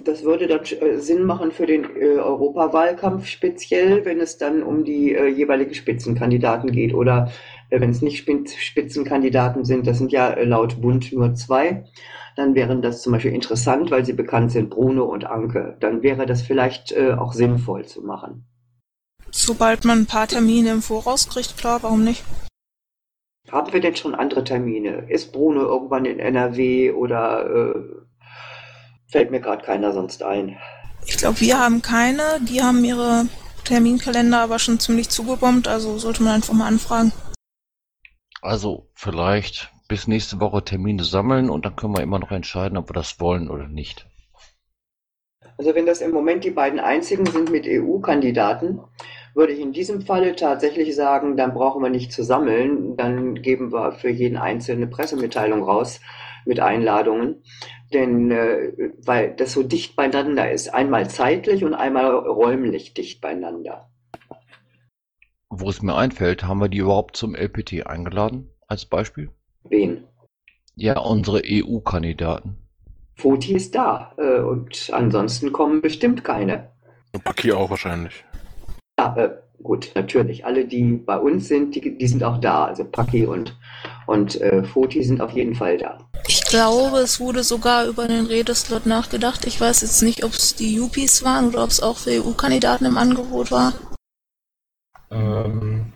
Das 0.04 0.22
würde 0.22 0.46
dann 0.46 0.60
äh, 0.60 0.98
Sinn 0.98 1.24
machen 1.24 1.50
für 1.50 1.64
den 1.64 1.84
äh, 1.84 2.18
Europawahlkampf 2.18 3.26
speziell, 3.26 4.04
wenn 4.04 4.20
es 4.20 4.36
dann 4.36 4.62
um 4.62 4.84
die 4.84 5.14
äh, 5.14 5.28
jeweiligen 5.28 5.72
Spitzenkandidaten 5.72 6.70
geht 6.70 6.92
oder 6.92 7.32
wenn 7.70 7.90
es 7.90 8.02
nicht 8.02 8.26
Spitzenkandidaten 8.58 9.64
sind, 9.64 9.86
das 9.86 9.98
sind 9.98 10.12
ja 10.12 10.38
laut 10.40 10.80
Bund 10.80 11.12
nur 11.12 11.34
zwei, 11.34 11.84
dann 12.38 12.54
wären 12.54 12.82
das 12.82 13.02
zum 13.02 13.12
Beispiel 13.12 13.32
interessant, 13.32 13.90
weil 13.90 14.04
sie 14.04 14.12
bekannt 14.12 14.52
sind, 14.52 14.70
Bruno 14.70 15.04
und 15.04 15.24
Anke. 15.24 15.76
Dann 15.80 16.02
wäre 16.02 16.26
das 16.26 16.42
vielleicht 16.42 16.92
äh, 16.92 17.12
auch 17.12 17.32
sinnvoll 17.32 17.84
zu 17.86 18.02
machen. 18.02 18.46
Sobald 19.30 19.84
man 19.84 20.00
ein 20.00 20.06
paar 20.06 20.26
Termine 20.26 20.70
im 20.70 20.82
Voraus 20.82 21.28
kriegt, 21.28 21.58
klar, 21.58 21.82
warum 21.82 22.04
nicht? 22.04 22.24
Haben 23.50 23.72
wir 23.72 23.80
denn 23.80 23.96
schon 23.96 24.14
andere 24.14 24.44
Termine? 24.44 25.10
Ist 25.10 25.32
Bruno 25.32 25.62
irgendwann 25.62 26.04
in 26.04 26.18
NRW 26.18 26.92
oder 26.92 27.74
Fällt 29.10 29.30
mir 29.30 29.40
gerade 29.40 29.64
keiner 29.64 29.92
sonst 29.92 30.22
ein. 30.22 30.58
Ich 31.06 31.16
glaube, 31.16 31.40
wir 31.40 31.58
haben 31.58 31.80
keine. 31.80 32.40
Die 32.42 32.62
haben 32.62 32.84
ihre 32.84 33.26
Terminkalender 33.64 34.40
aber 34.40 34.58
schon 34.58 34.78
ziemlich 34.78 35.08
zugebombt, 35.08 35.66
also 35.66 35.98
sollte 35.98 36.22
man 36.22 36.34
einfach 36.34 36.52
mal 36.52 36.66
anfragen. 36.66 37.12
Also 38.42 38.90
vielleicht 38.94 39.72
bis 39.88 40.06
nächste 40.06 40.38
Woche 40.38 40.62
Termine 40.62 41.02
sammeln 41.02 41.48
und 41.48 41.64
dann 41.64 41.74
können 41.74 41.96
wir 41.96 42.02
immer 42.02 42.18
noch 42.18 42.30
entscheiden, 42.30 42.76
ob 42.76 42.90
wir 42.90 42.94
das 42.94 43.18
wollen 43.20 43.50
oder 43.50 43.66
nicht. 43.66 44.06
Also 45.56 45.74
wenn 45.74 45.86
das 45.86 46.02
im 46.02 46.12
Moment 46.12 46.44
die 46.44 46.50
beiden 46.50 46.78
einzigen 46.78 47.26
sind 47.26 47.50
mit 47.50 47.66
EU-Kandidaten, 47.66 48.80
würde 49.34 49.52
ich 49.52 49.60
in 49.60 49.72
diesem 49.72 50.02
Falle 50.02 50.36
tatsächlich 50.36 50.94
sagen, 50.94 51.36
dann 51.36 51.54
brauchen 51.54 51.82
wir 51.82 51.90
nicht 51.90 52.12
zu 52.12 52.22
sammeln, 52.22 52.96
dann 52.96 53.34
geben 53.36 53.72
wir 53.72 53.92
für 53.92 54.10
jeden 54.10 54.36
einzelne 54.36 54.86
Pressemitteilung 54.86 55.62
raus 55.62 56.00
mit 56.44 56.60
Einladungen, 56.60 57.42
denn 57.92 58.30
äh, 58.30 58.72
weil 59.04 59.34
das 59.34 59.52
so 59.52 59.62
dicht 59.62 59.96
beieinander 59.96 60.50
ist, 60.50 60.72
einmal 60.74 61.08
zeitlich 61.08 61.64
und 61.64 61.74
einmal 61.74 62.14
räumlich 62.14 62.94
dicht 62.94 63.20
beieinander. 63.20 63.90
Wo 65.48 65.70
es 65.70 65.82
mir 65.82 65.96
einfällt, 65.96 66.44
haben 66.44 66.60
wir 66.60 66.68
die 66.68 66.78
überhaupt 66.78 67.16
zum 67.16 67.34
LPT 67.34 67.86
eingeladen, 67.86 68.50
als 68.66 68.86
Beispiel? 68.86 69.30
Wen? 69.64 70.04
Ja, 70.76 70.98
unsere 70.98 71.42
EU-Kandidaten. 71.44 72.56
Foti 73.16 73.54
ist 73.54 73.74
da 73.74 74.12
äh, 74.16 74.40
und 74.40 74.90
ansonsten 74.92 75.52
kommen 75.52 75.80
bestimmt 75.80 76.22
keine. 76.22 76.70
Paki 77.24 77.52
auch 77.52 77.68
wahrscheinlich. 77.68 78.24
Ja, 78.98 79.16
äh, 79.16 79.30
gut, 79.62 79.90
natürlich. 79.94 80.46
Alle, 80.46 80.64
die 80.66 80.92
bei 80.92 81.18
uns 81.18 81.48
sind, 81.48 81.74
die, 81.74 81.98
die 81.98 82.06
sind 82.06 82.22
auch 82.22 82.38
da. 82.38 82.66
Also 82.66 82.84
Paki 82.84 83.26
und, 83.26 83.56
und 84.06 84.40
äh, 84.40 84.62
Foti 84.62 85.02
sind 85.02 85.20
auf 85.20 85.32
jeden 85.32 85.56
Fall 85.56 85.78
da. 85.78 85.98
Ich 86.28 86.44
glaube, 86.44 86.98
es 86.98 87.18
wurde 87.18 87.42
sogar 87.42 87.86
über 87.86 88.06
den 88.06 88.26
Redeslot 88.26 88.86
nachgedacht. 88.86 89.46
Ich 89.46 89.60
weiß 89.60 89.80
jetzt 89.80 90.02
nicht, 90.02 90.24
ob 90.24 90.32
es 90.32 90.54
die 90.54 90.74
Yuppies 90.74 91.24
waren 91.24 91.48
oder 91.48 91.64
ob 91.64 91.70
es 91.70 91.82
auch 91.82 91.96
für 91.96 92.22
EU-Kandidaten 92.22 92.84
im 92.84 92.98
Angebot 92.98 93.50
war. 93.50 93.72
Ähm, 95.10 95.92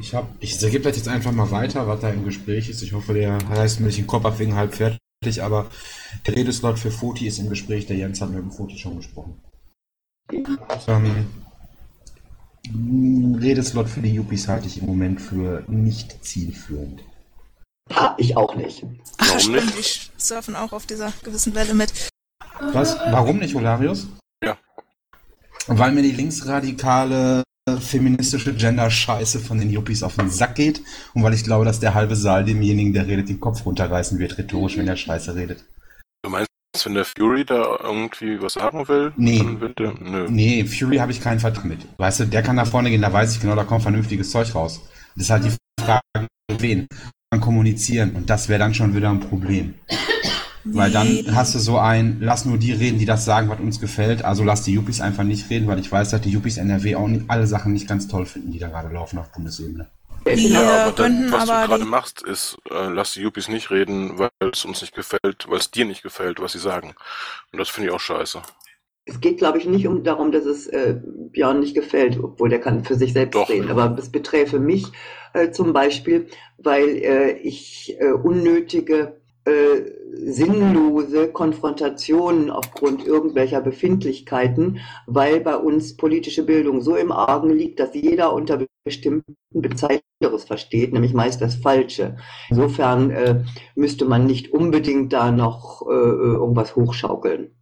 ich 0.00 0.14
habe, 0.14 0.28
ich 0.40 0.58
gebe 0.58 0.80
das 0.80 0.96
jetzt 0.96 1.08
einfach 1.08 1.32
mal 1.32 1.50
weiter, 1.50 1.86
was 1.86 2.00
da 2.00 2.10
im 2.10 2.24
Gespräch 2.24 2.68
ist. 2.68 2.82
Ich 2.82 2.92
hoffe, 2.92 3.14
der 3.14 3.38
heißt 3.48 3.80
mir 3.80 3.86
nicht 3.86 3.98
den 3.98 4.06
Kopf 4.06 4.24
ab 4.24 4.38
wegen 4.38 4.54
halb 4.54 4.74
fertig, 4.74 5.42
aber 5.42 5.70
der 6.26 6.36
Redeslot 6.36 6.78
für 6.78 6.90
Foti 6.90 7.26
ist 7.26 7.38
im 7.38 7.50
Gespräch. 7.50 7.86
Der 7.86 7.96
Jens 7.96 8.20
hat 8.20 8.30
mit 8.30 8.38
dem 8.38 8.50
Foti 8.50 8.78
schon 8.78 8.96
gesprochen. 8.96 9.40
Ähm, 10.88 11.26
Redeslot 13.38 13.88
für 13.88 14.00
die 14.00 14.14
Yuppies 14.14 14.48
halte 14.48 14.68
ich 14.68 14.78
im 14.78 14.86
Moment 14.86 15.20
für 15.20 15.64
nicht 15.68 16.24
zielführend. 16.24 17.02
Ha, 17.92 18.14
ich 18.18 18.36
auch 18.36 18.54
nicht. 18.54 18.84
Ach, 19.18 19.28
Warum 19.28 19.40
stimmt, 19.40 19.76
nicht? 19.76 20.12
die 20.16 20.22
surfen 20.22 20.56
auch 20.56 20.72
auf 20.72 20.86
dieser 20.86 21.12
gewissen 21.22 21.54
Welle 21.54 21.74
mit. 21.74 21.92
Was? 22.72 22.96
Warum 23.10 23.38
nicht, 23.38 23.54
Olarius? 23.54 24.06
Ja. 24.42 24.56
Weil 25.66 25.92
mir 25.92 26.02
die 26.02 26.12
linksradikale 26.12 27.42
feministische 27.80 28.54
Gender-Scheiße 28.54 29.38
von 29.38 29.58
den 29.58 29.70
Yuppies 29.70 30.02
auf 30.02 30.16
den 30.16 30.30
Sack 30.30 30.56
geht 30.56 30.82
und 31.14 31.22
weil 31.22 31.34
ich 31.34 31.44
glaube, 31.44 31.64
dass 31.64 31.80
der 31.80 31.94
halbe 31.94 32.16
Saal 32.16 32.44
demjenigen, 32.44 32.92
der 32.92 33.06
redet, 33.06 33.28
den 33.28 33.40
Kopf 33.40 33.64
runterreißen 33.64 34.18
wird, 34.18 34.38
rhetorisch, 34.38 34.76
wenn 34.76 34.88
er 34.88 34.96
Scheiße 34.96 35.34
redet. 35.34 35.64
Du 36.22 36.30
meinst, 36.30 36.48
wenn 36.84 36.94
der 36.94 37.04
Fury 37.04 37.44
da 37.44 37.78
irgendwie 37.82 38.40
was 38.40 38.54
sagen 38.54 38.88
will? 38.88 39.12
Nee. 39.16 39.44
Der. 39.78 39.94
Nee, 40.28 40.64
Fury 40.64 40.96
habe 40.96 41.12
ich 41.12 41.20
keinen 41.20 41.40
Vertrag 41.40 41.64
mit. 41.64 41.86
Weißt 41.98 42.20
du, 42.20 42.24
der 42.26 42.42
kann 42.42 42.56
nach 42.56 42.66
vorne 42.66 42.90
gehen, 42.90 43.02
da 43.02 43.12
weiß 43.12 43.34
ich 43.34 43.40
genau, 43.40 43.54
da 43.54 43.64
kommt 43.64 43.82
vernünftiges 43.82 44.30
Zeug 44.30 44.54
raus. 44.54 44.80
Das 45.14 45.24
ist 45.24 45.30
halt 45.30 45.44
die 45.44 45.82
Frage, 45.82 46.28
wen 46.58 46.86
man 47.30 47.40
kommunizieren 47.40 48.12
und 48.12 48.28
das 48.28 48.48
wäre 48.48 48.58
dann 48.58 48.74
schon 48.74 48.94
wieder 48.94 49.10
ein 49.10 49.20
Problem. 49.20 49.74
Weil 50.72 50.90
dann 50.90 51.34
hast 51.34 51.54
du 51.54 51.58
so 51.58 51.78
ein, 51.78 52.18
lass 52.20 52.44
nur 52.44 52.58
die 52.58 52.72
reden, 52.72 52.98
die 52.98 53.06
das 53.06 53.24
sagen, 53.24 53.48
was 53.48 53.60
uns 53.60 53.80
gefällt. 53.80 54.24
Also 54.24 54.44
lass 54.44 54.62
die 54.62 54.72
Yuppies 54.72 55.00
einfach 55.00 55.24
nicht 55.24 55.50
reden, 55.50 55.66
weil 55.66 55.78
ich 55.78 55.90
weiß, 55.90 56.10
dass 56.10 56.20
die 56.20 56.30
Yuppies 56.30 56.58
NRW 56.58 56.96
auch 56.96 57.08
nicht, 57.08 57.24
alle 57.28 57.46
Sachen 57.46 57.72
nicht 57.72 57.88
ganz 57.88 58.08
toll 58.08 58.26
finden, 58.26 58.52
die 58.52 58.58
da 58.58 58.68
gerade 58.68 58.92
laufen 58.92 59.18
auf 59.18 59.32
Bundesebene. 59.32 59.88
Ja, 60.26 60.86
aber 60.86 60.92
dann, 60.92 61.32
was 61.32 61.46
du 61.46 61.46
gerade 61.46 61.84
machst, 61.84 62.22
ist, 62.22 62.58
äh, 62.70 62.88
lass 62.88 63.14
die 63.14 63.22
Yuppies 63.22 63.48
nicht 63.48 63.70
reden, 63.70 64.18
weil 64.18 64.30
es 64.52 64.64
uns 64.64 64.82
nicht 64.82 64.94
gefällt, 64.94 65.46
weil 65.48 65.58
es 65.58 65.70
dir 65.70 65.84
nicht 65.84 66.02
gefällt, 66.02 66.40
was 66.40 66.52
sie 66.52 66.58
sagen. 66.58 66.94
Und 67.52 67.58
das 67.58 67.68
finde 67.68 67.88
ich 67.88 67.94
auch 67.94 68.00
scheiße. 68.00 68.42
Es 69.06 69.20
geht, 69.20 69.38
glaube 69.38 69.58
ich, 69.58 69.64
nicht 69.64 69.86
um 69.88 70.04
darum, 70.04 70.30
dass 70.30 70.44
es 70.44 70.66
äh, 70.66 71.00
Björn 71.32 71.60
nicht 71.60 71.74
gefällt, 71.74 72.18
obwohl 72.22 72.50
der 72.50 72.60
kann 72.60 72.84
für 72.84 72.96
sich 72.96 73.12
selbst 73.12 73.34
Doch. 73.34 73.48
reden. 73.48 73.70
Aber 73.70 73.96
es 73.98 74.12
beträfe 74.12 74.60
mich 74.60 74.86
äh, 75.32 75.50
zum 75.50 75.72
Beispiel, 75.72 76.28
weil 76.58 76.88
äh, 76.98 77.32
ich 77.38 77.96
äh, 77.98 78.12
unnötige 78.12 79.19
äh, 79.44 79.82
sinnlose 80.12 81.28
Konfrontationen 81.32 82.50
aufgrund 82.50 83.06
irgendwelcher 83.06 83.60
Befindlichkeiten, 83.60 84.80
weil 85.06 85.40
bei 85.40 85.56
uns 85.56 85.96
politische 85.96 86.44
Bildung 86.44 86.82
so 86.82 86.96
im 86.96 87.10
Argen 87.12 87.50
liegt, 87.50 87.80
dass 87.80 87.94
jeder 87.94 88.32
unter 88.32 88.64
bestimmten 88.84 89.36
Bezeichnungen 89.50 90.38
versteht, 90.46 90.92
nämlich 90.92 91.14
meist 91.14 91.40
das 91.40 91.54
Falsche. 91.54 92.16
Insofern 92.50 93.10
äh, 93.10 93.44
müsste 93.74 94.04
man 94.04 94.26
nicht 94.26 94.52
unbedingt 94.52 95.12
da 95.12 95.30
noch 95.30 95.82
äh, 95.86 95.92
irgendwas 95.92 96.76
hochschaukeln. 96.76 97.54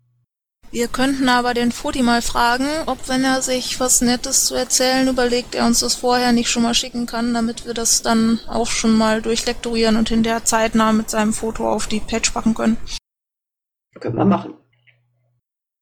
Wir 0.71 0.89
könnten 0.89 1.31
aber 1.31 1.55
den 1.55 1.73
Foti 1.73 2.03
mal 2.03 2.21
fragen, 2.21 2.67
ob 2.87 3.09
wenn 3.09 3.25
er 3.25 3.41
sich 3.41 3.81
was 3.81 4.03
Nettes 4.03 4.45
zu 4.45 4.55
erzählen 4.55 5.09
überlegt, 5.09 5.55
er 5.55 5.65
uns 5.65 5.81
das 5.81 5.95
vorher 5.95 6.33
nicht 6.33 6.51
schon 6.51 6.63
mal 6.63 6.75
schicken 6.75 7.07
kann, 7.07 7.33
damit 7.33 7.65
wir 7.65 7.73
das 7.73 8.03
dann 8.03 8.39
auch 8.49 8.67
schon 8.67 8.97
mal 8.97 9.23
durchlektorieren 9.23 9.97
und 9.97 10.11
in 10.11 10.23
der 10.23 10.45
zeitnah 10.45 10.93
mit 10.93 11.09
seinem 11.09 11.33
Foto 11.33 11.67
auf 11.67 11.87
die 11.87 12.01
Patch 12.01 12.33
packen 12.33 12.53
können. 12.53 12.77
Können 13.99 14.17
wir 14.17 14.27
machen. 14.27 14.55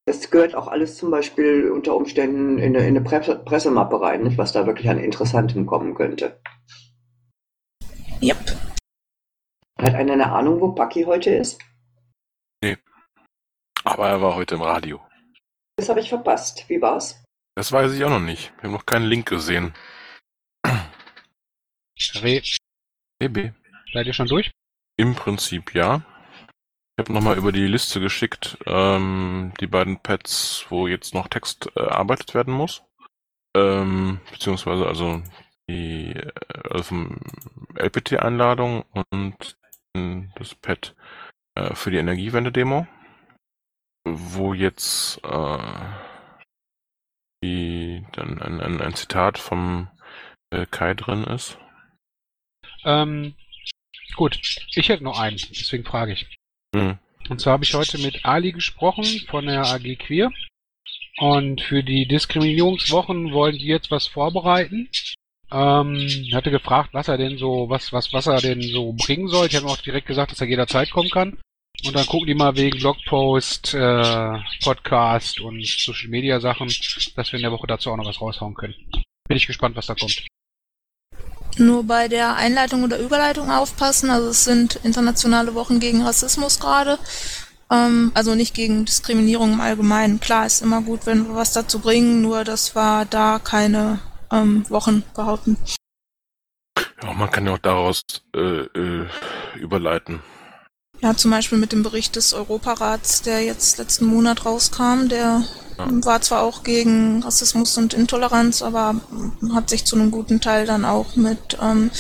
Das 0.07 0.31
gehört 0.31 0.55
auch 0.55 0.69
alles 0.69 0.97
zum 0.97 1.11
Beispiel 1.11 1.69
unter 1.69 1.97
Umständen 1.97 2.59
in 2.59 2.77
eine, 2.77 2.87
in 2.87 2.97
eine 2.97 3.01
Presse, 3.01 3.37
Pressemappe 3.37 4.01
rein, 4.01 4.23
nicht? 4.23 4.39
was 4.39 4.53
da 4.53 4.65
wirklich 4.65 4.89
an 4.89 5.01
Interessantem 5.01 5.67
kommen 5.67 5.97
könnte. 5.97 6.41
Yep. 8.23 8.37
Hat 9.79 9.95
einer 9.95 10.13
eine 10.13 10.31
Ahnung, 10.31 10.61
wo 10.61 10.73
Paki 10.73 11.03
heute 11.03 11.35
ist? 11.35 11.61
Nee. 12.63 12.77
Aber 13.87 14.09
er 14.09 14.21
war 14.21 14.35
heute 14.35 14.57
im 14.57 14.63
Radio. 14.63 15.01
Das 15.77 15.89
habe 15.89 16.01
ich 16.01 16.09
verpasst. 16.09 16.69
Wie 16.69 16.83
war's? 16.83 17.23
Das 17.55 17.71
weiß 17.71 17.93
ich 17.93 18.05
auch 18.05 18.11
noch 18.11 18.19
nicht. 18.21 18.53
Wir 18.57 18.65
haben 18.65 18.73
noch 18.73 18.85
keinen 18.85 19.07
Link 19.07 19.29
gesehen. 19.29 19.75
Re. 22.17 22.43
BB. 23.21 23.53
Seid 23.93 24.07
ihr 24.09 24.13
schon 24.13 24.27
durch? 24.27 24.51
Im 24.97 25.15
Prinzip 25.15 25.73
ja. 25.73 26.03
Ich 26.97 27.05
habe 27.05 27.13
nochmal 27.13 27.39
über 27.39 27.53
die 27.53 27.67
Liste 27.67 28.01
geschickt, 28.01 28.59
ähm, 28.67 29.53
die 29.61 29.69
beiden 29.69 29.99
Pads, 30.01 30.67
wo 30.69 30.89
jetzt 30.89 31.15
noch 31.15 31.29
Text 31.29 31.69
äh, 31.77 31.81
erarbeitet 31.81 32.35
werden 32.35 32.53
muss. 32.53 32.83
Ähm, 33.57 34.21
beziehungsweise 34.33 34.87
also 34.89 35.23
die 35.71 36.11
äh, 36.13 36.33
also 36.71 36.83
vom 36.83 37.21
LPT-Einladung 37.77 38.85
und 39.13 39.57
das 39.95 40.55
Pad 40.57 40.97
äh, 41.55 41.75
für 41.75 41.91
die 41.91 41.99
Energiewende-Demo 41.99 42.87
wo 44.07 44.55
jetzt 44.55 45.21
äh, 45.25 45.59
die, 47.43 48.05
dann 48.13 48.41
ein, 48.41 48.61
ein, 48.61 48.81
ein 48.81 48.95
Zitat 48.95 49.39
vom 49.39 49.89
äh, 50.51 50.65
Kai 50.71 50.95
drin 50.95 51.25
ist. 51.25 51.59
Ähm, 52.85 53.35
gut, 54.15 54.41
ich 54.75 54.89
hätte 54.89 55.03
noch 55.03 55.19
einen, 55.19 55.37
deswegen 55.37 55.85
frage 55.85 56.13
ich. 56.13 56.27
Hm. 56.75 56.99
Und 57.29 57.41
zwar 57.41 57.55
habe 57.55 57.65
ich 57.65 57.75
heute 57.75 57.99
mit 57.99 58.25
Ali 58.25 58.53
gesprochen 58.53 59.05
von 59.29 59.47
der 59.47 59.67
AG 59.67 59.97
Queer. 59.99 60.31
Und 61.19 61.61
für 61.63 61.83
die 61.83 62.07
Diskriminierungswochen 62.07 63.33
wollen 63.33 63.59
die 63.59 63.67
jetzt 63.67 63.91
was 63.91 64.07
vorbereiten. 64.07 64.89
Ähm, 65.51 66.29
hatte 66.33 66.51
gefragt, 66.51 66.91
was 66.93 67.09
er 67.09 67.17
denn 67.19 67.39
so, 67.39 67.69
was, 67.69 67.93
was, 67.93 68.13
was 68.13 68.27
er 68.27 68.41
denn 68.41 68.63
so 68.63 68.93
bringen 68.93 69.29
soll. 69.29 69.47
Ich 69.47 69.57
habe 69.57 69.67
ihm 69.67 69.71
auch 69.71 69.81
direkt 69.81 70.07
gesagt, 70.07 70.31
dass 70.31 70.41
er 70.41 70.47
jederzeit 70.47 70.91
kommen 70.91 71.11
kann. 71.11 71.39
Und 71.85 71.95
dann 71.95 72.07
gucken 72.07 72.27
die 72.27 72.35
mal 72.35 72.57
wegen 72.57 72.79
Blogpost, 72.79 73.75
äh, 73.75 74.39
Podcast 74.63 75.41
und 75.41 75.65
Social 75.65 76.09
Media 76.09 76.41
Sachen, 76.41 76.69
dass 76.69 77.33
wir 77.33 77.37
in 77.37 77.43
der 77.43 77.53
Woche 77.53 77.67
dazu 77.67 77.91
auch 77.91 77.97
noch 77.97 78.07
was 78.07 78.21
raushauen 78.21 78.55
können. 78.55 78.75
Bin 79.29 79.37
ich 79.37 79.47
gespannt, 79.47 79.77
was 79.77 79.87
da 79.87 79.95
kommt. 79.95 80.25
Nur 81.59 81.85
bei 81.85 82.09
der 82.09 82.37
Einleitung 82.37 82.85
oder 82.85 82.99
Überleitung 82.99 83.51
aufpassen. 83.51 84.11
Also 84.11 84.29
es 84.29 84.45
sind 84.45 84.77
internationale 84.85 85.55
Wochen 85.55 85.81
gegen 85.81 86.03
Rassismus 86.03 86.61
gerade. 86.61 86.99
Ähm, 87.71 88.13
also 88.15 88.35
nicht 88.35 88.55
gegen 88.55 88.85
Diskriminierung 88.85 89.55
im 89.55 89.61
Allgemeinen. 89.61 90.21
Klar, 90.21 90.47
ist 90.47 90.63
immer 90.63 90.83
gut, 90.83 91.07
wenn 91.07 91.27
wir 91.27 91.35
was 91.35 91.53
dazu 91.53 91.81
bringen, 91.81 92.23
nur 92.23 92.45
dass 92.45 92.75
wir 92.75 93.07
da 93.07 93.39
keine 93.43 94.01
ähm, 94.31 94.69
Wochen 94.71 95.03
behaupten. 95.15 95.57
Ja, 97.03 97.13
man 97.13 97.31
kann 97.31 97.47
ja 97.47 97.55
auch 97.55 97.59
daraus 97.59 98.03
äh, 98.35 98.39
äh, 98.39 99.07
überleiten. 99.57 100.21
Ja, 101.01 101.15
zum 101.15 101.31
Beispiel 101.31 101.59
mit 101.59 101.73
dem 101.73 101.83
Bericht 101.83 102.17
des 102.17 102.33
Europarats, 102.33 103.23
der 103.23 103.43
jetzt 103.43 103.79
letzten 103.79 104.07
Monat 104.07 104.45
rauskam, 104.45 105.09
der 105.09 105.43
war 105.77 106.21
zwar 106.23 106.43
auch 106.43 106.63
gegen 106.63 107.23
Rassismus 107.23 107.77
und 107.77 107.93
Intoleranz, 107.93 108.63
aber 108.63 109.01
hat 109.53 109.69
sich 109.69 109.85
zu 109.85 109.97
einem 109.97 110.11
guten 110.11 110.41
Teil 110.41 110.67
dann 110.67 110.85
auch 110.85 111.17
mit 111.17 111.59
ähm, 111.61 111.91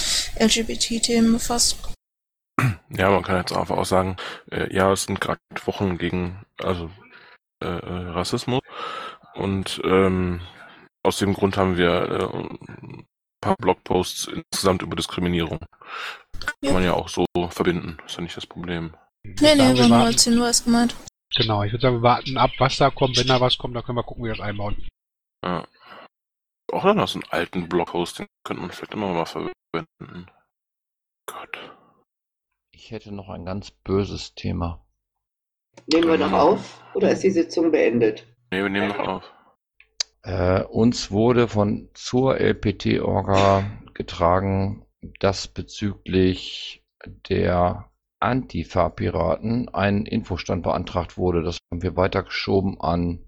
LGBT-Themen 0.41 1.33
befasst. 1.33 1.77
Ja, 2.89 3.11
man 3.11 3.23
kann 3.23 3.37
jetzt 3.37 3.53
einfach 3.53 3.77
auch 3.77 3.85
sagen, 3.85 4.17
äh, 4.51 4.75
ja, 4.75 4.91
es 4.93 5.05
sind 5.05 5.21
gerade 5.21 5.41
Wochen 5.67 5.99
gegen 5.99 6.43
also 6.59 6.91
äh, 7.63 7.67
äh, 7.67 8.09
Rassismus 8.11 8.63
und 9.35 9.81
ähm, 9.85 10.41
aus 11.03 11.19
dem 11.19 11.35
Grund 11.35 11.57
haben 11.57 11.77
wir 11.77 11.91
äh, 12.11 13.05
paar 13.47 13.57
Blogposts 13.57 14.29
insgesamt 14.29 14.83
über 14.83 14.97
Diskriminierung. 14.97 15.59
Ja. 15.61 16.69
Kann 16.69 16.75
man 16.75 16.85
ja 16.85 16.93
auch 16.95 17.09
so 17.09 17.25
verbinden, 17.51 17.99
ist 18.07 18.17
ja 18.17 18.23
nicht 18.23 18.37
das 18.37 18.47
Problem. 18.47 18.97
Nee, 19.25 19.55
nee, 19.55 19.59
war 19.59 19.73
nur 19.73 19.91
warten- 19.91 19.93
als 20.07 20.25
Hinweis 20.25 20.65
gemeint. 20.65 20.95
Genau, 21.35 21.63
ich 21.65 21.73
würde 21.73 21.83
sagen, 21.83 21.97
wir 21.97 22.03
warten 22.03 22.37
ab, 22.39 22.51
was 22.59 22.77
da 22.77 22.91
kommt. 22.91 23.17
Wenn 23.17 23.27
da 23.27 23.41
was 23.41 23.59
kommt, 23.59 23.75
dann 23.75 23.83
können 23.83 23.99
wir 23.99 24.05
gucken, 24.05 24.25
wie 24.25 24.29
wir 24.29 24.37
das 24.37 24.45
einbauen. 24.47 24.87
Ja. 25.45 25.67
Auch 26.73 26.85
dann 26.85 27.01
aus 27.01 27.15
einem 27.15 27.25
alten 27.31 27.69
Blogpost, 27.69 28.19
den 28.21 28.27
könnte 28.45 28.61
man 28.63 28.71
vielleicht 28.71 28.95
immer 28.95 29.13
mal 29.13 29.27
verwenden. 29.27 30.31
Gott. 31.27 31.59
Ich 32.73 32.91
hätte 32.91 33.13
noch 33.13 33.29
ein 33.29 33.45
ganz 33.45 33.71
böses 33.71 34.35
Thema. 34.35 34.85
Nehmen 35.93 36.09
wir 36.09 36.19
noch 36.19 36.33
auf 36.33 36.83
oder 36.95 37.11
ist 37.11 37.23
die 37.23 37.31
Sitzung 37.31 37.71
beendet? 37.71 38.27
Nee, 38.51 38.63
wir 38.63 38.69
nehmen 38.69 38.89
noch 38.89 38.99
auf. 38.99 39.33
Äh, 40.27 40.64
uns 40.64 41.12
wurde 41.12 41.47
von 41.47 41.89
zur 41.95 42.41
LPT-Orga 42.41 43.64
getragen, 43.95 44.85
dass 45.20 45.47
bezüglich 45.47 46.83
der 47.29 47.89
Antifa-Piraten 48.18 49.68
ein 49.68 50.05
Infostand 50.05 50.64
beantragt 50.64 51.16
wurde. 51.16 51.45
Das 51.45 51.59
haben 51.70 51.83
wir 51.83 51.97
weitergeschoben 51.97 52.81
an 52.81 53.20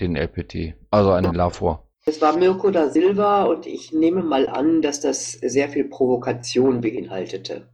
den 0.00 0.16
LPT, 0.16 0.74
also 0.90 1.12
an 1.12 1.24
den 1.24 1.34
LAVOR. 1.34 1.86
Es 2.06 2.22
war 2.22 2.34
Mirko 2.34 2.70
da 2.70 2.88
Silva 2.88 3.44
und 3.44 3.66
ich 3.66 3.92
nehme 3.92 4.22
mal 4.22 4.48
an, 4.48 4.80
dass 4.80 5.00
das 5.00 5.32
sehr 5.32 5.68
viel 5.68 5.84
Provokation 5.84 6.80
beinhaltete. 6.80 7.68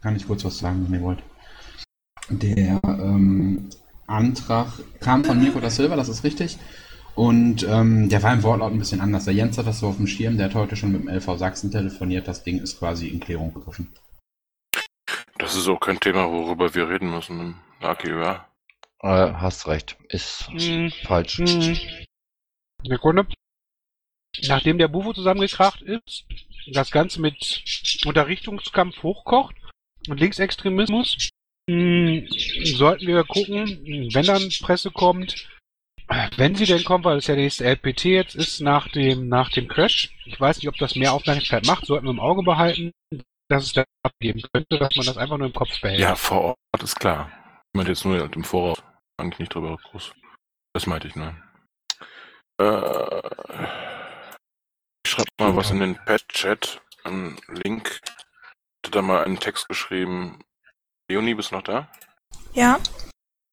Kann 0.00 0.14
ich 0.14 0.28
kurz 0.28 0.44
was 0.44 0.58
sagen, 0.58 0.86
wenn 0.88 1.00
ihr 1.00 1.04
wollt. 1.04 1.22
Der 2.30 2.80
ähm, 2.84 3.68
Antrag 4.06 4.68
kam 5.00 5.24
von 5.24 5.40
Mirko 5.40 5.58
da 5.58 5.70
Silva, 5.70 5.96
das 5.96 6.08
ist 6.08 6.22
richtig. 6.22 6.56
Und 7.16 7.62
ähm, 7.62 8.10
der 8.10 8.22
war 8.22 8.34
im 8.34 8.42
Wortlaut 8.42 8.72
ein 8.72 8.78
bisschen 8.78 9.00
anders. 9.00 9.24
Der 9.24 9.32
Jens 9.32 9.56
hat 9.56 9.66
das 9.66 9.80
so 9.80 9.88
auf 9.88 9.96
dem 9.96 10.06
Schirm, 10.06 10.36
der 10.36 10.46
hat 10.46 10.54
heute 10.54 10.76
schon 10.76 10.92
mit 10.92 11.00
dem 11.00 11.08
LV 11.08 11.38
Sachsen 11.38 11.70
telefoniert. 11.70 12.28
Das 12.28 12.44
Ding 12.44 12.60
ist 12.60 12.78
quasi 12.78 13.08
in 13.08 13.20
Klärung 13.20 13.54
begriffen. 13.54 13.92
Das 15.38 15.56
ist 15.56 15.66
auch 15.66 15.80
kein 15.80 15.98
Thema, 15.98 16.30
worüber 16.30 16.74
wir 16.74 16.88
reden 16.90 17.10
müssen 17.10 17.40
im 17.40 17.54
AGÖA. 17.80 18.46
Äh, 19.00 19.32
hast 19.32 19.66
recht, 19.66 19.96
ist 20.10 20.48
Hm. 20.48 20.92
falsch. 21.04 21.38
Hm. 21.38 21.76
Sekunde. 22.84 23.26
Nachdem 24.48 24.76
der 24.76 24.88
Bufo 24.88 25.14
zusammengekracht 25.14 25.80
ist, 25.80 26.26
das 26.72 26.90
Ganze 26.90 27.22
mit 27.22 27.64
Unterrichtungskampf 28.04 29.02
hochkocht 29.02 29.56
und 30.08 30.20
Linksextremismus, 30.20 31.30
hm, 31.70 32.28
sollten 32.64 33.06
wir 33.06 33.24
gucken, 33.24 34.10
wenn 34.12 34.26
dann 34.26 34.50
Presse 34.60 34.90
kommt, 34.90 35.48
wenn 36.08 36.54
sie 36.54 36.66
denn 36.66 36.84
kommt, 36.84 37.04
weil 37.04 37.18
es 37.18 37.26
ja 37.26 37.34
der 37.34 37.44
nächste 37.44 37.64
LPT 37.64 38.04
jetzt 38.04 38.34
ist 38.34 38.60
nach 38.60 38.88
dem, 38.88 39.28
nach 39.28 39.50
dem 39.50 39.68
Crash. 39.68 40.14
Ich 40.24 40.40
weiß 40.40 40.58
nicht, 40.58 40.68
ob 40.68 40.76
das 40.76 40.94
mehr 40.94 41.12
Aufmerksamkeit 41.12 41.66
macht, 41.66 41.86
sollten 41.86 42.06
wir 42.06 42.10
im 42.10 42.20
Auge 42.20 42.42
behalten, 42.42 42.92
dass 43.48 43.64
es 43.64 43.72
da 43.72 43.84
abgeben 44.02 44.42
könnte, 44.52 44.78
dass 44.78 44.94
man 44.96 45.06
das 45.06 45.16
einfach 45.16 45.36
nur 45.36 45.48
im 45.48 45.52
Kopf 45.52 45.80
behält. 45.80 46.00
Ja, 46.00 46.14
vor 46.14 46.42
Ort 46.72 46.82
ist 46.82 46.98
klar. 46.98 47.30
Ich 47.72 47.76
meinte 47.76 47.92
jetzt 47.92 48.04
nur 48.04 48.32
im 48.32 48.44
Voraus. 48.44 48.82
Eigentlich 49.18 49.38
nicht 49.40 49.54
drüber 49.54 49.76
groß. 49.76 50.12
Das 50.74 50.86
meinte 50.86 51.08
ich 51.08 51.16
nur. 51.16 51.34
Äh, 52.60 53.22
ich 55.04 55.10
schreib 55.10 55.26
mal 55.38 55.56
was 55.56 55.70
in 55.70 55.80
den 55.80 55.96
Pad-Chat. 55.96 56.80
Einen 57.04 57.36
Link. 57.48 58.00
Hatte 58.84 58.90
da 58.90 59.02
mal 59.02 59.24
einen 59.24 59.38
Text 59.38 59.68
geschrieben. 59.68 60.42
Leonie, 61.10 61.34
bist 61.34 61.50
du 61.50 61.56
noch 61.56 61.62
da? 61.62 61.90
Ja, 62.52 62.78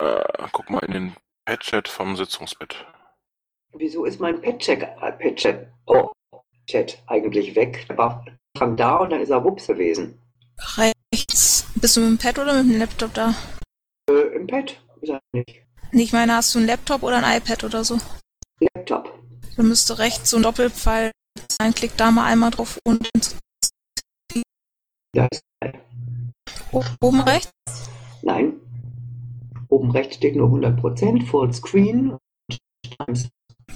Äh, 0.02 0.24
guck 0.52 0.70
mal 0.70 0.80
in 0.86 0.92
den 0.92 1.16
Pad-Chat 1.46 1.88
vom 1.88 2.16
Sitzungsbett. 2.16 2.86
Wieso 3.74 4.06
ist 4.06 4.20
mein 4.20 4.40
Pet-Check, 4.40 4.84
äh, 5.02 5.12
Pet-Chat, 5.14 5.68
oh, 5.88 6.12
Chat 6.68 7.02
eigentlich 7.08 7.56
weg? 7.56 7.86
Der 7.90 7.98
war 7.98 8.26
Anfang 8.56 8.78
da 8.78 8.98
und 8.98 9.10
dann 9.10 9.22
ist 9.22 9.30
er 9.30 9.44
wups 9.44 9.68
gewesen. 9.68 10.20
rechts. 10.78 11.66
Bist 11.76 11.98
du 11.98 12.02
mit 12.02 12.10
dem 12.12 12.18
Pad 12.18 12.40
oder 12.40 12.64
mit 12.64 12.74
dem 12.74 12.80
Laptop 12.80 13.14
da? 13.14 13.36
Äh, 14.10 14.36
Im 14.36 14.48
Pad 14.48 14.80
ist 15.02 15.10
er 15.10 15.20
nicht. 15.34 15.64
Ich 15.92 16.14
meine, 16.14 16.36
hast 16.36 16.56
du 16.56 16.60
ein 16.60 16.66
Laptop 16.68 17.04
oder 17.04 17.22
ein 17.24 17.38
iPad 17.38 17.64
oder 17.64 17.84
so? 17.84 17.98
Laptop. 18.60 19.12
Da 19.58 19.64
müsste 19.64 20.00
rechts 20.00 20.30
so 20.30 20.38
ein 20.38 20.44
Doppelpfeil 20.44 21.12
sein. 21.52 21.74
Klick 21.74 21.98
da 21.98 22.10
mal 22.12 22.26
einmal 22.26 22.52
drauf 22.52 22.80
und 22.86 23.08
Da 25.14 25.28
ist 25.30 25.44
oben 27.02 27.22
rechts. 27.22 27.52
Nein. 28.22 28.60
Oben 29.74 29.90
rechts 29.90 30.18
steht 30.18 30.36
nur 30.36 30.50
100%, 30.50 31.26
Fullscreen. 31.26 32.16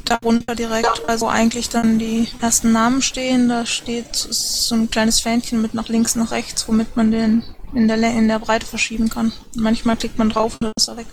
darunter 0.05 0.53
direkt, 0.53 1.09
also 1.09 1.27
eigentlich 1.27 1.69
dann 1.69 1.97
die 1.97 2.27
ersten 2.39 2.71
Namen 2.71 3.01
stehen. 3.01 3.49
Da 3.49 3.65
steht 3.65 4.15
so 4.15 4.75
ein 4.75 4.91
kleines 4.91 5.21
Fähnchen 5.21 5.59
mit 5.59 5.73
nach 5.73 5.89
links, 5.89 6.15
nach 6.15 6.29
rechts, 6.29 6.67
womit 6.67 6.95
man 6.95 7.09
den 7.09 7.43
in 7.73 7.87
der, 7.87 7.97
in 7.97 8.27
der 8.27 8.37
Breite 8.37 8.67
verschieben 8.67 9.09
kann. 9.09 9.33
Manchmal 9.55 9.97
klickt 9.97 10.19
man 10.19 10.29
drauf 10.29 10.53
und 10.53 10.65
dann 10.65 10.73
ist 10.77 10.87
er 10.87 10.97
weg. 10.97 11.07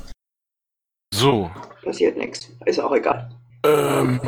So, 1.14 1.50
Passiert 1.82 2.18
nichts. 2.18 2.50
Ist 2.66 2.80
auch 2.80 2.92
egal. 2.92 3.30
ähm, 3.64 4.20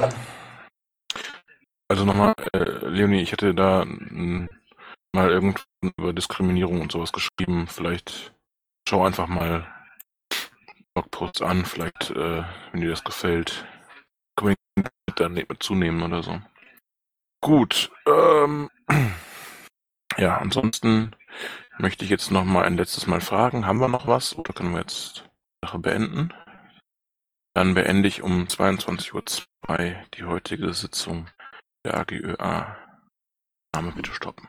also 1.89 2.05
nochmal, 2.07 2.33
äh, 2.55 2.87
Leonie, 2.89 3.21
ich 3.21 3.33
hätte 3.33 3.55
da 3.55 3.85
mm, 3.85 4.49
mal 5.13 5.31
irgendwann 5.31 5.93
über 5.99 6.15
Diskriminierung 6.15 6.81
und 6.81 6.93
sowas 6.93 7.13
geschrieben. 7.13 7.67
Vielleicht 7.67 8.33
schau 8.89 9.05
einfach 9.05 9.27
mal 9.27 9.67
Blogposts 10.97 11.43
an, 11.43 11.67
vielleicht, 11.67 12.11
äh, 12.13 12.43
wenn 12.73 12.81
dir 12.81 12.89
das 12.89 13.05
gefällt, 13.05 13.67
wir 14.41 14.53
ihn 14.53 14.89
dann 15.17 15.35
mit 15.35 15.63
zunehmen 15.63 16.03
oder 16.03 16.23
so. 16.23 16.41
Gut, 17.43 17.91
ähm, 18.07 18.71
ja, 20.17 20.39
ansonsten 20.39 21.15
möchte 21.77 22.05
ich 22.05 22.11
jetzt 22.11 22.31
noch 22.31 22.45
mal 22.45 22.65
ein 22.65 22.79
letztes 22.79 23.07
Mal 23.07 23.21
fragen, 23.21 23.67
haben 23.67 23.79
wir 23.79 23.89
noch 23.89 24.07
was 24.07 24.39
oder 24.39 24.55
können 24.55 24.73
wir 24.73 24.81
jetzt 24.81 25.19
die 25.63 25.67
Sache 25.67 25.79
beenden? 25.79 26.33
Dann 27.55 27.75
beende 27.75 28.09
ich 28.09 28.23
um 28.23 28.45
22.02 28.45 29.45
Uhr 29.69 30.03
die 30.15 30.25
heutige 30.25 30.73
Sitzung 30.73 31.29
der 31.85 31.99
AGÖA. 31.99 32.79
Name 33.75 33.93
bitte 33.93 34.13
stoppen. 34.15 34.49